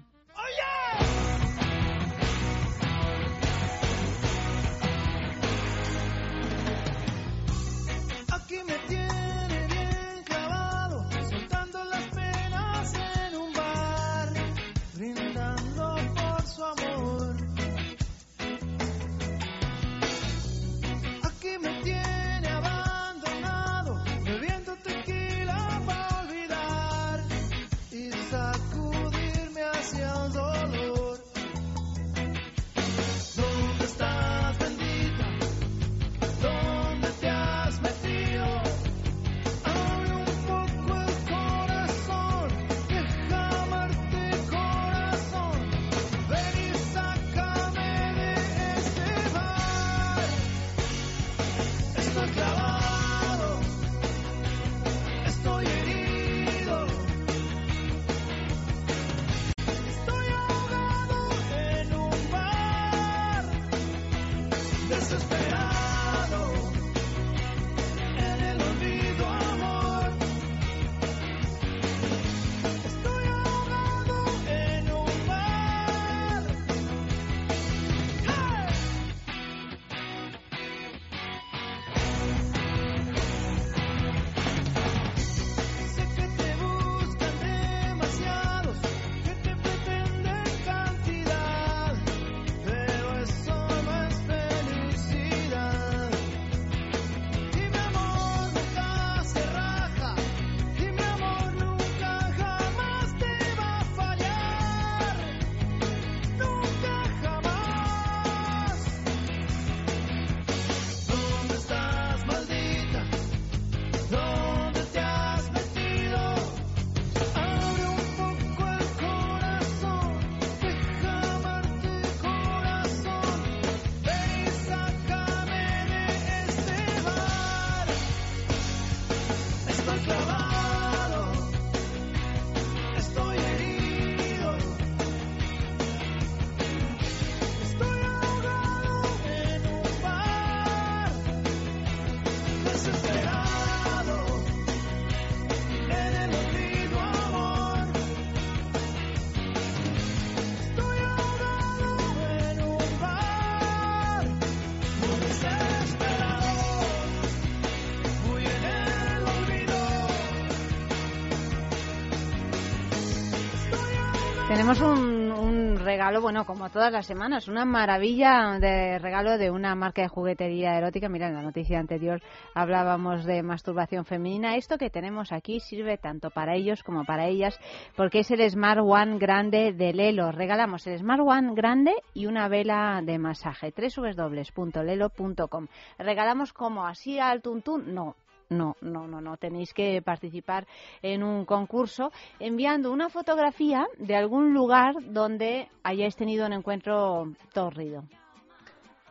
[164.73, 170.01] Tenemos un, regalo, bueno, como todas las semanas, una maravilla de regalo de una marca
[170.01, 171.11] de juguetería erótica.
[171.11, 172.23] Mira, en la noticia anterior
[172.55, 174.57] hablábamos de masturbación femenina.
[174.57, 177.59] Esto que tenemos aquí sirve tanto para ellos como para ellas,
[177.97, 180.32] porque es el Smart One grande de Lelo.
[180.32, 183.74] Regalamos el Smart One grande y una vela de masaje.
[183.77, 185.66] www.lelo.com.
[185.99, 188.16] Regalamos como así al tuntún, no,
[188.53, 189.37] no, no, no, no.
[189.37, 190.66] Tenéis que participar
[191.03, 198.05] en un concurso enviando una fotografía de algún lugar donde hayáis tenido un encuentro torrido.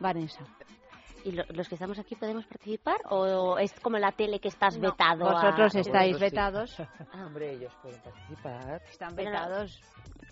[0.00, 0.44] Vanessa.
[1.24, 2.96] ¿Y los que estamos aquí podemos participar?
[3.10, 5.24] ¿O es como la tele que estás vetado?
[5.24, 6.76] Vosotros estáis vetados.
[7.12, 8.82] Ah, hombre, ellos pueden participar.
[8.88, 9.80] Están vetados.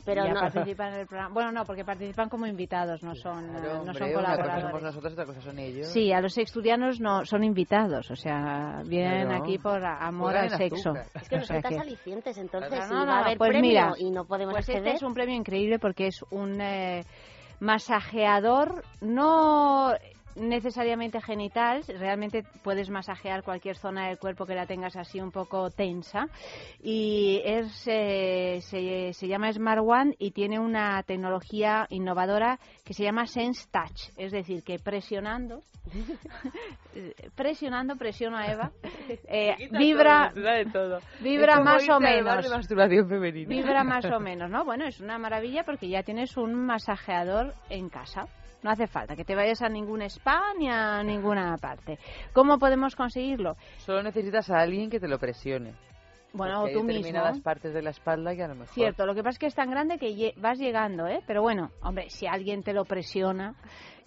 [0.04, 1.34] Pero no participan en el programa.
[1.34, 4.46] Bueno, no, porque participan como invitados, no son, claro, no hombre, son colaboradores.
[4.46, 5.86] Una cosa somos nosotros, otra cosa son ellos.
[5.88, 9.42] Sí, a los estudianos no son invitados, o sea, vienen Claro.
[9.44, 10.94] aquí por amor al sexo.
[11.14, 13.24] Es que O nos sea quitas que- alicientes, entonces No, si no, va a no,
[13.26, 14.86] haber pues premio mira, y no podemos pues acceder.
[14.86, 17.04] este es un premio increíble porque es un eh,
[17.60, 19.92] masajeador no
[20.40, 25.70] necesariamente genital, realmente puedes masajear cualquier zona del cuerpo que la tengas así un poco
[25.70, 26.26] tensa
[26.82, 33.04] y es eh, se, se llama Smart One y tiene una tecnología innovadora que se
[33.04, 35.62] llama Sense Touch, es decir, que presionando
[37.34, 38.70] presionando, presiono a Eva,
[39.28, 40.98] eh, vibra, todo, de todo.
[41.20, 42.44] vibra más o menos.
[42.44, 43.48] de masturbación femenina.
[43.48, 44.64] Vibra más o menos, ¿no?
[44.64, 48.26] Bueno, es una maravilla porque ya tienes un masajeador en casa.
[48.62, 51.98] No hace falta que te vayas a ningún spa ni a ninguna parte.
[52.32, 53.56] ¿Cómo podemos conseguirlo?
[53.78, 55.74] Solo necesitas a alguien que te lo presione.
[56.32, 56.98] Bueno, Porque o hay tú mismo.
[56.98, 58.72] determinadas partes de la espalda que a lo mejor...
[58.74, 61.22] Cierto, lo que pasa es que es tan grande que vas llegando, ¿eh?
[61.26, 63.56] Pero bueno, hombre, si alguien te lo presiona,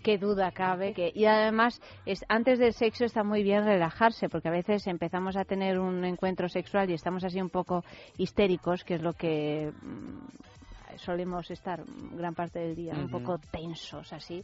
[0.04, 4.50] qué duda cabe que y además es antes del sexo está muy bien relajarse porque
[4.50, 7.84] a veces empezamos a tener un encuentro sexual y estamos así un poco
[8.18, 10.28] histéricos, que es lo que mm,
[10.98, 14.44] solemos estar gran parte del día, un poco tensos así.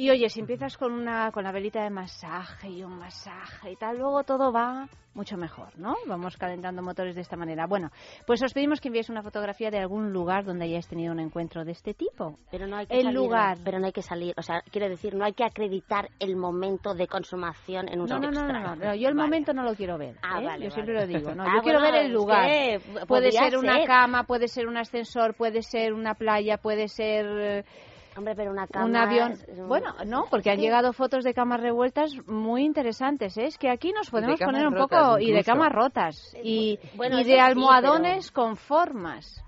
[0.00, 3.76] Y oye, si empiezas con una con la velita de masaje y un masaje y
[3.76, 5.94] tal, luego todo va mucho mejor, ¿no?
[6.06, 7.66] Vamos calentando motores de esta manera.
[7.66, 7.90] Bueno,
[8.26, 11.66] pues os pedimos que enviéis una fotografía de algún lugar donde hayáis tenido un encuentro
[11.66, 12.38] de este tipo.
[12.50, 13.58] Pero no hay que El salir, lugar.
[13.62, 16.94] Pero no hay que salir, o sea, quiero decir, no hay que acreditar el momento
[16.94, 19.74] de consumación en un No, no, no, no, no, no, yo el momento no lo
[19.74, 20.16] quiero ver.
[20.22, 20.46] Ah, ¿eh?
[20.46, 21.12] vale, yo siempre vale.
[21.12, 21.34] lo digo.
[21.34, 22.48] No, Ah, yo quiero ver el lugar.
[23.06, 23.86] puede ser una ser.
[23.86, 27.64] cama, puede ser un ascensor, puede ser una playa, puede ser eh,
[28.20, 29.32] Hombre, pero una cama un avión.
[29.32, 30.62] es- es un- Bueno, no, porque han Sí.
[30.62, 33.36] llegado fotos de camas revueltas muy interesantes.
[33.38, 33.46] ¿eh?
[33.46, 37.24] Es que aquí nos podemos poner un poco y de camas rotas y, Bueno, y
[37.24, 39.42] de sí, almohadones con formas.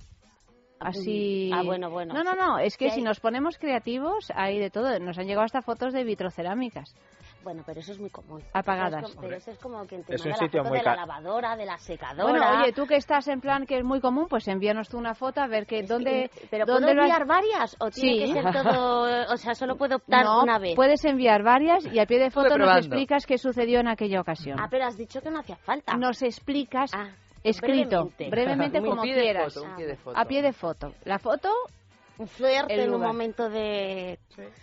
[0.80, 1.50] Así.
[1.54, 2.12] Ah, bueno, bueno.
[2.12, 2.58] No, no, no.
[2.58, 4.98] Es que si hay- nos ponemos creativos hay de todo.
[4.98, 6.94] Nos han llegado hasta fotos de vitrocerámicas
[7.42, 8.42] Bueno, pero eso es muy común.
[8.52, 9.02] apagadas.
[9.02, 10.78] Eso es como- pero eso es como que te Es un la sitio foto muy
[10.78, 12.30] de la lavadora, de la secadora.
[12.30, 15.14] Bueno, oye, tú que estás en plan que es muy común, pues envíanos tú una
[15.14, 16.30] foto a ver que dónde.
[16.50, 18.32] ¿Pero dónde puedo lo has- enviar varias o tiene Sí.
[18.34, 19.32] que ser todo...?
[19.32, 20.74] O sea, solo puedo optar no, una vez.
[20.76, 24.58] puedes enviar varias y a pie de foto nos explicas qué sucedió en aquella ocasión.
[24.60, 25.94] Ah, pero has dicho que no hacía falta.
[25.96, 27.08] Nos explicas Ah,
[27.42, 28.30] escrito, brevemente.
[28.30, 29.54] brevemente Un como pie de quieras.
[29.54, 30.18] foto, un pie de foto.
[30.18, 30.94] A pie de foto.
[31.04, 31.48] La foto
[32.18, 34.18] El en un momento de...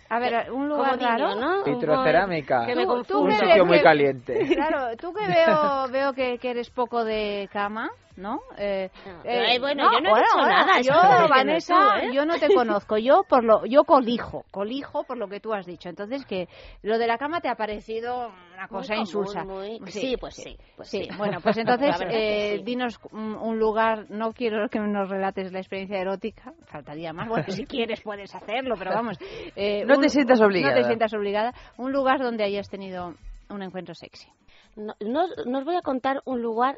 [0.08, 1.34] A ver, un lugar raro.
[1.34, 1.64] ¿no?
[1.64, 2.66] Vitrocerámica.
[2.66, 4.46] Que me tú un sitio muy caliente.
[4.60, 7.90] Claro, tú que veo, veo que, que eres poco de cama,
[8.20, 8.40] ¿no?
[8.58, 8.90] Eh,
[9.24, 12.10] Ay, bueno, yo no he dicho nada, eso Yo, diciendo Vanessa, tú, ¿eh?
[12.14, 12.98] yo no te conozco.
[12.98, 15.88] Yo por lo, yo colijo, colijo por lo que tú has dicho.
[15.88, 16.48] Entonces que
[16.82, 19.44] lo de la cama te ha parecido una cosa común, insulsa.
[19.44, 21.08] muy- sí, pues sí, pues sí.
[21.16, 22.64] Bueno, pues entonces eh, sí.
[22.64, 24.06] dinos un, lugar.
[24.10, 26.52] No quiero que nos relates la experiencia erótica.
[26.66, 27.28] Faltaría más.
[27.28, 29.18] Bueno, si quieres puedes hacerlo, pero vamos.
[29.56, 30.74] eh, No te sientas obligada.
[30.74, 31.52] No te sientas obligada.
[31.78, 33.14] Un lugar donde hayas tenido
[33.48, 34.28] un encuentro sexy.
[34.76, 36.76] No, no no os voy a contar un lugar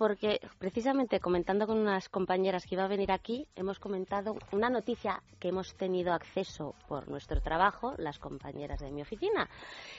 [0.00, 5.22] porque precisamente comentando con unas compañeras que iba a venir aquí, hemos comentado una noticia
[5.38, 9.46] que hemos tenido acceso por nuestro trabajo, las compañeras de mi oficina.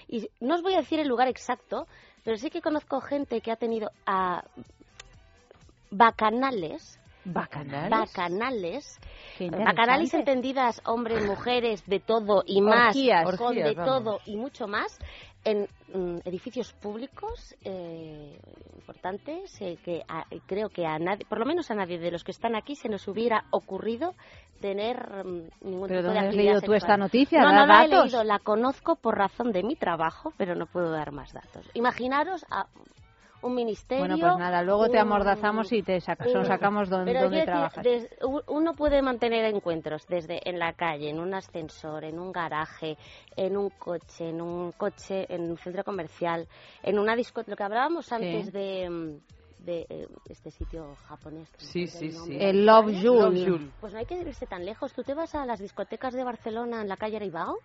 [0.07, 1.85] Y no os voy a decir el lugar exacto,
[2.23, 4.43] pero sí que conozco gente que ha tenido a
[5.91, 6.99] bacanales.
[7.23, 7.91] ¿Bacanales?
[7.91, 8.99] Bacanales.
[9.33, 9.65] Interesante.
[9.65, 13.37] Bacanales entendidas, hombres, mujeres, de todo y más, Orgías.
[13.37, 13.85] con de vamos.
[13.85, 14.97] todo y mucho más,
[15.43, 18.39] en mm, edificios públicos eh,
[18.75, 22.23] importantes, eh, que a- creo que a nadie, por lo menos a nadie de los
[22.23, 24.13] que están aquí, se nos hubiera ocurrido
[24.59, 27.41] tener mm, ningún ¿Pero tipo dónde de has leído tú esta noticia?
[27.41, 30.67] No, ¿Da no la he leído, la conozco por razón de mi trabajo, pero no
[30.67, 31.65] puedo dar más datos.
[31.73, 32.67] Imaginaros a
[33.41, 34.05] un ministerio...
[34.05, 37.83] Bueno, pues nada, luego te un- amordazamos y te saca- sacamos dónde, Pero decir, trabajas.
[37.83, 38.09] des-
[38.47, 42.97] uno puede mantener encuentros desde en la calle, en un ascensor, en un garaje,
[43.35, 46.47] en un coche, en un coche, en un centro comercial,
[46.83, 47.51] en una discoteca.
[47.51, 51.47] Lo que hablábamos antes de, mm, de eh, este sitio japonés.
[51.57, 52.37] Sí, sí, el sí.
[52.39, 52.91] El Love.
[53.01, 53.71] Jewel.
[53.79, 54.91] Pues no hay que irse tan lejos.
[54.93, 57.57] Tú te vas a las discotecas de Barcelona en la calle Aribao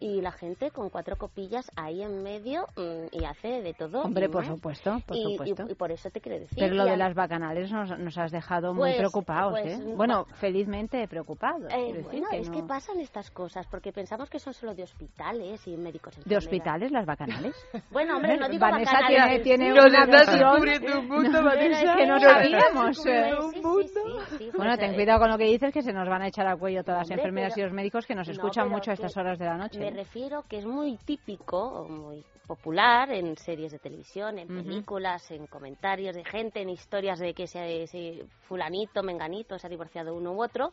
[0.00, 4.02] y la gente con cuatro copillas ahí en medio mm, y hace de todo.
[4.02, 5.64] Hombre, y por supuesto, por Y- y- supuesto.
[5.68, 6.56] Y, por eso te quiero decir.
[6.58, 9.84] Pero lo y de las bacanales nos, nos has dejado muy Pues- preocupados, pues, ¿eh?
[9.84, 11.72] no- Bueno, felizmente preocupados.
[11.72, 14.82] Eh, bueno, que es que no- pasan estas cosas porque pensamos que son solo de
[14.84, 16.14] hospitales y médicos.
[16.24, 17.54] ¿De hospitales las bacanales?
[17.90, 19.70] Bueno, hombre, no digo Vanessa bacanales tiene, en tiene sí.
[19.72, 21.80] una Nos estás descubriendo un No, Vanessa.
[21.92, 23.06] es que no sabíamos.
[23.06, 23.30] eh.
[24.38, 26.28] sí, Bueno, pues, ten eh, cuidado con lo que dices, que se nos van a
[26.28, 28.90] echar al cuello todas las enfermeras pero- y los médicos que nos No, escuchan mucho
[28.90, 29.78] a estas que horas de la noche.
[29.90, 30.04] Me ¿eh?
[30.04, 35.46] refiero que es muy típico o muy popular en series de televisión, en películas, en
[35.46, 40.32] comentarios de gente, en historias de que ese, ese fulanito, menganito se ha divorciado uno
[40.32, 40.72] u otro.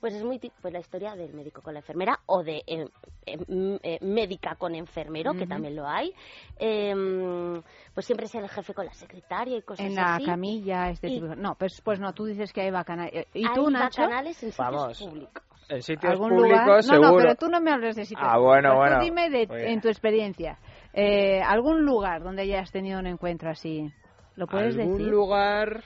[0.00, 2.86] Pues es muy tí- pues la historia del médico con la enfermera o de eh,
[3.26, 6.14] eh, m- eh, médica con enfermero, que también lo hay.
[6.58, 7.60] Em,
[7.92, 10.24] pues siempre es el jefe con la secretaria y cosas En la así.
[10.24, 11.34] camilla, este Y- tipo.
[11.34, 13.26] No, pues, pues no, tú dices que hay bacanales.
[13.34, 14.02] ¿Y Hay tú, Nacho?
[14.02, 15.42] bacanales en sitios públicos.
[15.70, 16.82] En sitios ¿Algún públicos, lugar?
[16.82, 17.00] seguro.
[17.02, 18.72] No, no, pero tú no me hables de sitios Ah, bueno.
[18.72, 19.00] Tú bueno.
[19.00, 19.68] dime de, bien.
[19.68, 20.58] en tu experiencia.
[20.92, 23.92] eh, ¿Algún lugar donde hayas tenido un encuentro así?
[24.36, 25.06] ¿Lo puedes ¿Algún decir?
[25.12, 25.82] lugar?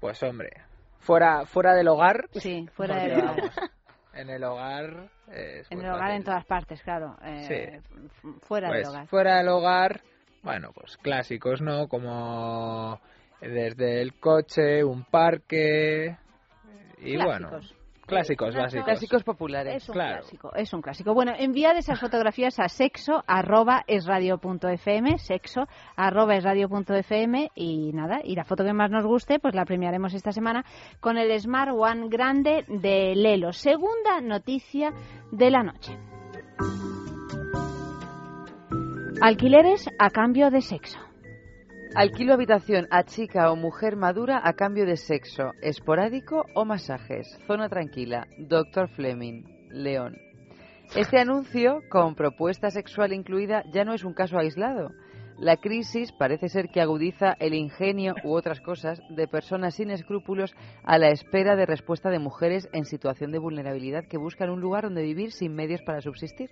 [0.00, 0.50] Pues hombre,
[1.00, 2.28] fuera, fuera del hogar.
[2.32, 3.36] Sí, fuera del hogar.
[3.36, 3.50] vamos,
[4.14, 5.08] En el hogar.
[5.32, 6.16] es En el hogar fácil.
[6.16, 7.16] en todas partes, claro.
[7.24, 8.30] eh, Sí.
[8.42, 9.06] Fuera Pues, del hogar.
[9.08, 10.00] Fuera del hogar,
[10.42, 11.88] bueno, pues clásicos, ¿no?
[11.88, 13.00] Como
[13.40, 16.16] desde el coche, un parque
[16.98, 17.50] y bueno,
[18.06, 18.54] Clásicos.
[18.54, 18.84] básicos.
[18.84, 19.82] Clásicos populares.
[19.82, 20.20] Es un claro.
[20.20, 21.12] clásico, es un clásico.
[21.12, 25.66] Bueno, enviad esas fotografías a sexo arroba esradio.fm, sexo
[25.96, 30.30] arroba esradio.fm y nada, y la foto que más nos guste, pues la premiaremos esta
[30.30, 30.64] semana
[31.00, 33.52] con el Smart One grande de Lelo.
[33.52, 34.92] Segunda noticia
[35.32, 35.98] de la noche.
[39.20, 41.05] Alquileres a cambio de sexo.
[41.96, 47.26] Alquilo habitación a chica o mujer madura a cambio de sexo, esporádico o masajes.
[47.46, 48.26] Zona tranquila.
[48.36, 48.88] Dr.
[48.88, 50.18] Fleming, León.
[50.94, 54.90] Este anuncio, con propuesta sexual incluida, ya no es un caso aislado.
[55.38, 60.54] La crisis parece ser que agudiza el ingenio u otras cosas de personas sin escrúpulos
[60.84, 64.84] a la espera de respuesta de mujeres en situación de vulnerabilidad que buscan un lugar
[64.84, 66.50] donde vivir sin medios para subsistir.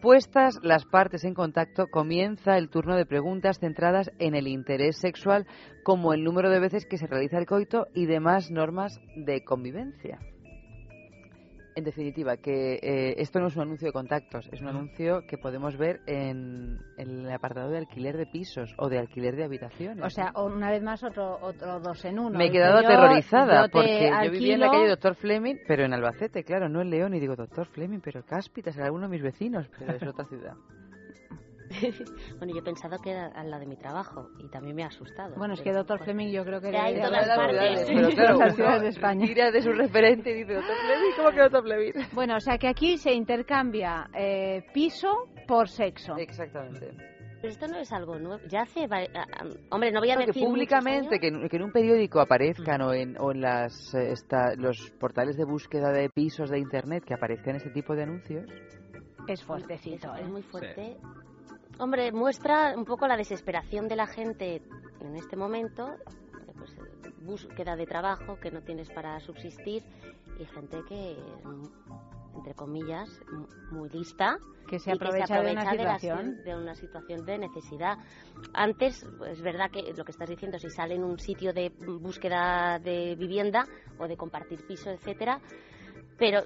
[0.00, 5.46] Puestas las partes en contacto, comienza el turno de preguntas centradas en el interés sexual,
[5.84, 10.18] como el número de veces que se realiza el coito y demás normas de convivencia.
[11.80, 15.38] En definitiva, que eh, esto no es un anuncio de contactos, es un anuncio que
[15.38, 20.04] podemos ver en, en el apartado de alquiler de pisos o de alquiler de habitaciones.
[20.04, 22.36] O sea, una vez más otro, otro dos en uno.
[22.38, 25.86] Me he quedado yo- aterrorizada yo porque yo vivía en la calle Doctor Fleming, pero
[25.86, 27.14] en Albacete, claro, no en León.
[27.14, 30.52] Y digo, Doctor Fleming, pero Cáspitas, era uno de mis vecinos, pero es otra ciudad.
[32.38, 34.88] bueno, yo he pensado que era al lado de mi trabajo y también me ha
[34.88, 35.36] asustado.
[35.36, 37.86] Bueno, es que Doctor pues, Fleming yo creo que hay debería todas haber partes.
[37.86, 39.26] ciudades, Pero claro, todas las ciudades de España.
[39.26, 41.92] Tira de su referente y dice, Doctor Fleming, ¿cómo que Doctor Fleming?
[42.12, 46.16] Bueno, o sea que aquí se intercambia eh, piso por sexo.
[46.16, 46.90] Exactamente.
[47.40, 48.42] Pero esto no es algo nuevo.
[48.48, 48.86] Ya hace.
[49.70, 50.34] Hombre, no voy a decir.
[50.34, 54.12] Que públicamente, que en, que en, un periódico aparezcan o en, o en las, eh,
[54.12, 58.50] esta, los portales de búsqueda de pisos de internet que aparezcan este tipo de anuncios.
[59.26, 60.14] Es fuertecito.
[60.14, 60.28] Es, ¿eh?
[60.28, 60.96] muy fuerte.
[61.80, 64.60] Hombre, muestra un poco la desesperación de la gente
[65.00, 65.96] en este momento.
[66.58, 66.76] Pues,
[67.22, 69.82] búsqueda de trabajo que no tienes para subsistir
[70.38, 71.16] y gente que
[72.36, 73.08] entre comillas,
[73.70, 74.38] muy lista.
[74.68, 76.44] Que se aprovecha, de, una situación.
[76.44, 77.98] De, una situación de necesidad.
[78.52, 81.70] Antes, pues, es verdad que lo que estás diciendo, si sale en un sitio de
[81.70, 83.66] búsqueda de vivienda
[83.98, 85.40] o de compartir piso, etcétera,
[86.20, 86.42] pero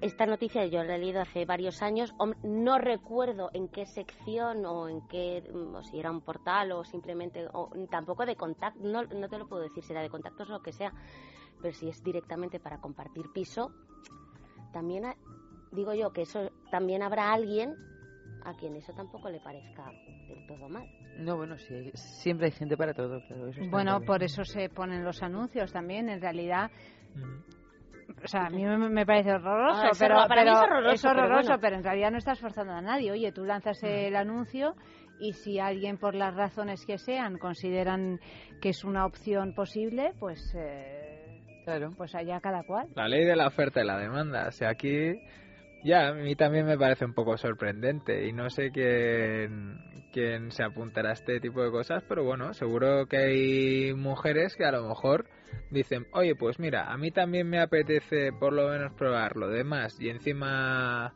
[0.00, 2.14] esta noticia yo la he leído hace varios años.
[2.42, 7.46] No recuerdo en qué sección o en qué, o si era un portal o simplemente,
[7.52, 10.52] o tampoco de contacto, no, no te lo puedo decir si era de contactos o
[10.52, 10.94] lo que sea,
[11.60, 13.70] pero si es directamente para compartir piso,
[14.72, 15.04] también
[15.72, 17.76] digo yo que eso también habrá alguien
[18.44, 19.92] a quien eso tampoco le parezca
[20.26, 20.88] del todo mal.
[21.18, 23.20] No, bueno, sí, siempre hay gente para todo.
[23.70, 26.70] bueno, por eso se ponen los anuncios también, en realidad.
[28.22, 30.20] O sea, a mí me, parece horroroso, ah, pero,
[30.92, 33.12] es horroroso, pero, en realidad no estás forzando a nadie.
[33.12, 34.74] Oye, tú lanzas el anuncio
[35.20, 38.18] y si alguien, por las razones que sean, consideran
[38.60, 41.12] que es una opción posible, pues eh,
[41.64, 41.90] Claro.
[41.96, 42.88] Pues allá cada cual.
[42.94, 44.48] La ley de la oferta y la demanda.
[44.48, 45.20] O sea, aquí
[45.84, 49.78] ya a mí también me parece un poco sorprendente y no sé quién,
[50.12, 54.64] quién se apuntará a este tipo de cosas, pero bueno, seguro que hay mujeres que
[54.64, 55.26] a lo mejor
[55.70, 59.98] dicen, oye, pues mira, a mí también me apetece por lo menos probar lo demás
[60.00, 61.14] y encima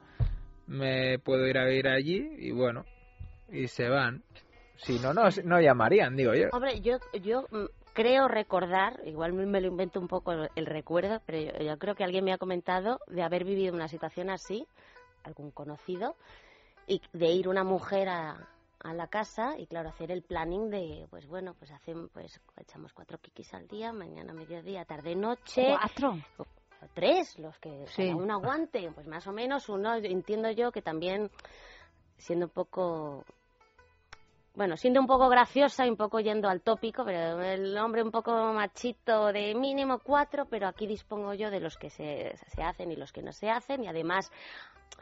[0.67, 2.85] me puedo ir a vivir allí y bueno,
[3.51, 4.23] y se van.
[4.77, 6.49] Si no, no, no llamarían, digo yo.
[6.53, 7.65] Hombre, yo, yo mm,
[7.95, 12.25] creo recordar, igual me lo invento un poco el, recuerdo, pero yo, creo que alguien
[12.25, 14.67] me ha comentado de haber vivido una situación así,
[15.25, 16.15] algún conocido,
[16.87, 18.49] y de ir una mujer a,
[18.87, 22.93] a la casa y claro hacer el planning de pues bueno pues hacemos pues echamos
[22.93, 26.17] cuatro kikis al día mañana mediodía tarde noche cuatro
[26.95, 28.13] tres los que sí.
[28.13, 31.31] un aguante pues más o menos uno entiendo yo que también
[32.17, 33.25] siendo un poco
[34.57, 38.11] bueno, siendo un poco graciosa y un poco yendo al tópico, pero el hombre un
[38.11, 42.91] poco machito de mínimo cuatro, pero aquí dispongo yo de los que se, se hacen
[42.91, 44.33] y los que no se hacen, y además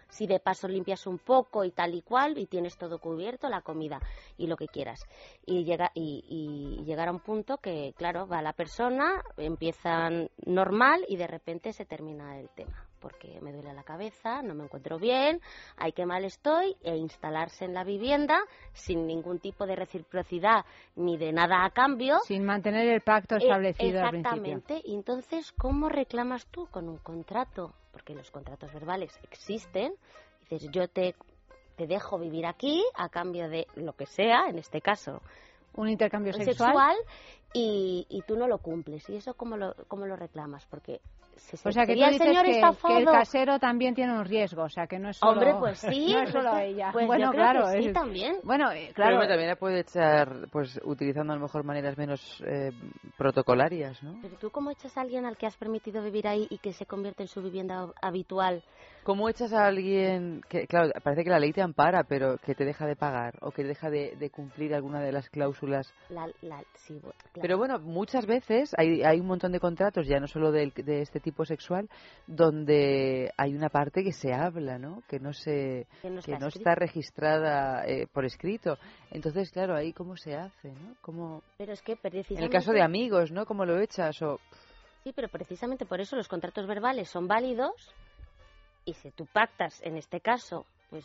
[0.09, 3.62] si de paso limpias un poco y tal y cual y tienes todo cubierto, la
[3.62, 4.01] comida
[4.39, 5.01] y lo que quieras.
[5.44, 10.09] Y, llega, y, y llegar a un punto que, claro, va la persona, empieza
[10.47, 14.65] normal y de repente se termina el tema porque me duele la cabeza, no me
[14.65, 15.39] encuentro bien,
[15.77, 18.39] hay que mal estoy, e instalarse en la vivienda
[18.73, 20.65] sin ningún tipo de reciprocidad
[20.97, 22.16] ni de nada a cambio.
[22.24, 24.81] Sin mantener el pacto eh, establecido Exactamente.
[24.82, 27.74] Y entonces, ¿cómo reclamas tú con un contrato?
[27.94, 29.94] Porque los contratos verbales existen.
[30.50, 31.14] Dices, yo te,
[31.76, 35.22] te dejo vivir aquí a cambio de lo que sea, en este caso.
[35.74, 36.96] Un intercambio sexual.
[37.54, 39.08] y, y, tú no lo cumples.
[39.08, 40.66] ¿Y eso cómo lo, cómo lo reclamas?
[40.66, 41.00] Porque
[41.65, 42.20] o sea, que tú dices
[42.86, 45.78] que, el casero también tiene un riesgo, o sea, que no es solo, Hombre, pues
[45.78, 46.90] sí, no es solo ella.
[46.93, 48.36] Pues bueno, claro, sí, también.
[48.43, 49.19] Bueno, eh, claro.
[49.19, 52.70] Pero también puede echar, pues, utilizando a lo mejor maneras menos eh,
[53.16, 54.19] protocolarias, ¿no?
[54.23, 56.86] Pero tú, ¿cómo echas a alguien al que has permitido vivir ahí y que se
[56.86, 58.62] convierte en su vivienda habitual?
[59.05, 62.65] ¿Cómo echas a alguien que, claro, parece que la ley te ampara, pero que te
[62.65, 65.93] deja de pagar o que deja de, cumplir alguna de las cláusulas?
[66.09, 66.98] La, la, sí,
[67.35, 71.02] Pero bueno, muchas veces hay, hay un montón de contratos, ya no solo de, de
[71.02, 71.88] este tipo sexual,
[72.28, 75.02] donde hay una parte que se habla, ¿no?
[75.09, 78.78] Que no se, que no está, registrada eh, por escrito.
[79.10, 80.94] Entonces, claro, ahí cómo se hace, ¿no?
[81.01, 81.42] ¿Cómo...
[81.59, 82.34] Pero es que precisamente...
[82.34, 83.46] En el caso de amigos, ¿no?
[83.46, 84.38] ¿Cómo lo echas o...
[85.02, 87.92] Sí, pero precisamente por eso los contratos verbales son válidos
[88.84, 91.05] y si tú pactas, en este caso, pues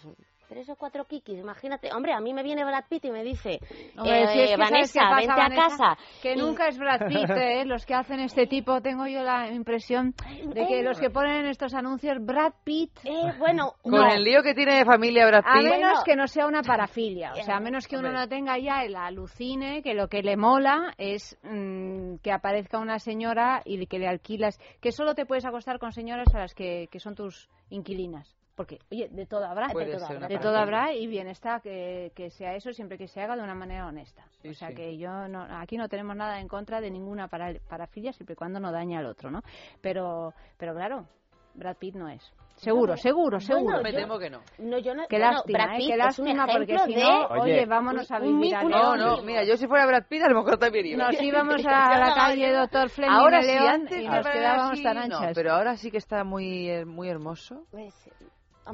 [0.50, 1.94] tres o cuatro kikis, imagínate.
[1.94, 3.60] Hombre, a mí me viene Brad Pitt y me dice,
[4.04, 5.98] eh, Vanessa, vente a casa.
[6.24, 7.66] Que nunca es Brad Pitt, ¿eh?
[7.66, 11.46] los que hacen este tipo, tengo yo la impresión de que los que ponen en
[11.46, 12.92] estos anuncios, Brad Pitt...
[13.04, 15.68] Eh, bueno, Con el lío que tiene de familia Brad Pitt...
[15.68, 18.58] A menos que no sea una parafilia, o sea, a menos que uno no tenga
[18.58, 23.86] ya el alucine, que lo que le mola es mm, que aparezca una señora y
[23.86, 27.14] que le alquilas, que solo te puedes acostar con señoras a las que, que son
[27.14, 32.30] tus inquilinas porque, oye, de todo habrá, de todo habrá, y bien está que, que,
[32.30, 34.26] sea eso siempre que se haga de una manera honesta.
[34.44, 38.12] o sea que yo no, aquí no tenemos nada en contra de ninguna para, parafilia
[38.12, 39.44] siempre y cuando no daña al otro, ¿no?
[39.80, 41.08] Pero, pero claro,
[41.54, 42.22] Brad Pitt no es.
[42.58, 43.82] Seguro, seguro, seguro.
[43.82, 44.42] me temo que no.
[44.58, 45.88] no, yo no qué lástima, ¿eh?
[45.88, 49.68] qué lástima, porque si no, oye, vámonos a vivir a No, no, mira, yo si
[49.68, 51.06] fuera Brad Pitt a lo mejor también iba.
[51.06, 55.32] Nos íbamos a la calle Doctor Fleming ahora León y nos quedábamos tan anchas.
[55.34, 57.64] pero ahora sí que está muy, muy hermoso.
[57.72, 57.96] Pues,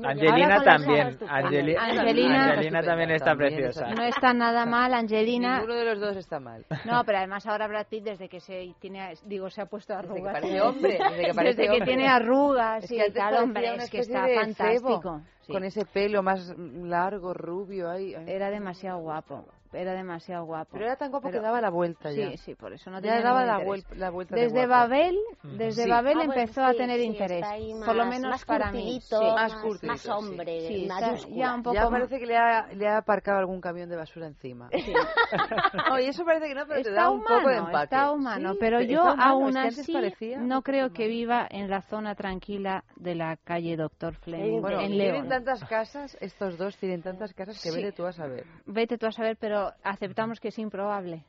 [0.04, 1.18] Angelina también.
[1.28, 3.88] Angelina, Angelina, también está preciosa.
[3.88, 5.60] No está nada mal, Angelina.
[5.60, 6.66] Ninguno de los dos está mal.
[6.86, 10.42] No, pero además ahora Brad Pitt desde que se tiene, digo, se ha puesto arrugas.
[10.42, 10.98] Desde que parece hombre.
[10.98, 14.28] Desde que, parece desde que tiene arrugas es y que tal, hombre, es que está
[14.28, 15.22] fantástico.
[15.42, 15.52] Sí.
[15.54, 18.16] Con ese pelo más largo, rubio ahí.
[18.26, 19.46] Era demasiado guapo
[19.76, 20.72] era demasiado guapo.
[20.74, 22.32] Pero era tan guapo que daba la vuelta ya.
[22.32, 24.36] Sí, sí, por eso no ya daba la, vuel la, vuelta.
[24.36, 25.90] Desde de Babel, desde sí.
[25.90, 27.42] Babel ah, empezó a tener sí, interés.
[27.42, 29.00] Más, por lo menos más para mí.
[29.02, 30.88] Sí, más, más, más hombre.
[31.32, 34.28] Ya, un poco ya parece que le ha, le ha aparcado algún camión de basura
[34.28, 34.70] encima.
[34.72, 34.94] Sí.
[35.94, 37.84] Oye, eso parece que no, pero está te da un humano, poco de empaque.
[37.84, 39.96] Está humano, pero yo aún así
[40.40, 44.92] no creo que viva en la zona tranquila de la calle Doctor Fleming bueno, en
[44.92, 45.30] tienen León.
[45.30, 47.76] tantas casas, estos dos tienen tantas casas que Sí.
[47.78, 48.46] vete tú a saber.
[48.66, 51.26] Vete tú a saber, pero aceptamos que es improbable.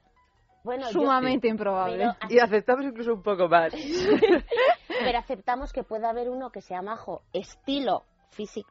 [0.65, 2.13] Bueno, Sumamente yo, improbable.
[2.21, 3.73] pero, Y aceptamos incluso un poco más.
[4.89, 8.69] pero aceptamos que pueda haber uno que sea majo, estilo físico,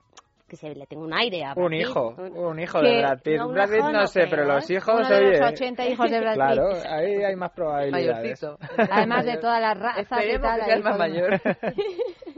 [0.47, 1.81] que se le tenga un aire a Brad Un Pitt.
[1.81, 3.38] hijo, un hijo Que- de Brad Pitt.
[3.38, 4.45] no, un Brad Pitt no no sé, creo, pero ¿eh?
[4.47, 5.39] los hijos, Uno de oye.
[5.39, 6.41] los 80 hijos de Brad Pitt.
[6.43, 8.41] Claro, ahí hay más probabilidades.
[8.43, 8.57] Mayorcito.
[8.91, 10.05] Además de todas las razas y
[10.39, 10.59] tal.
[10.59, 11.41] que sea el más mayor.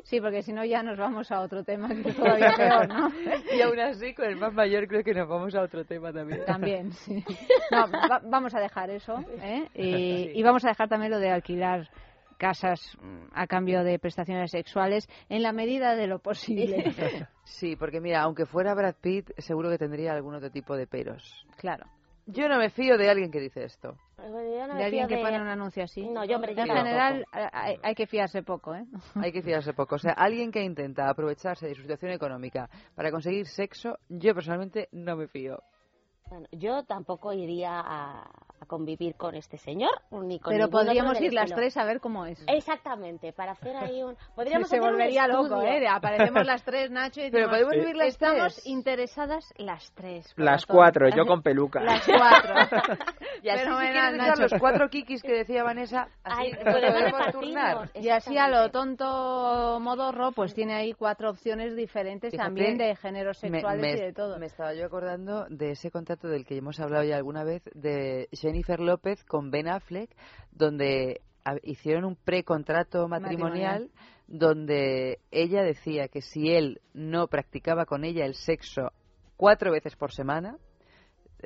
[0.03, 3.09] Sí, porque si no ya nos vamos a otro tema que es todavía peor, ¿no?
[3.53, 6.45] y aún así, con el más mayor creo que nos vamos a otro tema también.
[6.45, 7.21] También, sí.
[7.71, 9.67] No, va- vamos a dejar eso, ¿eh?
[9.75, 11.89] Y, y vamos a dejar también lo de alquilar
[12.38, 16.84] casas mm, a cambio de prestaciones sexuales en la medida de lo posible.
[17.43, 21.45] Sí, porque mira, aunque fuera Brad Pitt, seguro que tendría algún otro tipo de peros.
[21.55, 21.85] Claro.
[22.26, 23.95] Yo no me fío de alguien que dice esto.
[24.18, 26.05] Bueno, yo no me De alguien fío que de- pone un anuncio así.
[26.09, 28.84] No, yo, hombre, yo En general hay, hay que fiarse poco, ¿eh?
[29.15, 29.95] Hay que fiarse poco.
[29.95, 34.89] O sea, alguien que intenta aprovecharse de su situación económica para conseguir sexo, yo personalmente
[34.91, 35.64] no me fío.
[36.29, 38.21] Bueno, yo tampoco iría a,
[38.59, 42.25] a convivir con este señor, ni con Pero podríamos ir las tres a ver cómo
[42.25, 42.43] es.
[42.47, 44.15] Exactamente, para hacer ahí un...
[44.35, 45.61] Podríamos se hacer un volvería loco.
[45.61, 45.87] ¿eh?
[45.87, 48.67] Aparecemos las tres, Nacho, y Pero decimos, podemos vivir las estamos tres.
[48.67, 50.25] interesadas las tres.
[50.35, 50.75] Las corazón".
[50.75, 51.81] cuatro, yo con peluca.
[51.81, 52.55] Las cuatro.
[53.43, 54.41] Y así si Fenomenal, echar Nacho.
[54.41, 57.89] los cuatro kikis que decía Vanessa, así Ay, podemos turnar.
[57.93, 62.95] Y así a lo tonto modorro, pues tiene ahí cuatro opciones diferentes Fíjate, también de
[62.95, 64.39] géneros Me- sexuales me, y de todo.
[64.39, 68.27] me estaba yo acordando de ese contrato del que hemos hablado ya alguna vez de
[68.31, 70.10] Jennifer López con Ben Affleck,
[70.52, 71.22] donde
[71.64, 73.91] hicieron un precontrato matrimonial,
[74.27, 78.91] donde ella decía que si él no practicaba con ella el sexo
[79.38, 80.57] cuatro veces por semana,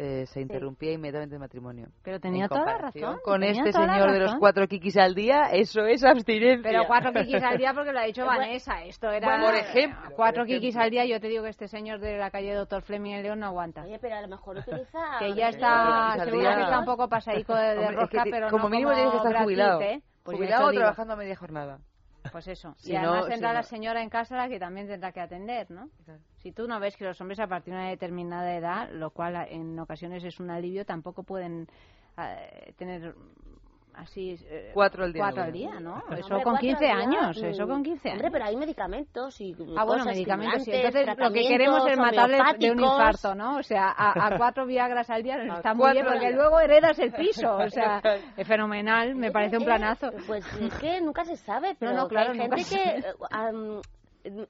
[0.04, 1.90] eh, se interrumpía inmediatamente el matrimonio.
[2.02, 3.20] Pero tenía En toda la razón.
[3.24, 6.72] Con este señor de los cuatro kikis al día, eso es abstinencia.
[6.72, 8.84] Pero cuatro kikis al día porque lo ha dicho Vanessa.
[8.84, 9.28] Esto era.
[9.28, 10.84] Bueno, por ejemplo, Cuatro por kikis ejemplo.
[10.84, 11.06] al día.
[11.06, 13.84] Yo te digo que este señor de la calle Doctor Fleming en León no aguanta.
[13.84, 15.00] Oye, pero a lo mejor utiliza...
[15.20, 16.14] Que ya está.
[16.14, 18.64] kikis Seguro que está un poco pasaico de, de Hombre, es que rosca, pero como
[18.64, 19.82] no mínimo como tienes que estar jubilado.
[19.82, 20.02] ¿eh?
[20.24, 21.80] Pues jubilado o trabajando a media jornada.
[22.32, 22.76] Pues eso.
[22.78, 25.12] Si y además no, tendrá si la no- señora en casa la que también tendrá
[25.12, 25.90] que atender, ¿no?
[26.38, 29.36] Si tú no ves que los hombres a partir de una determinada edad, lo cual
[29.50, 31.68] en ocasiones es un alivio, tampoco pueden
[32.18, 33.16] eh, tener
[33.94, 35.58] así eh, Cuatro al día, cuatro no, al no.
[35.58, 35.94] día, ¿no?
[36.00, 38.16] Hombre, Eso con al 15 día, años, mm, eso con 15 años.
[38.20, 40.64] Hombre, pero hay medicamentos y Ah, bueno, cosas, medicamentos.
[40.64, 40.72] sí.
[40.74, 43.58] Entonces, lo que queremos es matarle de un infarto, ¿no?
[43.58, 46.98] O sea, a, a cuatro Viagras al día A está muy bien, porque luego heredas
[47.00, 47.56] el piso.
[47.58, 48.02] O sea,
[48.38, 50.12] es fenomenal, me parece un Eh, planazo.
[50.28, 53.00] Pues es que nunca se sabe, pero no, que claro, hay gente que...
[53.00, 53.82] eh,
[54.24, 54.48] eh,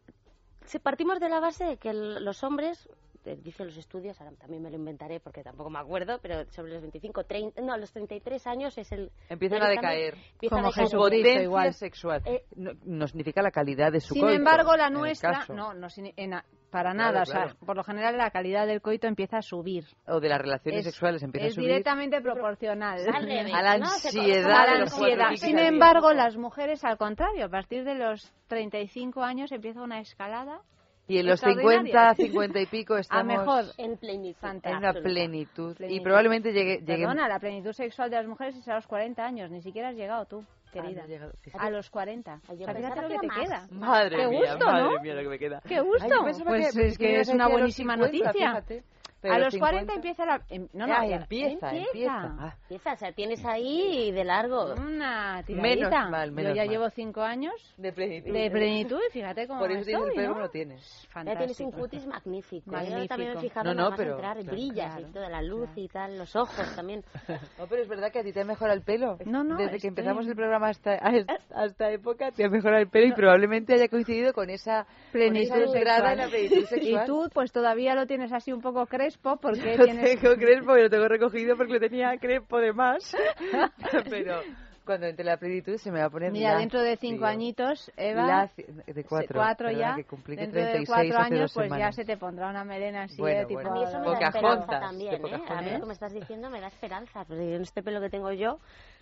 [0.66, 4.34] si partimos de la base de que el- los hombres, eh, dicen los estudios, ahora
[4.38, 7.92] también me lo inventaré porque tampoco me acuerdo, pero sobre los 25, 30, no, los
[7.92, 9.12] 33 años es el...
[9.30, 10.16] Empiezan a decaer.
[10.34, 10.72] Empiezan Como.
[10.72, 11.74] Jesucristo, igual.
[11.74, 12.22] sexual.
[12.26, 15.88] Eh, no, no significa la calidad de su Sin coito, embargo, la nuestra, no, no
[16.18, 17.22] en a- para Claro, nada.
[17.24, 17.58] O sea, claro.
[17.66, 19.86] por lo general la calidad del coito empieza a subir.
[20.08, 21.68] O de las relaciones Es- sexuales empieza es a subir.
[21.68, 23.86] directamente proporcional Al revés, A la ¿no?
[23.88, 25.32] Ansiedad a la ansiedad.
[25.36, 30.62] Sin embargo, las mujeres, al contrario, a partir de los 35 años empieza una escalada
[31.08, 32.14] Y en los extraordinaria.
[32.14, 33.66] 50, 50 y pico estamos a mejor.
[33.78, 34.48] En plenitud.
[34.64, 35.02] en una absoluta.
[35.10, 35.72] plenitud.
[35.72, 36.04] Y Plenitud.
[36.04, 39.52] probablemente llegue, llegue Perdona, la plenitud sexual de las mujeres es a los 40 años.
[39.52, 41.02] Ni siquiera has llegado tú, querida.
[41.02, 42.40] Ah, no llegado, a los 40.
[42.48, 43.60] Ay, yo O sea, fíjate lo que te era queda.
[43.62, 43.72] más.
[43.72, 45.02] Madre Qué mía, gusto, madre ¿no?
[45.02, 45.62] mía lo que me queda.
[45.68, 46.04] Qué gusto.
[46.06, 48.32] Ay, Pues que- es que es una buenísima 50, noticia.
[48.62, 48.84] fíjate.
[49.22, 50.42] Pero A los los 40 50 empieza la...
[50.50, 52.12] em- no, no, ya- empieza, empieza.
[52.40, 54.74] Ah, Empieza, o sea, tienes ahí de largo.
[54.74, 56.10] Una Menos tiradita.
[56.10, 56.70] mal, menos Yo ya mal.
[56.72, 58.34] llevo 5 años de plenitud.
[58.34, 60.34] de plenitud y fíjate cómo Por eso tienes el estoy, pelo ¿no?
[60.34, 60.82] como lo tienes.
[60.82, 61.72] Ya tienes un Fantástico.
[61.72, 62.72] cutis magnífico.
[62.72, 63.00] Magnífico.
[63.02, 64.52] Yo también me he fijado No, no, pero- entrar, claro.
[64.52, 67.04] brillas y toda la luz y tal, los ojos también.
[67.60, 69.18] No, pero es verdad que a ti te ha mejorado el pelo.
[69.26, 72.82] No, no, Desde que estoy- empezamos el programa hasta, hasta esta época te ha mejorado
[72.82, 76.30] el pelo y probablemente haya coincidido con esa Plenitud con esa en la sexual.
[76.32, 77.06] plenitud Y sexual.
[77.06, 80.20] tú, pues todavía lo tienes así un poco crespo porque Lo tienes...
[80.20, 83.16] tengo crespo y lo tengo recogido porque lo tenía crespo de más.
[84.10, 84.42] pero,
[84.86, 88.50] Cuando entre la plenitud se me va a poner Mira, dentro de cinco añitos, Eva...
[88.56, 89.40] de cuatro.
[89.40, 89.96] Cuatro ya.
[89.96, 93.40] Que cumplí dentro de cuatro años, pues ya se te pondrá una melena así bueno,
[93.42, 93.60] de tipo...
[93.60, 95.44] A mí eso me da esperanza también, ¿eh?
[95.48, 97.24] A mí lo que me estás diciendo me da esperanza.
[97.26, 98.60] Porque en este pelo que tengo yo,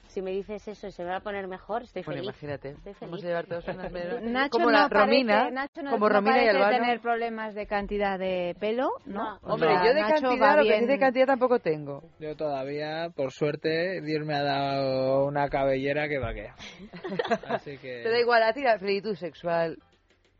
[0.09, 2.29] si me dices eso y se me va a poner mejor, estoy bueno, feliz.
[2.29, 2.69] imagínate.
[2.69, 3.11] Estoy feliz.
[3.11, 6.15] Vamos a llevar todos unas Nacho como no la Romina, parece, Nacho no, como no
[6.15, 6.77] Romina y parece Albano.
[6.77, 9.39] tener problemas de cantidad de pelo, ¿no?
[9.39, 9.53] No.
[9.53, 12.03] Hombre, yo de Nacho cantidad, lo que de cantidad tampoco tengo.
[12.19, 16.49] Yo todavía, por suerte, Dios me ha dado una cabellera que va que.
[17.47, 18.01] Así que...
[18.03, 19.77] Te da igual a ti la plenitud sexual.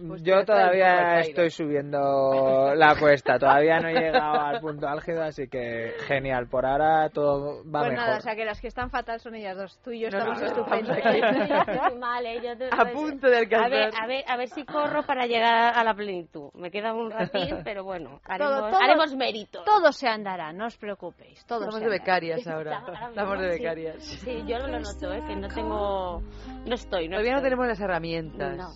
[0.07, 5.49] Pues Yo todavía estoy subiendo la cuesta, todavía no he llegado al punto álgido, así
[5.49, 6.47] que genial.
[6.47, 7.93] Por ahora todo va Pues mejor.
[8.07, 9.77] nada, o sea que las que están fatal son ellas dos.
[9.83, 10.97] Tú y yo No, estamos no, no, estupendos.
[11.77, 12.39] Estoy mal, ¿eh?
[12.41, 13.69] Yo te- A punto de a alcanzar.
[13.71, 16.49] ver, a ver, a ver si corro para llegar a la plenitud.
[16.53, 19.63] Me queda un ratín, pero bueno, haremos, Todo- todo- haremos mérito.
[19.65, 21.45] Todo se andará, no os preocéis.
[21.45, 22.83] Todo Estamos de becarias ahora.
[23.09, 23.59] Estamos de sí.
[23.59, 23.95] becarias.
[24.03, 25.21] Sí, yo lo noto, ¿eh?
[25.27, 26.21] Que no tengo...
[26.65, 28.55] No estoy, no Todavía no tenemos las herramientas.
[28.55, 28.69] No,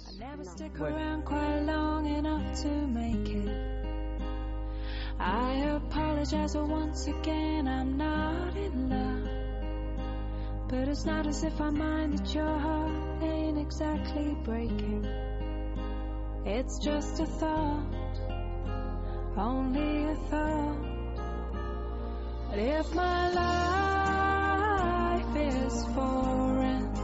[0.78, 1.13] Bueno.
[1.14, 3.50] Around quite long enough to make it.
[5.20, 9.30] I apologize once again, I'm not in love.
[10.70, 15.06] But it's not as if I mind that your heart ain't exactly breaking.
[16.46, 17.86] It's just a thought,
[19.38, 20.78] only a thought.
[22.50, 23.30] But if my
[25.22, 26.98] life is for rent,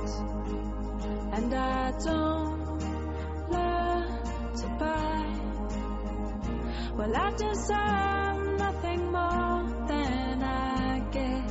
[1.34, 2.49] and I don't
[7.00, 11.48] Well, I deserve nothing more than I get.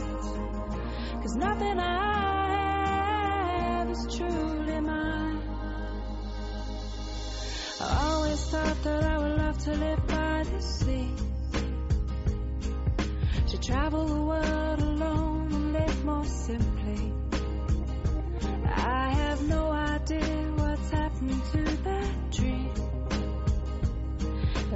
[1.23, 2.53] Cause nothing I
[3.79, 5.41] have is truly mine.
[7.81, 11.15] I always thought that I would love to live by the sea.
[13.49, 17.15] To travel the world alone and live more simply.
[18.67, 21.98] I have no idea what's happened to that.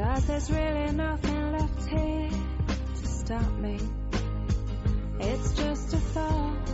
[0.03, 3.79] Cause there's really nothing left here to stop me.
[5.21, 6.71] It's just a thought,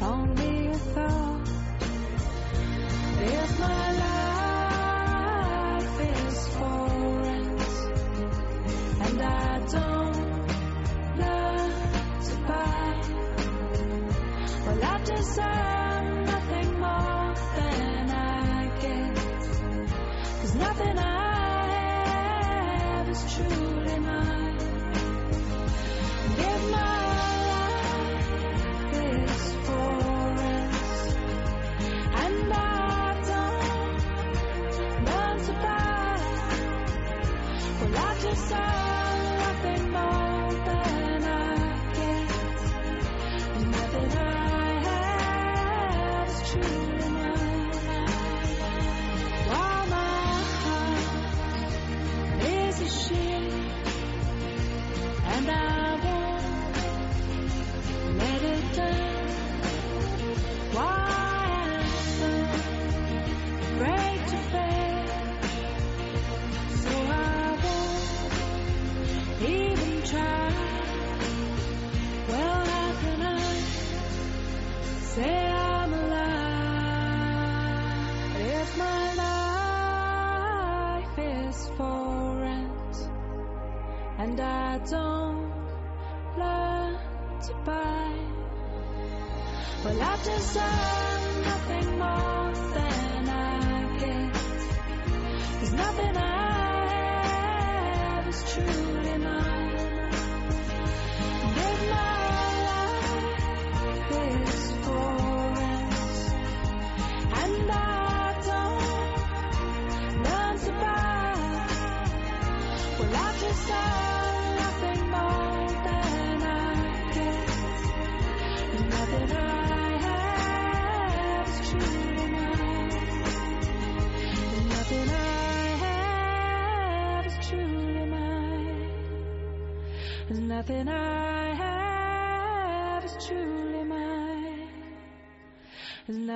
[0.00, 1.48] only a thought.
[3.20, 4.11] If my life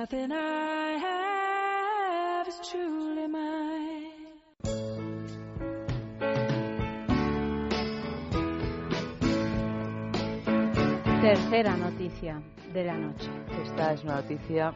[0.09, 4.11] nothing I have is truly mine.
[11.21, 12.41] Tercera noticia
[12.73, 13.29] de la noche.
[13.63, 14.73] Esta es una noticia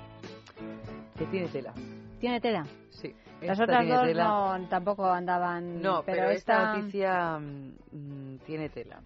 [1.17, 1.73] que tiene tela.
[2.19, 2.65] ¿Tiene tela?
[2.89, 3.15] Sí.
[3.41, 4.23] Las esta otras tiene dos tela.
[4.25, 5.81] no, tampoco andaban.
[5.81, 9.01] No, pero, esta, esta noticia mm, mm, tiene tela.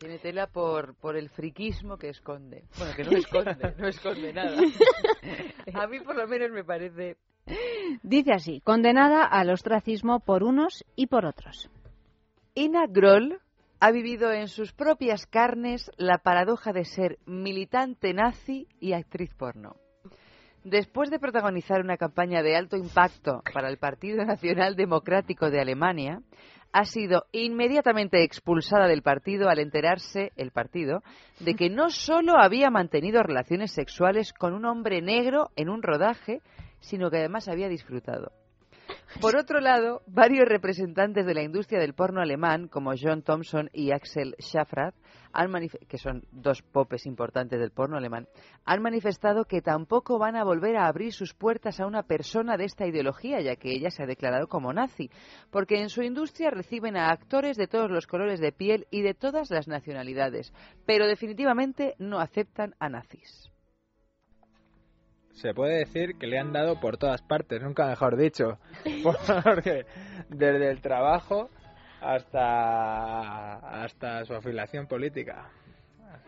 [0.00, 2.64] Tiene tela por, por el friquismo que esconde.
[2.78, 4.56] Bueno, que no esconde, no esconde nada.
[5.74, 7.18] A mí por lo menos me parece...
[8.02, 11.68] Dice así, condenada al ostracismo por unos y por otros.
[12.54, 13.40] Ina Groll
[13.78, 19.76] ha vivido en sus propias carnes la paradoja de ser militante nazi y actriz porno.
[20.64, 26.22] Después de protagonizar una campaña de alto impacto para el Partido Nacional Democrático de Alemania,
[26.72, 31.02] ha sido inmediatamente expulsada del partido al enterarse el partido
[31.40, 36.40] de que no solo había mantenido relaciones sexuales con un hombre negro en un rodaje,
[36.80, 38.32] sino que además había disfrutado.
[39.20, 43.92] Por otro lado, varios representantes de la industria del porno alemán, como John Thompson y
[43.92, 44.34] Axel
[45.32, 48.28] Schafrath, que son dos popes importantes del porno alemán,
[48.64, 52.64] han manifestado que tampoco van a volver a abrir sus puertas a una persona de
[52.64, 55.10] esta ideología, ya que ella se ha declarado como nazi,
[55.50, 59.14] porque en su industria reciben a actores de todos los colores de piel y de
[59.14, 60.52] todas las nacionalidades,
[60.86, 63.50] pero definitivamente no aceptan a nazis
[65.40, 68.58] se puede decir que le han dado por todas partes, nunca mejor dicho.
[69.44, 69.86] Porque
[70.28, 71.48] desde el trabajo
[72.00, 75.50] hasta, hasta su afiliación política.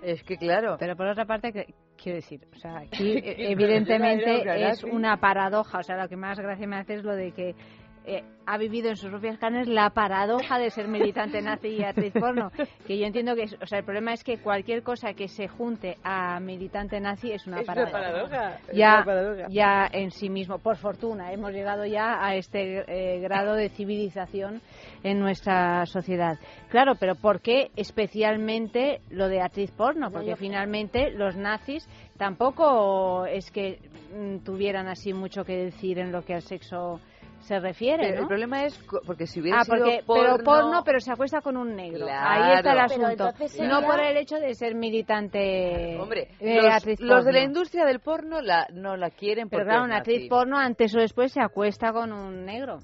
[0.02, 0.76] Es que claro.
[0.78, 1.52] Pero por otra parte,
[1.96, 5.78] quiero decir, o sea, aquí evidentemente es una paradoja.
[5.78, 7.54] O sea, lo que más gracia me hace es lo de que
[8.04, 12.12] eh, ha vivido en sus propias carnes la paradoja de ser militante nazi y actriz
[12.12, 12.50] porno.
[12.86, 15.98] Que yo entiendo que, o sea, el problema es que cualquier cosa que se junte
[16.02, 18.58] a militante nazi es una paradoja.
[18.72, 19.04] Ya,
[19.48, 24.60] ya en sí mismo, por fortuna, hemos llegado ya a este eh, grado de civilización
[25.04, 26.38] en nuestra sociedad.
[26.68, 30.10] Claro, pero ¿por qué especialmente lo de actriz porno?
[30.10, 33.78] Porque finalmente los nazis tampoco es que
[34.14, 37.00] mm, tuvieran así mucho que decir en lo que al sexo
[37.42, 38.22] se refiere, pero ¿no?
[38.22, 40.22] El problema es porque si hubiera ah, porque, porno...
[40.22, 42.06] pero porno, pero se acuesta con un negro.
[42.08, 43.32] Ahí está el asunto.
[43.62, 45.98] No por el hecho de ser militante.
[45.98, 49.48] Hombre, los, los de la industria del porno la, no la quieren.
[49.48, 52.78] Pero claro, una actriz porno antes o después se acuesta con un negro.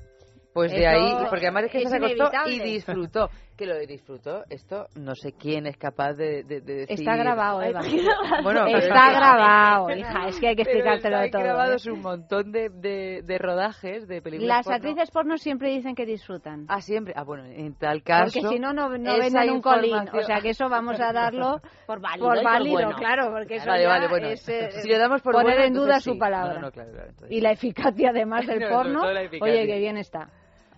[0.52, 3.30] Pues de ahí, porque además es que se acostó y disfrutó.
[3.58, 7.00] Que lo disfrutó, esto no sé quién es capaz de, de, decir.
[7.00, 7.80] Está grabado, Eva.
[8.44, 11.42] bueno, está grabado, hija, es que hay que explicártelo de todo.
[11.42, 11.90] grabados ¿eh?
[11.90, 14.64] un montón de, de, rodajes de películas.
[14.64, 16.66] Las actrices porno siempre dicen que disfrutan.
[16.68, 17.14] Ah, siempre.
[17.16, 18.32] Ah, bueno, en tal caso.
[18.32, 20.08] Porque si no, no, no venden un colín.
[20.12, 22.28] O sea que eso vamos a darlo por válido.
[22.28, 24.28] Por válido, claro, porque eso vale, vale, bueno.
[24.28, 26.12] es eh, si le damos por poner bueno, en duda sí.
[26.12, 26.54] su palabra.
[26.54, 29.02] No, no, claro, claro, y la eficacia además del No, porno.
[29.02, 29.52] no, la eficacia.
[29.52, 30.28] Oye, qué bien está.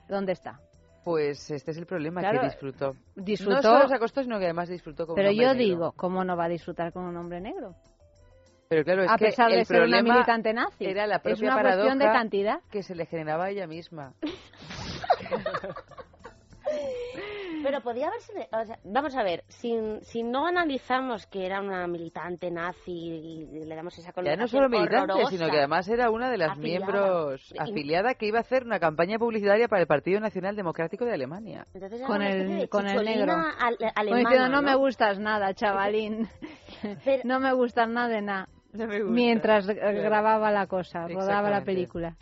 [0.09, 0.61] ¿Dónde está?
[1.05, 2.94] Pues este es el problema, Claro, que disfrutó.
[3.16, 5.64] disfrutó- No solo se acostó, sino que además disfrutó con Pero un hombre yo negro.
[5.74, 7.74] digo, ¿cómo no va a disfrutar con un hombre negro?
[8.68, 10.85] Pero claro, es a que pesar de ser una militante nazi.
[10.85, 12.60] Era la Es propia una paradoja cuestión de cantidad.
[12.70, 14.12] que se le generaba a ella misma.
[17.62, 18.49] Pero podía haberse...
[18.53, 23.47] o sea, vamos a ver, si, si no analizamos que era una militante nazi y
[23.65, 26.39] le damos esa Ya connotación no solo militante, horrorosa, sino que además era una de
[26.39, 26.87] las afiliada.
[26.87, 31.15] miembros afiliada que iba a hacer una campaña publicitaria para el Partido Nacional Democrático de
[31.15, 31.65] Alemania.
[31.74, 33.32] Entonces Con el, de con el negro.
[33.59, 34.62] al- Como alemana, diciendo, no, ¿no?
[34.62, 36.28] me gustas nada, chavalín.
[37.24, 38.49] no me gustas nada de nada.
[38.73, 38.87] No.
[39.11, 42.16] Mientras grababa la cosa, rodaba la película.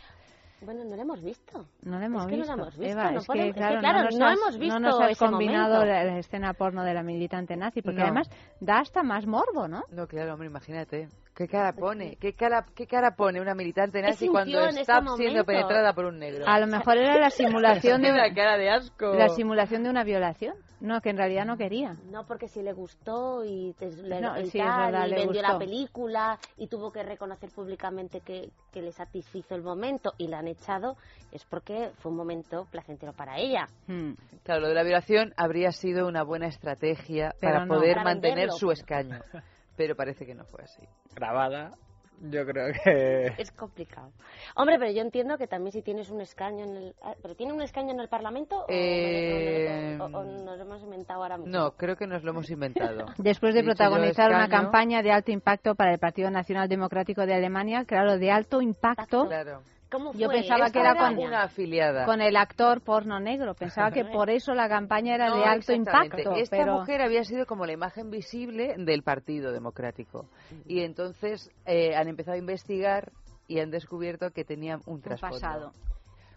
[0.61, 1.65] Bueno, no lo hemos visto.
[1.83, 2.55] No lo hemos Es que no visto.
[2.55, 4.25] lo hemos visto, Eva, no es, podemos- que, es que, claro, claro, no, nos no
[4.25, 5.93] has, hemos visto no nos has ese combinado momento.
[5.93, 8.05] la, la escena porno de la militante nazi, porque No.
[8.05, 8.29] además
[8.59, 9.83] da hasta más morbo, ¿no?
[9.91, 11.07] No, claro, hombre, imagínate.
[11.39, 12.17] ¿Qué cara pone?
[12.19, 15.15] ¿Qué cara, qué cara pone una militante nazi sintió cuando está momento?
[15.15, 16.43] siendo penetrada por un negro?
[16.45, 19.13] A lo mejor era la simulación de una cara de asco.
[19.13, 20.55] la simulación de una violación.
[20.81, 21.95] No, que en realidad no quería.
[22.11, 25.15] No, porque si le gustó y, te- le, No, sí, es tal, verdad, y le
[25.15, 25.53] vendió gustó.
[25.53, 30.39] la película y tuvo que reconocer públicamente que, que le satisfizo el momento y la
[30.39, 30.97] han echado,
[31.31, 33.69] es porque fue un momento placentero para ella.
[33.87, 34.11] Hmm.
[34.43, 37.75] Claro, lo de la violación habría sido una buena estrategia Pero para no.
[37.75, 39.19] poder Para mantener venderlo, su escaño.
[39.79, 40.81] Pero parece que no fue así.
[41.15, 41.71] Grabada,
[42.19, 43.27] yo creo que...
[43.41, 44.11] Es complicado.
[44.57, 46.95] Hombre, pero yo entiendo que también si tienes un escaño en el...
[47.01, 50.81] ah, ¿Pero tiene un escaño en el Parlamento o, Eh, o- o nos lo hemos
[50.83, 51.53] inventado ahora mismo?
[51.57, 53.05] No, creo que nos lo hemos inventado.
[53.17, 57.35] Después de Dicho protagonizar una campaña de alto impacto para el Partido Nacional Democrático de
[57.35, 59.61] Alemania, claro, de alto impacto, Claro.
[59.91, 62.05] ¿Cómo Yo pensaba que era con Una afiliada.
[62.05, 63.55] con el actor porno negro.
[63.55, 66.35] Pensaba que por eso la campaña era No, de alto impacto.
[66.35, 70.27] Esta pero mujer había sido como la imagen visible del Partido Democrático.
[70.65, 73.11] Y entonces eh, han empezado a investigar
[73.47, 75.35] y han descubierto que tenía un un trasfondo.
[75.39, 75.71] pasado.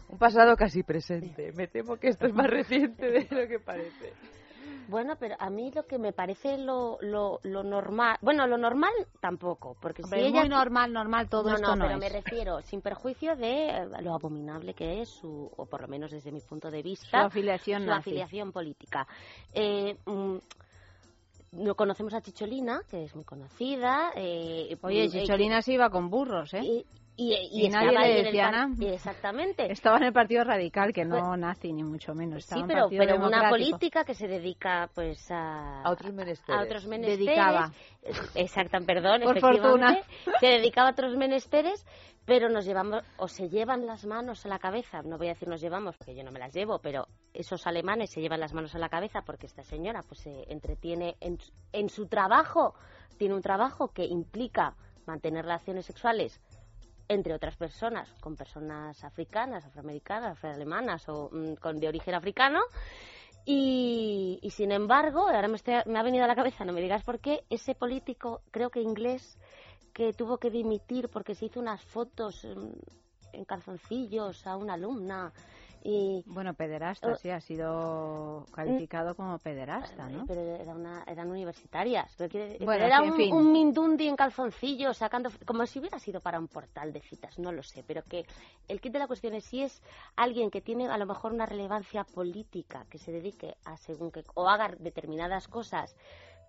[0.09, 1.51] Un pasado casi presente.
[1.55, 4.13] Me temo que esto es más reciente de lo que parece.
[4.87, 8.17] Bueno, pero a mí lo que me parece lo, lo, lo normal...
[8.21, 10.41] Bueno, lo normal tampoco, porque Hombre, si ella...
[10.41, 11.99] muy normal, normal todo no, esto no, no, pero es.
[11.99, 16.11] me refiero, sin perjuicio de eh, lo abominable que es, su, o por lo menos
[16.11, 19.07] desde mi punto de vista, Su afiliación su afiliación política.
[19.53, 20.37] Eh, mm,
[21.53, 24.11] no conocemos a Chicholina, que es muy conocida.
[24.15, 26.83] Eh, Oye, eh, Chicholina se iba con burros, ¿eh?
[27.15, 28.69] Y, y, Y nadie estaba le ahí en el decía nada.
[28.93, 29.71] Exactamente.
[29.71, 32.39] Estaba en el Partido Radical, que no nazi ni mucho menos.
[32.39, 36.59] Estaba Sí, pero, pero una política que se dedica pues a, A otros menesteres.
[36.59, 37.19] a otros menesteres.
[37.19, 37.71] Dedicaba.
[38.35, 40.03] Exacto, perdón, Por efectivamente.
[40.39, 41.85] Se dedicaba a otros menesteres,
[42.25, 45.47] pero nos llevamos, o se llevan las manos a la cabeza, no voy a decir
[45.47, 48.73] nos llevamos, porque yo no me las llevo, pero esos alemanes se llevan las manos
[48.75, 52.73] a la cabeza porque esta señora pues se entretiene en, su- en su trabajo,
[53.17, 54.75] tiene un trabajo que implica
[55.05, 56.39] mantener relaciones sexuales
[57.13, 62.59] entre otras personas, con personas africanas, afroamericanas, afroalemanas o mm, con de origen africano.
[63.45, 66.81] Y, y sin embargo, ahora me, estoy- me ha venido a la cabeza, no me
[66.81, 69.37] digas por qué, ese político, creo que inglés,
[69.93, 72.69] que tuvo que dimitir porque se hizo unas fotos mm,
[73.33, 75.33] en calzoncillos a una alumna.
[75.85, 80.25] Y, Bueno, pederasta, sí, ha sido calificado como pederasta, ¿no?
[80.25, 82.09] pero era una- eran universitarias.
[82.17, 83.35] Pero quiere- pero Bueno, era sí, en un, fin.
[83.35, 87.51] un mindundi en calzoncillos, sacando, como si hubiera sido para un portal de citas, no
[87.51, 87.83] lo sé.
[87.85, 88.25] Pero que
[88.69, 89.81] el kit de la cuestión es si es
[90.15, 94.23] alguien que tiene a lo mejor una relevancia política, que se dedique a según que,
[94.35, 95.93] o haga determinadas cosas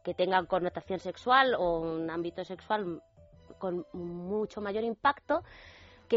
[0.04, 3.02] que tengan connotación sexual o un ámbito sexual
[3.58, 5.42] con mucho mayor impacto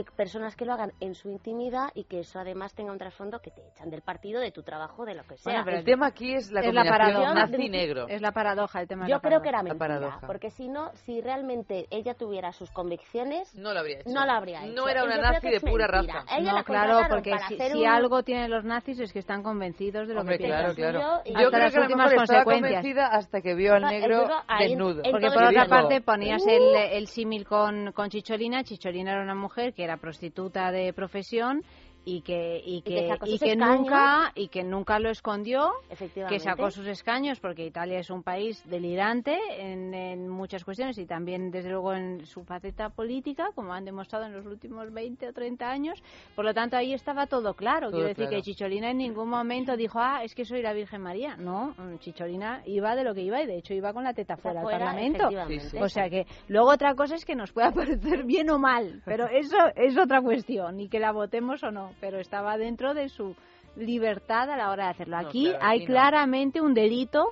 [0.04, 3.40] que personas que lo hagan en su intimidad y que eso además tenga un trasfondo
[3.40, 5.52] que te echan del partido, de tu trabajo, de lo que sea.
[5.54, 7.34] Bueno, pero el tema aquí es la es la paradoja.
[7.34, 8.08] nazi-negro.
[8.08, 9.86] Es la paradoja, el tema de Yo la creo que paradoja.
[9.86, 14.10] era mentira, porque si no, si realmente ella tuviera sus convicciones, no lo habría hecho.
[14.10, 14.74] No lo habría hecho.
[14.74, 16.22] No era una nazi de pura mentira.
[16.22, 16.38] raza.
[16.38, 19.14] Ella No, la claro, porque para si, hacer si un- algo tienen los nazis es
[19.14, 21.02] que están convencidos de lo Hombre, que claro, piensan.
[21.02, 21.22] claro.
[21.26, 22.82] y- Yo Hasta creo las que a lo últimas mejor estaba consecuencias.
[22.82, 24.28] convencida hasta que vio al negro
[24.60, 25.02] desnudo.
[25.12, 26.50] Porque por otra parte ponías "Uh".
[26.50, 28.64] el, el símil con, con Chicholina.
[28.64, 31.64] Chicholina era una mujer que era prostituta de profesión
[32.08, 36.38] y que y que y que nunca y que nunca lo escondió Efectivamente.
[36.38, 41.06] que sacó sus escaños porque Italia es un país delirante en, en muchas cuestiones y
[41.06, 45.34] también desde luego en su faceta política como han demostrado en los últimos 20 o
[45.34, 46.02] 30 años
[46.34, 48.38] por lo tanto ahí estaba todo claro Todo quiero decir claro.
[48.38, 51.98] que Chicholina en ningún momento dijo ah es que soy la Virgen María no mm,
[51.98, 54.70] Chicholina iba de lo que iba y de hecho iba con la teta fuera del
[54.70, 55.60] fuera, Parlamento efectivamente.
[55.66, 55.78] Sí, sí.
[55.84, 59.28] o sea que luego otra cosa es que nos pueda parecer bien o mal pero
[59.28, 63.36] eso es otra cuestión y que la votemos o no pero estaba dentro de su
[63.76, 65.22] libertad a la hora de hacerlo.
[65.22, 65.94] No, Aquí claro, hay aquí no.
[65.94, 67.26] claramente un delito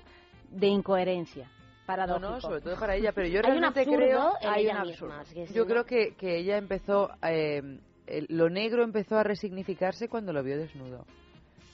[0.50, 1.48] de incoherencia.
[1.48, 1.52] No,
[1.86, 2.32] Paradójico.
[2.32, 5.26] no, sobre todo para ella, pero yo Hay un realmente absurdo creo hay un misma,
[5.26, 5.68] sí, yo ¿no?
[5.68, 7.62] creo que, que ella empezó eh,
[8.08, 11.06] el- lo negro empezó a resignificarse cuando lo vio desnudo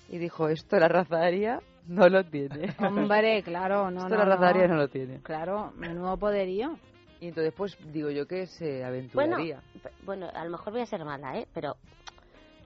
[0.10, 4.26] y dijo esto la raza aria no lo tiene Hombre, claro, no, esto no, la
[4.26, 4.48] raza no.
[4.48, 6.78] aria no lo tiene Claro, menudo poderío.
[7.22, 10.82] y entonces pues digo yo que se Bueno, aventuraría p- bueno, a lo mejor voy
[10.82, 11.48] a ser mala, ¿eh?
[11.54, 11.78] Pero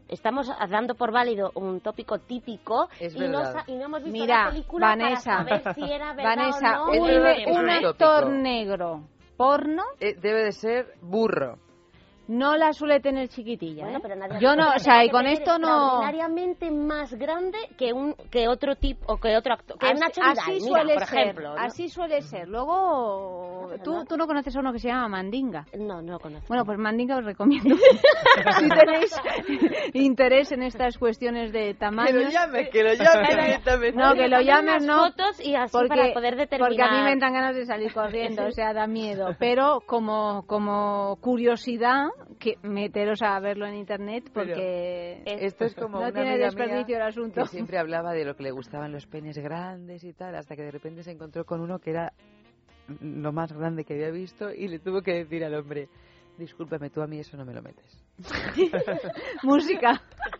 [0.10, 4.45] estamos dando por válido un tópico típico Es y, no, y no hemos visto Mira,
[4.45, 6.94] la película Vanessa, para saber si era verdad Vanessa, o no.
[7.27, 9.03] Es un, un un actor negro
[9.38, 9.84] porno.
[9.99, 11.57] Eh, debe de ser burro
[12.27, 13.84] no la suele tener chiquitilla.
[13.84, 14.02] Bueno, ¿eh?
[14.02, 15.68] pero nadie- Yo no, o sea, y con esto no.
[15.68, 20.22] extraordinariamente más grande que un que otro tipo o que otro actor que Así, Nacho
[20.23, 21.61] así Vidal, mira, suele por ser, ejemplo ¿no?
[21.61, 22.47] así suele ser.
[22.47, 25.65] Luego, pero ¿tú, no- tú no conoces a uno que se llama Mandinga.
[25.77, 27.76] no no lo conozco Bueno, pues Mandinga os recomiendo.
[28.60, 29.15] si tenéis
[29.93, 32.11] interés en estas cuestiones de tamaño.
[32.14, 34.97] que lo llame que lo llame directamente No, que lo llames, no.
[35.06, 37.93] fotos y así Porque, para poder determinar porque a mí me entran ganas de salir
[37.93, 39.35] corriendo, o sea, da miedo.
[39.39, 42.07] Pero como, como curiosidad,
[42.45, 47.01] que meteros a verlo en internet porque Esto es como no una tiene desperdicio el
[47.01, 47.41] asunto.
[47.41, 50.61] que siempre hablaba de lo que le gustaban los penes grandes y tal, hasta que
[50.61, 52.13] de repente se encontró con uno que era
[53.01, 55.89] lo más grande que había visto y le tuvo que decir al hombre,
[56.38, 58.03] discúlpame, tú a mí eso no me lo metes.
[59.43, 60.01] Música.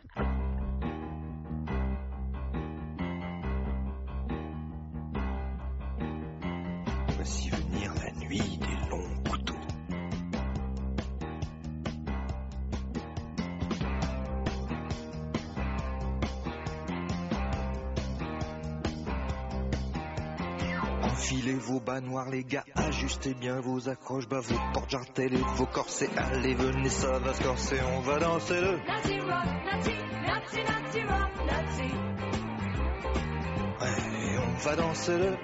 [21.86, 26.10] bas noirs les gars, ajustez bien vos accroches, bas vos portes jartelles et vos corsets.
[26.18, 28.72] Allez venez ça va se corser, on va danser le.
[33.82, 35.38] Ouais, on va danser le.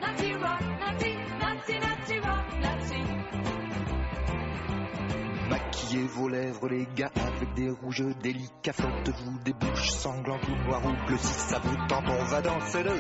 [5.50, 10.86] Maquillez vos lèvres les gars avec des rouges délicats Frottez-vous des bouches sanglantes ou noires
[10.86, 12.94] ou bleues Si ça vous tente on va danser le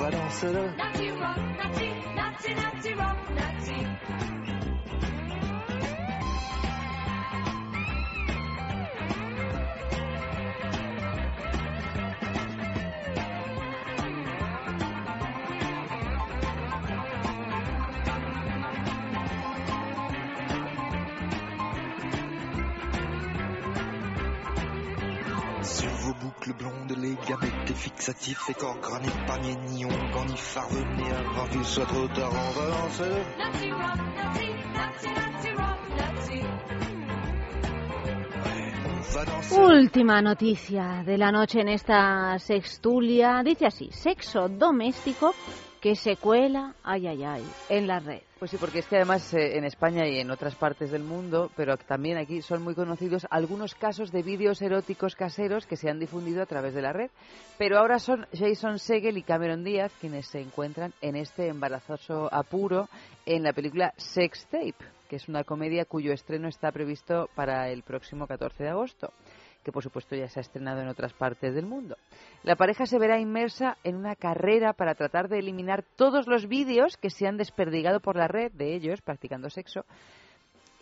[0.00, 1.99] Ouais, on va danser le Sur vos
[26.40, 30.34] boucles blondes, les gamètes fixatifs et corps granit, pas ni on ni
[30.70, 33.04] venez avant qu'il soit trop tard, on va danser.
[33.38, 36.40] Nazi rock, Nazi, Nazi, Nazi rock, Nazi.
[39.58, 43.42] Última noticia de la noche en esta sextulia.
[43.44, 45.34] Dice así, sexo doméstico
[45.80, 48.29] que se cuela, ay, ay, ay, en la red.
[48.40, 51.50] Pues sí, porque es que además eh, en España y en otras partes del mundo,
[51.56, 56.00] pero también aquí son muy conocidos algunos casos de vídeos eróticos caseros que se han
[56.00, 57.10] difundido a través de la red.
[57.58, 62.88] Pero ahora son Jason Segel y Cameron Díaz quienes se encuentran en este embarazoso apuro
[63.26, 67.82] en la película Sex Tape, que es una comedia cuyo estreno está previsto para el
[67.82, 69.12] próximo 14 de agosto
[69.70, 71.96] que por supuesto ya se ha estrenado en otras partes del mundo.
[72.42, 76.96] La pareja se verá inmersa en una carrera para tratar de eliminar todos los vídeos
[76.96, 79.84] que se han desperdigado por la red de ellos practicando sexo.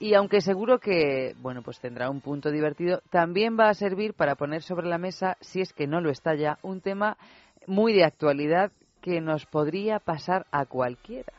[0.01, 4.37] Y aunque seguro que, bueno, pues tendrá un punto divertido, también va a servir para
[4.37, 7.19] poner sobre la mesa, si es que no lo está ya, un tema
[7.67, 8.71] muy de actualidad
[9.03, 11.33] que nos podría pasar a cualquiera.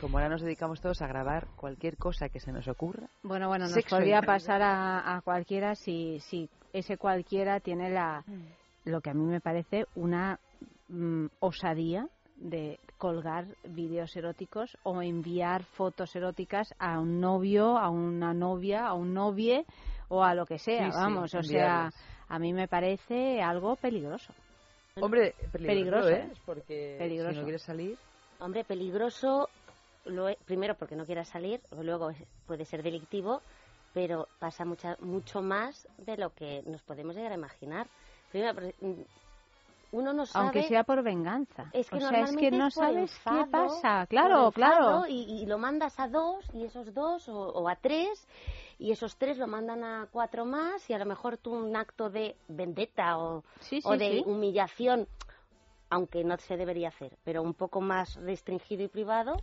[0.00, 3.08] Como ahora nos dedicamos todos a grabar cualquier cosa que se nos ocurra.
[3.22, 8.90] Bueno, bueno, nos podría pasar a, a, cualquiera si, si ese cualquiera tiene la, mm.
[8.90, 10.38] lo que a mí me parece una
[10.88, 18.32] mm, osadía de colgar vídeos eróticos o enviar fotos eróticas a un novio, a una
[18.32, 19.64] novia, a un novie
[20.08, 21.90] o a lo que sea, vamos, o sea,
[22.28, 24.32] a mí me parece algo peligroso.
[25.00, 26.30] Hombre, peligroso, ¿eh?
[26.44, 27.32] Porque peligroso.
[27.32, 27.98] si no quieres salir.
[28.40, 29.48] Hombre, peligroso,
[30.04, 32.10] lo, primero porque no quieras salir, luego
[32.46, 33.42] puede ser delictivo,
[33.92, 37.86] pero pasa mucha, mucho más de lo que nos podemos llegar a imaginar.
[38.30, 39.02] Primero, mm,
[39.92, 40.44] uno no sabe...
[40.44, 41.70] Aunque sea por venganza.
[41.72, 44.06] Es que, o sea, es que no sabes qué pasa.
[44.06, 45.06] Claro, claro.
[45.08, 48.26] Y, lo mandas a dos, y esos dos, o, a tres,
[48.78, 52.10] y esos tres lo mandan a cuatro más, y a lo mejor tú un acto
[52.10, 53.42] de vendetta o,
[53.84, 55.08] o de humillación,
[55.88, 59.36] aunque no se debería hacer, pero un poco más restringido y privado,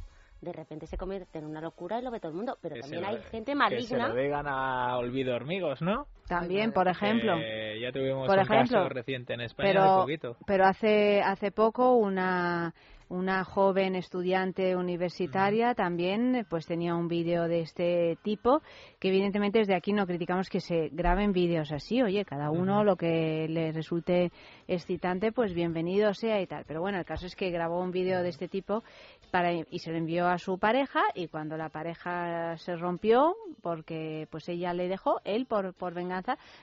[0.46, 2.58] de repente se convierte en una locura y lo ve todo el mundo.
[2.62, 3.82] Pero también hay gente maligna.
[3.82, 6.08] Que se lo digan a Olvido Hormigos, ¿no?
[6.28, 7.38] También, por ejemplo.
[7.80, 10.38] ya tuvimos un caso reciente en España pero, poquito.
[10.46, 12.74] Pero hace, hace poco una
[13.10, 18.62] una joven estudiante universitaria también pues tenía un vídeo de este tipo
[19.00, 22.02] que evidentemente desde aquí no criticamos que se graben vídeos así.
[22.02, 24.32] Oye cada uno lo que le resulte
[24.68, 26.66] excitante pues bienvenido sea y tal.
[26.68, 28.84] Pero bueno el caso es que grabó un vídeo de este tipo
[29.32, 34.28] para y se lo envió a su pareja y cuando la pareja se rompió porque
[34.32, 36.15] pues ella le dejó él por por venganza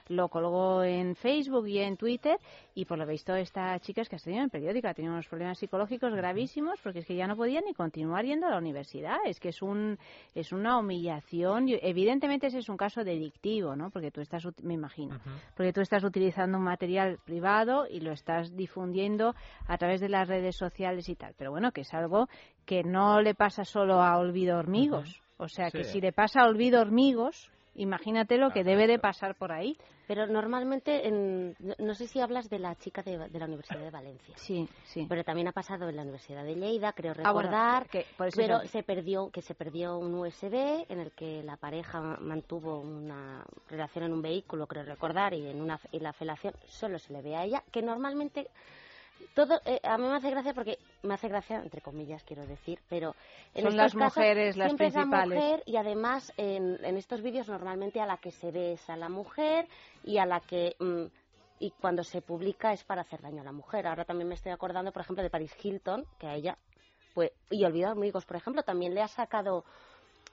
[0.09, 2.39] lo colgó en Facebook y en Twitter
[2.75, 5.29] y por lo visto esta chica es que ha tenido en periódico ha tenido unos
[5.29, 6.43] problemas psicológicos graves
[6.83, 9.17] porque es que ya no podía ni continuar yendo a la universidad.
[9.25, 9.99] Es que es un
[10.35, 11.67] es una humillación.
[11.69, 13.91] Evidentemente ese es un caso delictivo, ¿no?
[13.91, 15.21] Porque tú estás, me imagino,
[15.57, 19.35] porque tú estás utilizando un material privado y lo estás difundiendo
[19.67, 21.35] a través de las redes sociales y tal.
[21.37, 22.29] Pero bueno, que es algo
[22.65, 25.23] que no le pasa solo a Olvido Hormigos.
[25.39, 29.35] O sea, que si le pasa a Olvido Hormigos, Imagínate lo que debe de pasar
[29.35, 29.79] por ahí.
[30.07, 34.35] Pero normalmente, en, no sé si hablas de la chica de, la Universidad de Valencia.
[34.37, 35.07] Sí, sí.
[35.09, 37.89] Pero también ha pasado en la Universidad de Lleida, creo ah, recordar.
[37.89, 38.05] que
[38.35, 43.45] pero se perdió, que se perdió un USB en el que la pareja mantuvo una
[43.69, 47.23] relación en un vehículo, creo recordar, y en una y la felación solo se le
[47.23, 48.49] ve a ella, que normalmente
[49.35, 52.79] todo eh, a mí me hace gracia porque me hace gracia entre comillas quiero decir
[52.89, 53.15] pero
[53.55, 58.01] en son las mujeres las principales es la mujer y además en, estos vídeos normalmente
[58.01, 59.67] a la que se ve es a la mujer
[60.05, 61.07] y a la que mm,
[61.63, 63.87] y cuando se publica es para hacer daño a la mujer.
[63.87, 66.59] Ahora también me estoy acordando por ejemplo de Paris Hilton que a ella
[67.15, 69.65] pues y olvidado amigos por ejemplo también le ha sacado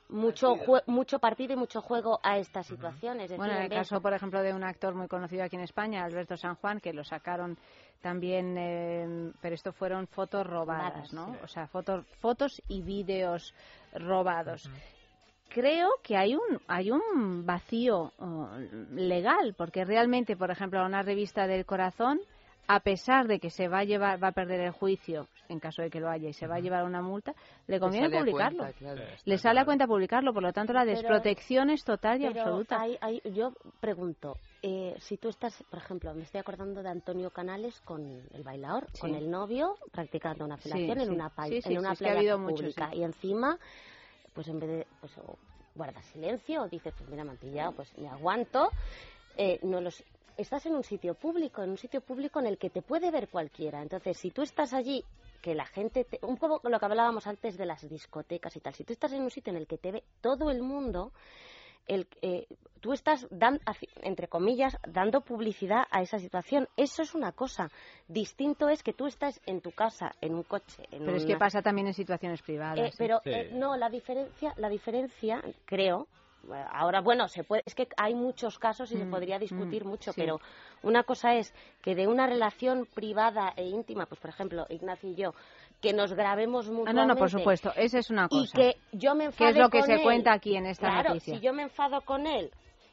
[0.09, 0.55] mucho
[0.87, 3.35] mucho partido y mucho juego a estas situaciones.
[3.37, 6.35] bueno, en el caso, por ejemplo, de un actor muy conocido aquí en España, Alberto
[6.35, 7.57] San Juan, que lo sacaron
[8.01, 11.35] también, eh, pero esto fueron fotos robadas, ¿no?
[11.43, 13.53] O sea, fotos, fotos y vídeos
[13.93, 14.69] robados.
[15.49, 18.49] Creo que hay un hay un vacío oh,
[18.91, 22.19] legal porque realmente, por ejemplo, una revista del corazón
[22.69, 25.81] a pesar de que se va a llevar, va a perder el juicio en caso
[25.81, 27.33] de que lo haya y se va a llevar una multa,
[27.65, 28.63] le conviene publicarlo.
[29.25, 32.85] le sale a cuenta publicarlo, por lo tanto la desprotección es total y absoluta.
[33.33, 38.21] yo pregunto, eh, si tú estás, por ejemplo, me estoy acordando de Antonio Canales con
[38.31, 43.03] el bailador, con el novio, practicando una felación en una, en una playa pública y
[43.03, 43.57] encima,
[44.35, 45.13] pues en vez de, pues
[45.73, 48.69] guarda silencio o dice, pues mira, me han pillado, pues me aguanto.
[49.37, 50.03] Eh, no los
[50.39, 53.27] estás en un sitio público, en un sitio público en el que te puede ver
[53.27, 53.81] cualquiera.
[53.81, 55.03] Entonces, si tú estás allí,
[55.41, 58.83] que la gente, un poco lo que hablábamos antes de las discotecas y tal, si
[58.83, 61.11] tú estás en un sitio en el que te ve todo el mundo,
[61.87, 62.47] el, eh,
[62.79, 63.59] tú estás, dan,
[64.03, 66.67] entre comillas, dando publicidad a esa situación.
[66.77, 67.69] Eso es una cosa.
[68.07, 70.83] Distinto es que tú estás en tu casa, en un coche.
[70.91, 72.93] En pero es que pasa también en situaciones privadas.
[72.93, 76.07] Eh, pero eh, no, la diferencia, la diferencia, creo,
[76.71, 79.87] ahora bueno se puede es que hay muchos casos y se Mm, podría discutir mm,
[79.87, 80.21] mucho sí.
[80.21, 80.39] pero
[80.83, 85.15] una cosa es que de una relación privada e íntima pues por ejemplo Ignacio y
[85.15, 85.33] yo
[85.81, 88.57] que nos grabemos Ah, mutuamente no, no, por supuesto, esa es una y cosa.
[88.57, 90.03] que yo me enfade Que es lo que se él.
[90.03, 91.35] cuenta aquí en esta claro, noticia.
[91.35, 92.51] si yo me enfado con él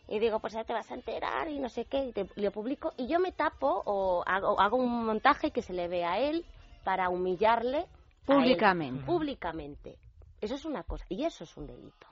[0.09, 2.52] y digo, pues ya te vas a enterar y no sé qué, y te, lo
[2.52, 6.18] publico, y yo me tapo o hago, hago un montaje que se le vea a
[6.20, 6.44] él
[6.85, 7.86] para humillarle él.
[8.24, 9.05] Públicamente.
[9.05, 9.97] Públicamente.
[10.40, 12.06] Eso es una cosa, y eso es un delito.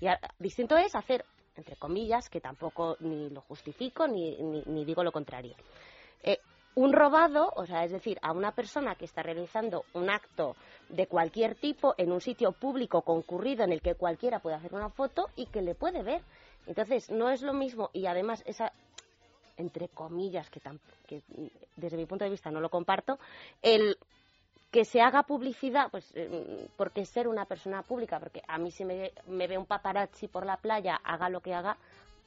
[0.00, 0.06] Y
[0.38, 1.24] distinto es hacer,
[1.56, 5.54] entre comillas, que tampoco ni lo justifico ni, ni, digo lo contrario.
[6.22, 6.38] Eh,
[6.74, 10.54] un robado, o sea, es decir, a una persona que está realizando un acto
[10.88, 14.90] de cualquier tipo en un sitio público concurrido en el que cualquiera puede hacer una
[14.90, 16.22] foto y que le puede ver.
[16.66, 18.72] Entonces, no es lo mismo y además esa
[19.56, 20.60] entre comillas que,
[21.06, 21.22] que
[21.74, 23.18] desde mi punto de vista no lo comparto,
[23.60, 23.98] el
[24.70, 28.84] que se haga publicidad, pues eh, porque ser una persona pública, porque a mí si
[28.84, 31.76] me, me ve un paparazzi por la playa, haga lo que haga,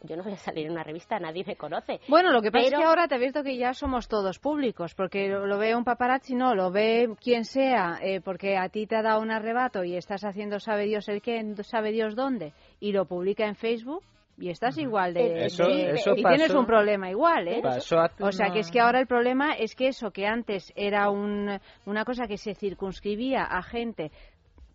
[0.04, 2.00] yo no voy a salir en una revista, nadie me conoce.
[2.08, 4.40] Bueno, lo que pasa Pero- es que ahora te he visto que ya somos todos
[4.40, 8.70] públicos, porque lo, lo ve un paparazzi, no, lo ve quien sea, eh, porque a
[8.70, 12.16] ti te ha dado un arrebato y estás haciendo sabe Dios el qué, sabe Dios
[12.16, 14.04] dónde, y lo publica en Facebook.
[14.42, 15.46] Y estás igual de...
[15.46, 17.60] Eso- de- eso y tienes un problema igual, ¿eh?
[17.62, 20.74] pasó hace o sea, que es que ahora el problema es que eso, que antes
[20.76, 24.12] era un- una cosa que se circunscribía a gente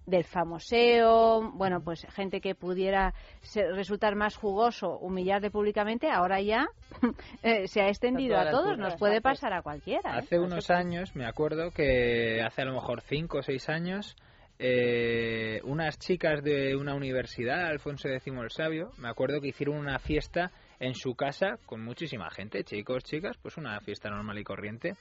[0.06, 6.68] del famoseo, bueno, pues gente que pudiera ser- resultar más jugoso humillarle públicamente, ahora ya
[7.42, 10.10] eh, se ha extendido A todos, nos puede pasar a cualquiera.
[10.14, 10.18] ¿eh?
[10.18, 14.14] Hace unos años, me acuerdo que hace a lo mejor cinco o seis años,
[14.58, 19.98] eh, unas chicas de una universidad, Alfonso X el Sabio, me acuerdo que hicieron una
[19.98, 20.50] fiesta
[20.80, 24.94] en su casa con muchísima gente, chicos, chicas, pues una fiesta normal y corriente.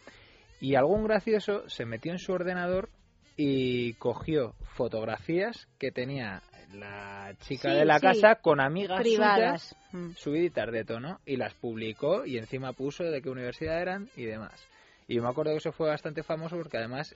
[0.61, 2.89] Y algún gracioso se metió en su ordenador
[3.37, 6.41] y cogió fotografías que tenía
[6.73, 8.05] la chica Sí, de la sí.
[8.05, 9.61] casa con amigas Privadas.
[9.61, 10.11] suyas Mm.
[10.17, 14.67] subiditas de tono y las publicó y encima puso de qué universidad eran y demás.
[15.07, 17.15] Y yo me acuerdo que eso fue bastante famoso porque además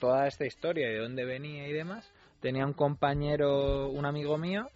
[0.00, 2.10] toda esta historia de dónde venía y demás
[2.40, 4.68] tenía un compañero, un amigo mío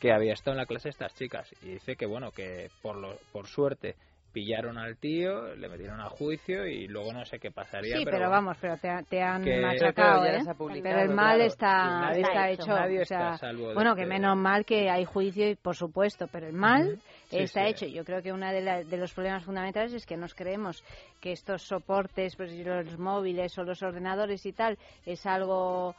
[0.00, 2.96] que había estado en la clase de estas chicas y dice que bueno, que por
[2.96, 3.96] lo, por suerte
[4.32, 7.96] pillaron al tío, le metieron a juicio y luego no sé qué pasaría.
[7.96, 10.42] Sí, pero, vamos, pero te, te han que- machacado, ¿eh?
[10.82, 11.44] Pero el mal claro.
[11.44, 12.66] está, Y nadie- está hecho.
[12.66, 15.48] nadie o está sea, a salvo de bueno, que este- menos mal que hay juicio,
[15.48, 17.00] y por supuesto, pero el mal.
[17.30, 17.70] Sí, está sí.
[17.70, 17.86] hecho.
[17.86, 20.82] Yo creo que uno de, de los problemas fundamentales es que nos creemos
[21.20, 25.94] que estos soportes, pues, los móviles o los ordenadores y tal, es algo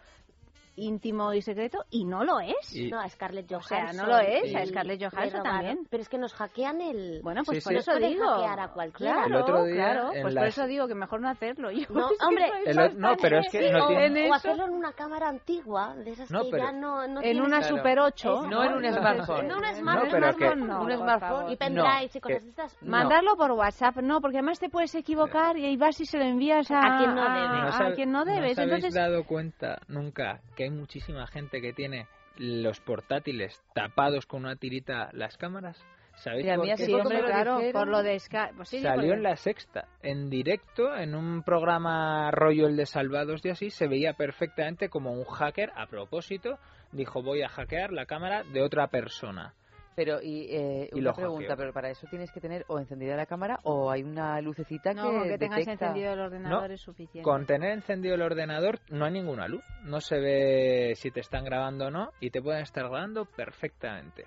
[0.78, 2.74] íntimo y secreto y no lo es.
[2.74, 3.78] Y- No, a Scarlett O Johansson.
[3.78, 5.88] sea, no lo es, a y- Scarlett y Johansson también.
[5.90, 7.20] Pero es que nos hackean el...
[7.24, 7.80] Bueno, pues Sí, por sí.
[7.80, 8.26] eso digo.
[8.26, 9.14] hackear a cualquiera.
[9.14, 10.14] Claro, El otro día claro.
[10.14, 11.72] en Pues las- por eso digo que mejor no hacerlo.
[11.72, 13.96] Yo, No, es que hombre, soy El más o- no, pero es que no de-
[13.96, 17.08] tiene- en O hacerlo en una cámara antigua, de esas No, que pero- ya no,
[17.08, 17.78] no En una Claro.
[17.78, 18.34] Super 8.
[18.40, 18.48] Eso.
[18.48, 19.48] No en un smartphone.
[19.48, 20.68] No, un No, smartphone.
[20.68, 21.52] no, un smartphone.
[21.52, 22.78] Y pendrives y cosas de estas.
[22.82, 22.92] No.
[22.92, 26.24] Mandarlo por WhatsApp, no, porque además te puedes equivocar y ahí vas y se lo
[26.24, 27.38] envías a, A quien no debe.
[27.40, 28.52] a- ¿No a quien no ¿no debes.
[28.54, 32.08] os habéis Entonces, dado cuenta nunca que hay muchísima gente que tiene
[32.38, 35.84] los portátiles tapados con una tirita las cámaras?
[36.16, 36.78] ¿Sabéis por qué?
[36.78, 38.54] sí, hombre, lo claro, por lo de Skype.
[38.56, 43.46] Pues sí, Salió en la sexta, en directo, en un programa rollo el de Salvados
[43.46, 46.58] y así, se veía perfectamente como un hacker, a propósito,
[46.92, 49.54] dijo voy a hackear la cámara de otra persona.
[49.98, 51.58] Pero, y, eh, Y una pregunta, hackeo.
[51.58, 55.10] pero para eso tienes que tener o encendida la cámara o hay una lucecita No,
[55.10, 55.88] que con que tengas detecta.
[55.88, 57.24] encendido el ordenador No, es suficiente.
[57.24, 61.44] Con tener encendido el ordenador no hay ninguna luz, no se ve si te están
[61.46, 64.26] grabando o no y te pueden estar grabando perfectamente.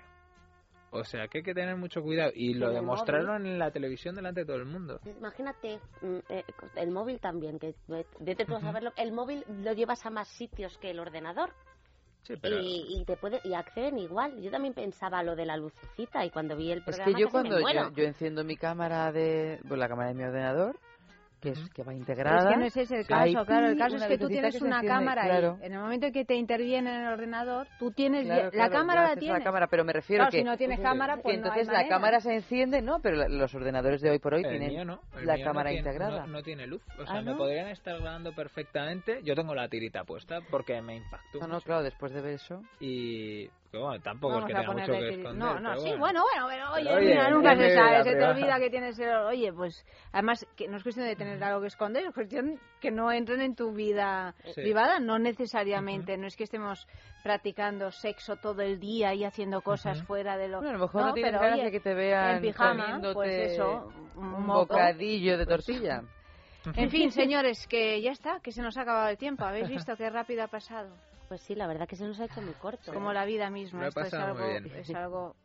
[0.93, 4.41] O sea que hay que tener mucho cuidado y lo demostraron en la televisión delante
[4.41, 4.99] de todo el mundo.
[5.05, 6.43] Imagínate, mm, eh,
[6.75, 7.75] el móvil también, que
[8.19, 11.51] vete tú a saberlo, el móvil lo llevas a más sitios que el ordenador.
[12.23, 14.39] Sí, pero Y, y te puede y acceden igual.
[14.41, 17.29] Yo también pensaba lo de la lucecita y cuando vi el Es programa que yo
[17.29, 20.79] cuando yo, yo enciendo mi cámara de, pues la cámara de mi ordenador,
[21.41, 22.49] que es que va Pero integrada.
[22.49, 23.67] es que no es ese el caso, claro.
[23.67, 25.57] El caso una es que tú tienes que una enciende, cámara claro.
[25.59, 25.65] ahí.
[25.65, 28.71] En el momento en que te interviene en el ordenador, tú tienes Claro, la claro,
[28.71, 29.43] cámara la tienes.
[29.43, 31.87] cámara, pero me refiero Claro, que si no tienes cámara, pues no hay entonces la
[31.89, 32.99] cámara se enciende, ¿no?
[33.01, 35.45] Pero la- los ordenadores de hoy por hoy el tienen mío no, el la mío
[35.45, 36.21] no cámara tiene- integrada.
[36.25, 37.37] No, no tiene luz, o sea, Ah, me ¿no?
[37.37, 39.21] podrían estar grabando perfectamente.
[39.23, 41.39] Yo tengo la tirita puesta porque me impactó.
[41.39, 42.61] No, no, claro, después de ver eso.
[42.79, 45.33] Y Que bueno, tampoco es que tenga mucho que esconder.
[45.33, 46.23] No, no, sí, bueno.
[46.23, 49.09] bueno, bueno, pero oye, mira, nunca se sabe, se te olvida que tienes el...
[49.09, 52.91] Oye, pues, además, que no es cuestión de tener algo que esconder, es cuestión que
[52.91, 56.85] no entren en tu vida privada, no necesariamente, no es que estemos
[57.23, 60.57] practicando sexo todo el día y haciendo cosas fuera de lo...
[60.57, 64.33] Bueno, a lo mejor no, ganas de que te vean en pijama, pues eso, un,
[64.33, 66.01] un bocadillo de tortilla.
[66.75, 69.45] En fin, señores, que ya está, que se nos ha acabado el tiempo.
[69.45, 70.93] ¿Habéis visto qué rápido ha pasado?
[71.31, 72.93] Pues sí, la verdad que se nos ha hecho muy corto.
[72.93, 73.87] Como la vida misma.
[73.87, 75.35] Esto es algo, es algo...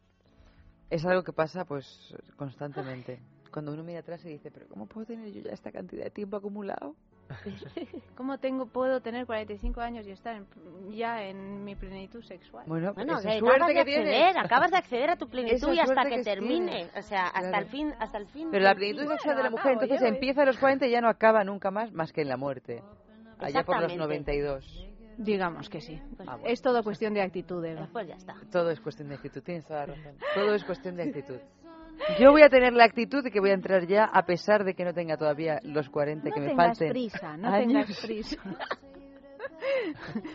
[0.91, 3.21] Es algo que pasa pues constantemente.
[3.53, 6.11] Cuando uno mira atrás y dice, pero ¿cómo puedo tener yo ya esta cantidad de
[6.11, 6.97] tiempo acumulado?
[8.17, 10.43] ¿Cómo tengo, puedo tener 45 años y estar
[10.91, 12.65] ya en mi plenitud sexual?
[12.67, 15.73] Bueno, bueno esa que suerte acabas que de acceder, acabas de acceder a tu plenitud
[15.73, 16.97] y hasta que, que termine, tienes.
[16.97, 17.65] o sea, hasta Claro.
[17.65, 18.49] el fin, hasta el fin.
[18.51, 20.15] Pero la plenitud sexual de la mujer acabo, entonces ves.
[20.15, 22.83] empieza a los 40 y ya no acaba nunca más más que en la muerte.
[23.39, 23.97] Allá por los Exactamente.
[23.97, 24.96] 92.
[25.19, 25.99] Digamos que sí.
[26.27, 26.47] Ah, bueno.
[26.47, 27.89] Es todo cuestión de actitud, Eva.
[27.93, 28.35] Pues ya está.
[28.51, 30.15] Todo es cuestión de actitud, tienes toda la razón.
[30.35, 31.39] Todo es cuestión de actitud.
[32.21, 34.75] Yo voy a tener la actitud de que voy a entrar ya a pesar de
[34.75, 36.91] que no tenga todavía los 40 No que me tengas falten.
[36.91, 37.87] prisa, no años.
[37.87, 38.37] tengas prisa.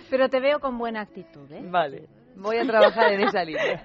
[0.10, 1.62] Pero te veo con buena actitud, ¿eh?
[1.70, 3.84] Vale, voy a trabajar en esa línea.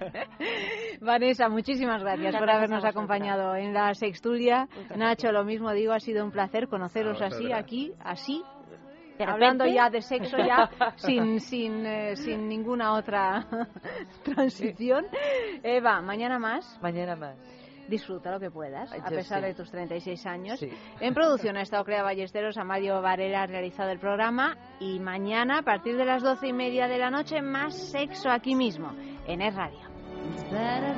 [1.00, 4.68] Vanessa, muchísimas gracias Muchas por habernos acompañado en la sexturia.
[4.74, 7.34] Muchas Nacho, lo mismo digo, ha sido un placer conoceros A vosotras.
[7.34, 8.42] así, aquí, así,
[9.18, 13.46] De hablando repente- ya de sexo ya sin sin eh, sin ninguna otra
[14.24, 15.06] transición.
[15.62, 16.78] Eva, mañana más.
[16.82, 17.36] Mañana más.
[17.88, 19.46] Disfruta lo que puedas, a pesar sí.
[19.46, 20.58] de tus 36 años.
[20.58, 20.68] Sí.
[20.98, 25.62] En producción ha estado Clea Ballesteros, Amario Varela ha realizado el programa y mañana, a
[25.62, 28.92] partir de las doce y media de la noche, más sexo aquí mismo,
[29.28, 29.78] en Es Radio.
[30.50, 30.96] better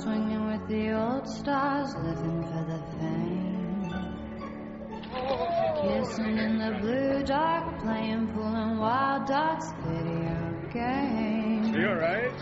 [0.00, 3.42] swinging with the old stars, living for the fame.
[5.82, 11.76] Kissing in the blue dark, playing pool and wild dogs, video games.
[11.76, 12.32] You alright?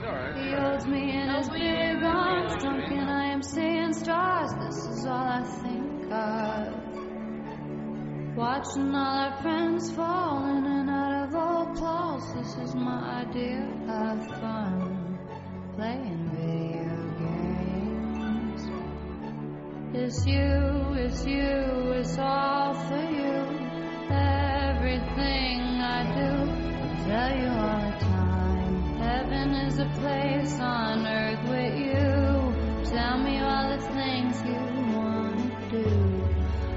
[0.00, 0.36] You alright?
[0.36, 4.52] He holds me in his big arms, drunk and I am seeing stars.
[4.64, 6.90] This is all I think of.
[8.36, 12.32] Watching all our friends fall in and out of old clothes.
[12.34, 15.18] This is my idea of fun.
[15.76, 16.19] Playing
[19.92, 23.42] It's you, it's you, it's all for you.
[24.08, 26.30] Everything I do,
[26.78, 28.98] I tell you all the time.
[28.98, 32.88] Heaven is a place on earth with you.
[32.88, 36.24] Tell me all the things you want to do.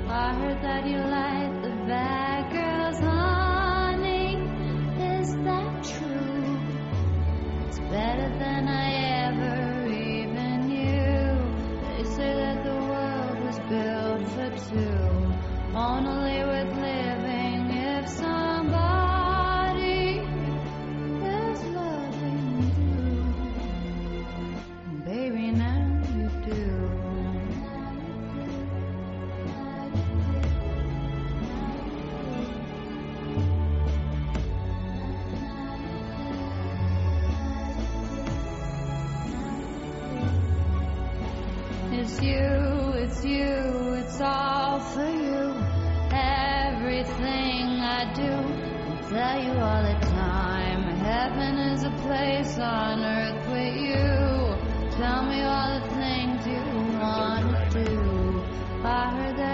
[0.09, 4.37] I heard that you like the bad girls, honey.
[5.19, 6.57] Is that true?
[7.67, 9.72] It's better than I ever
[13.69, 15.33] built for two,
[15.75, 18.52] only with living if somebody
[49.23, 50.83] tell you all the time.
[51.11, 54.07] Heaven is a place on earth with you.
[54.97, 56.63] Tell me all the things you
[56.99, 58.43] want to do.
[58.83, 59.52] I heard that.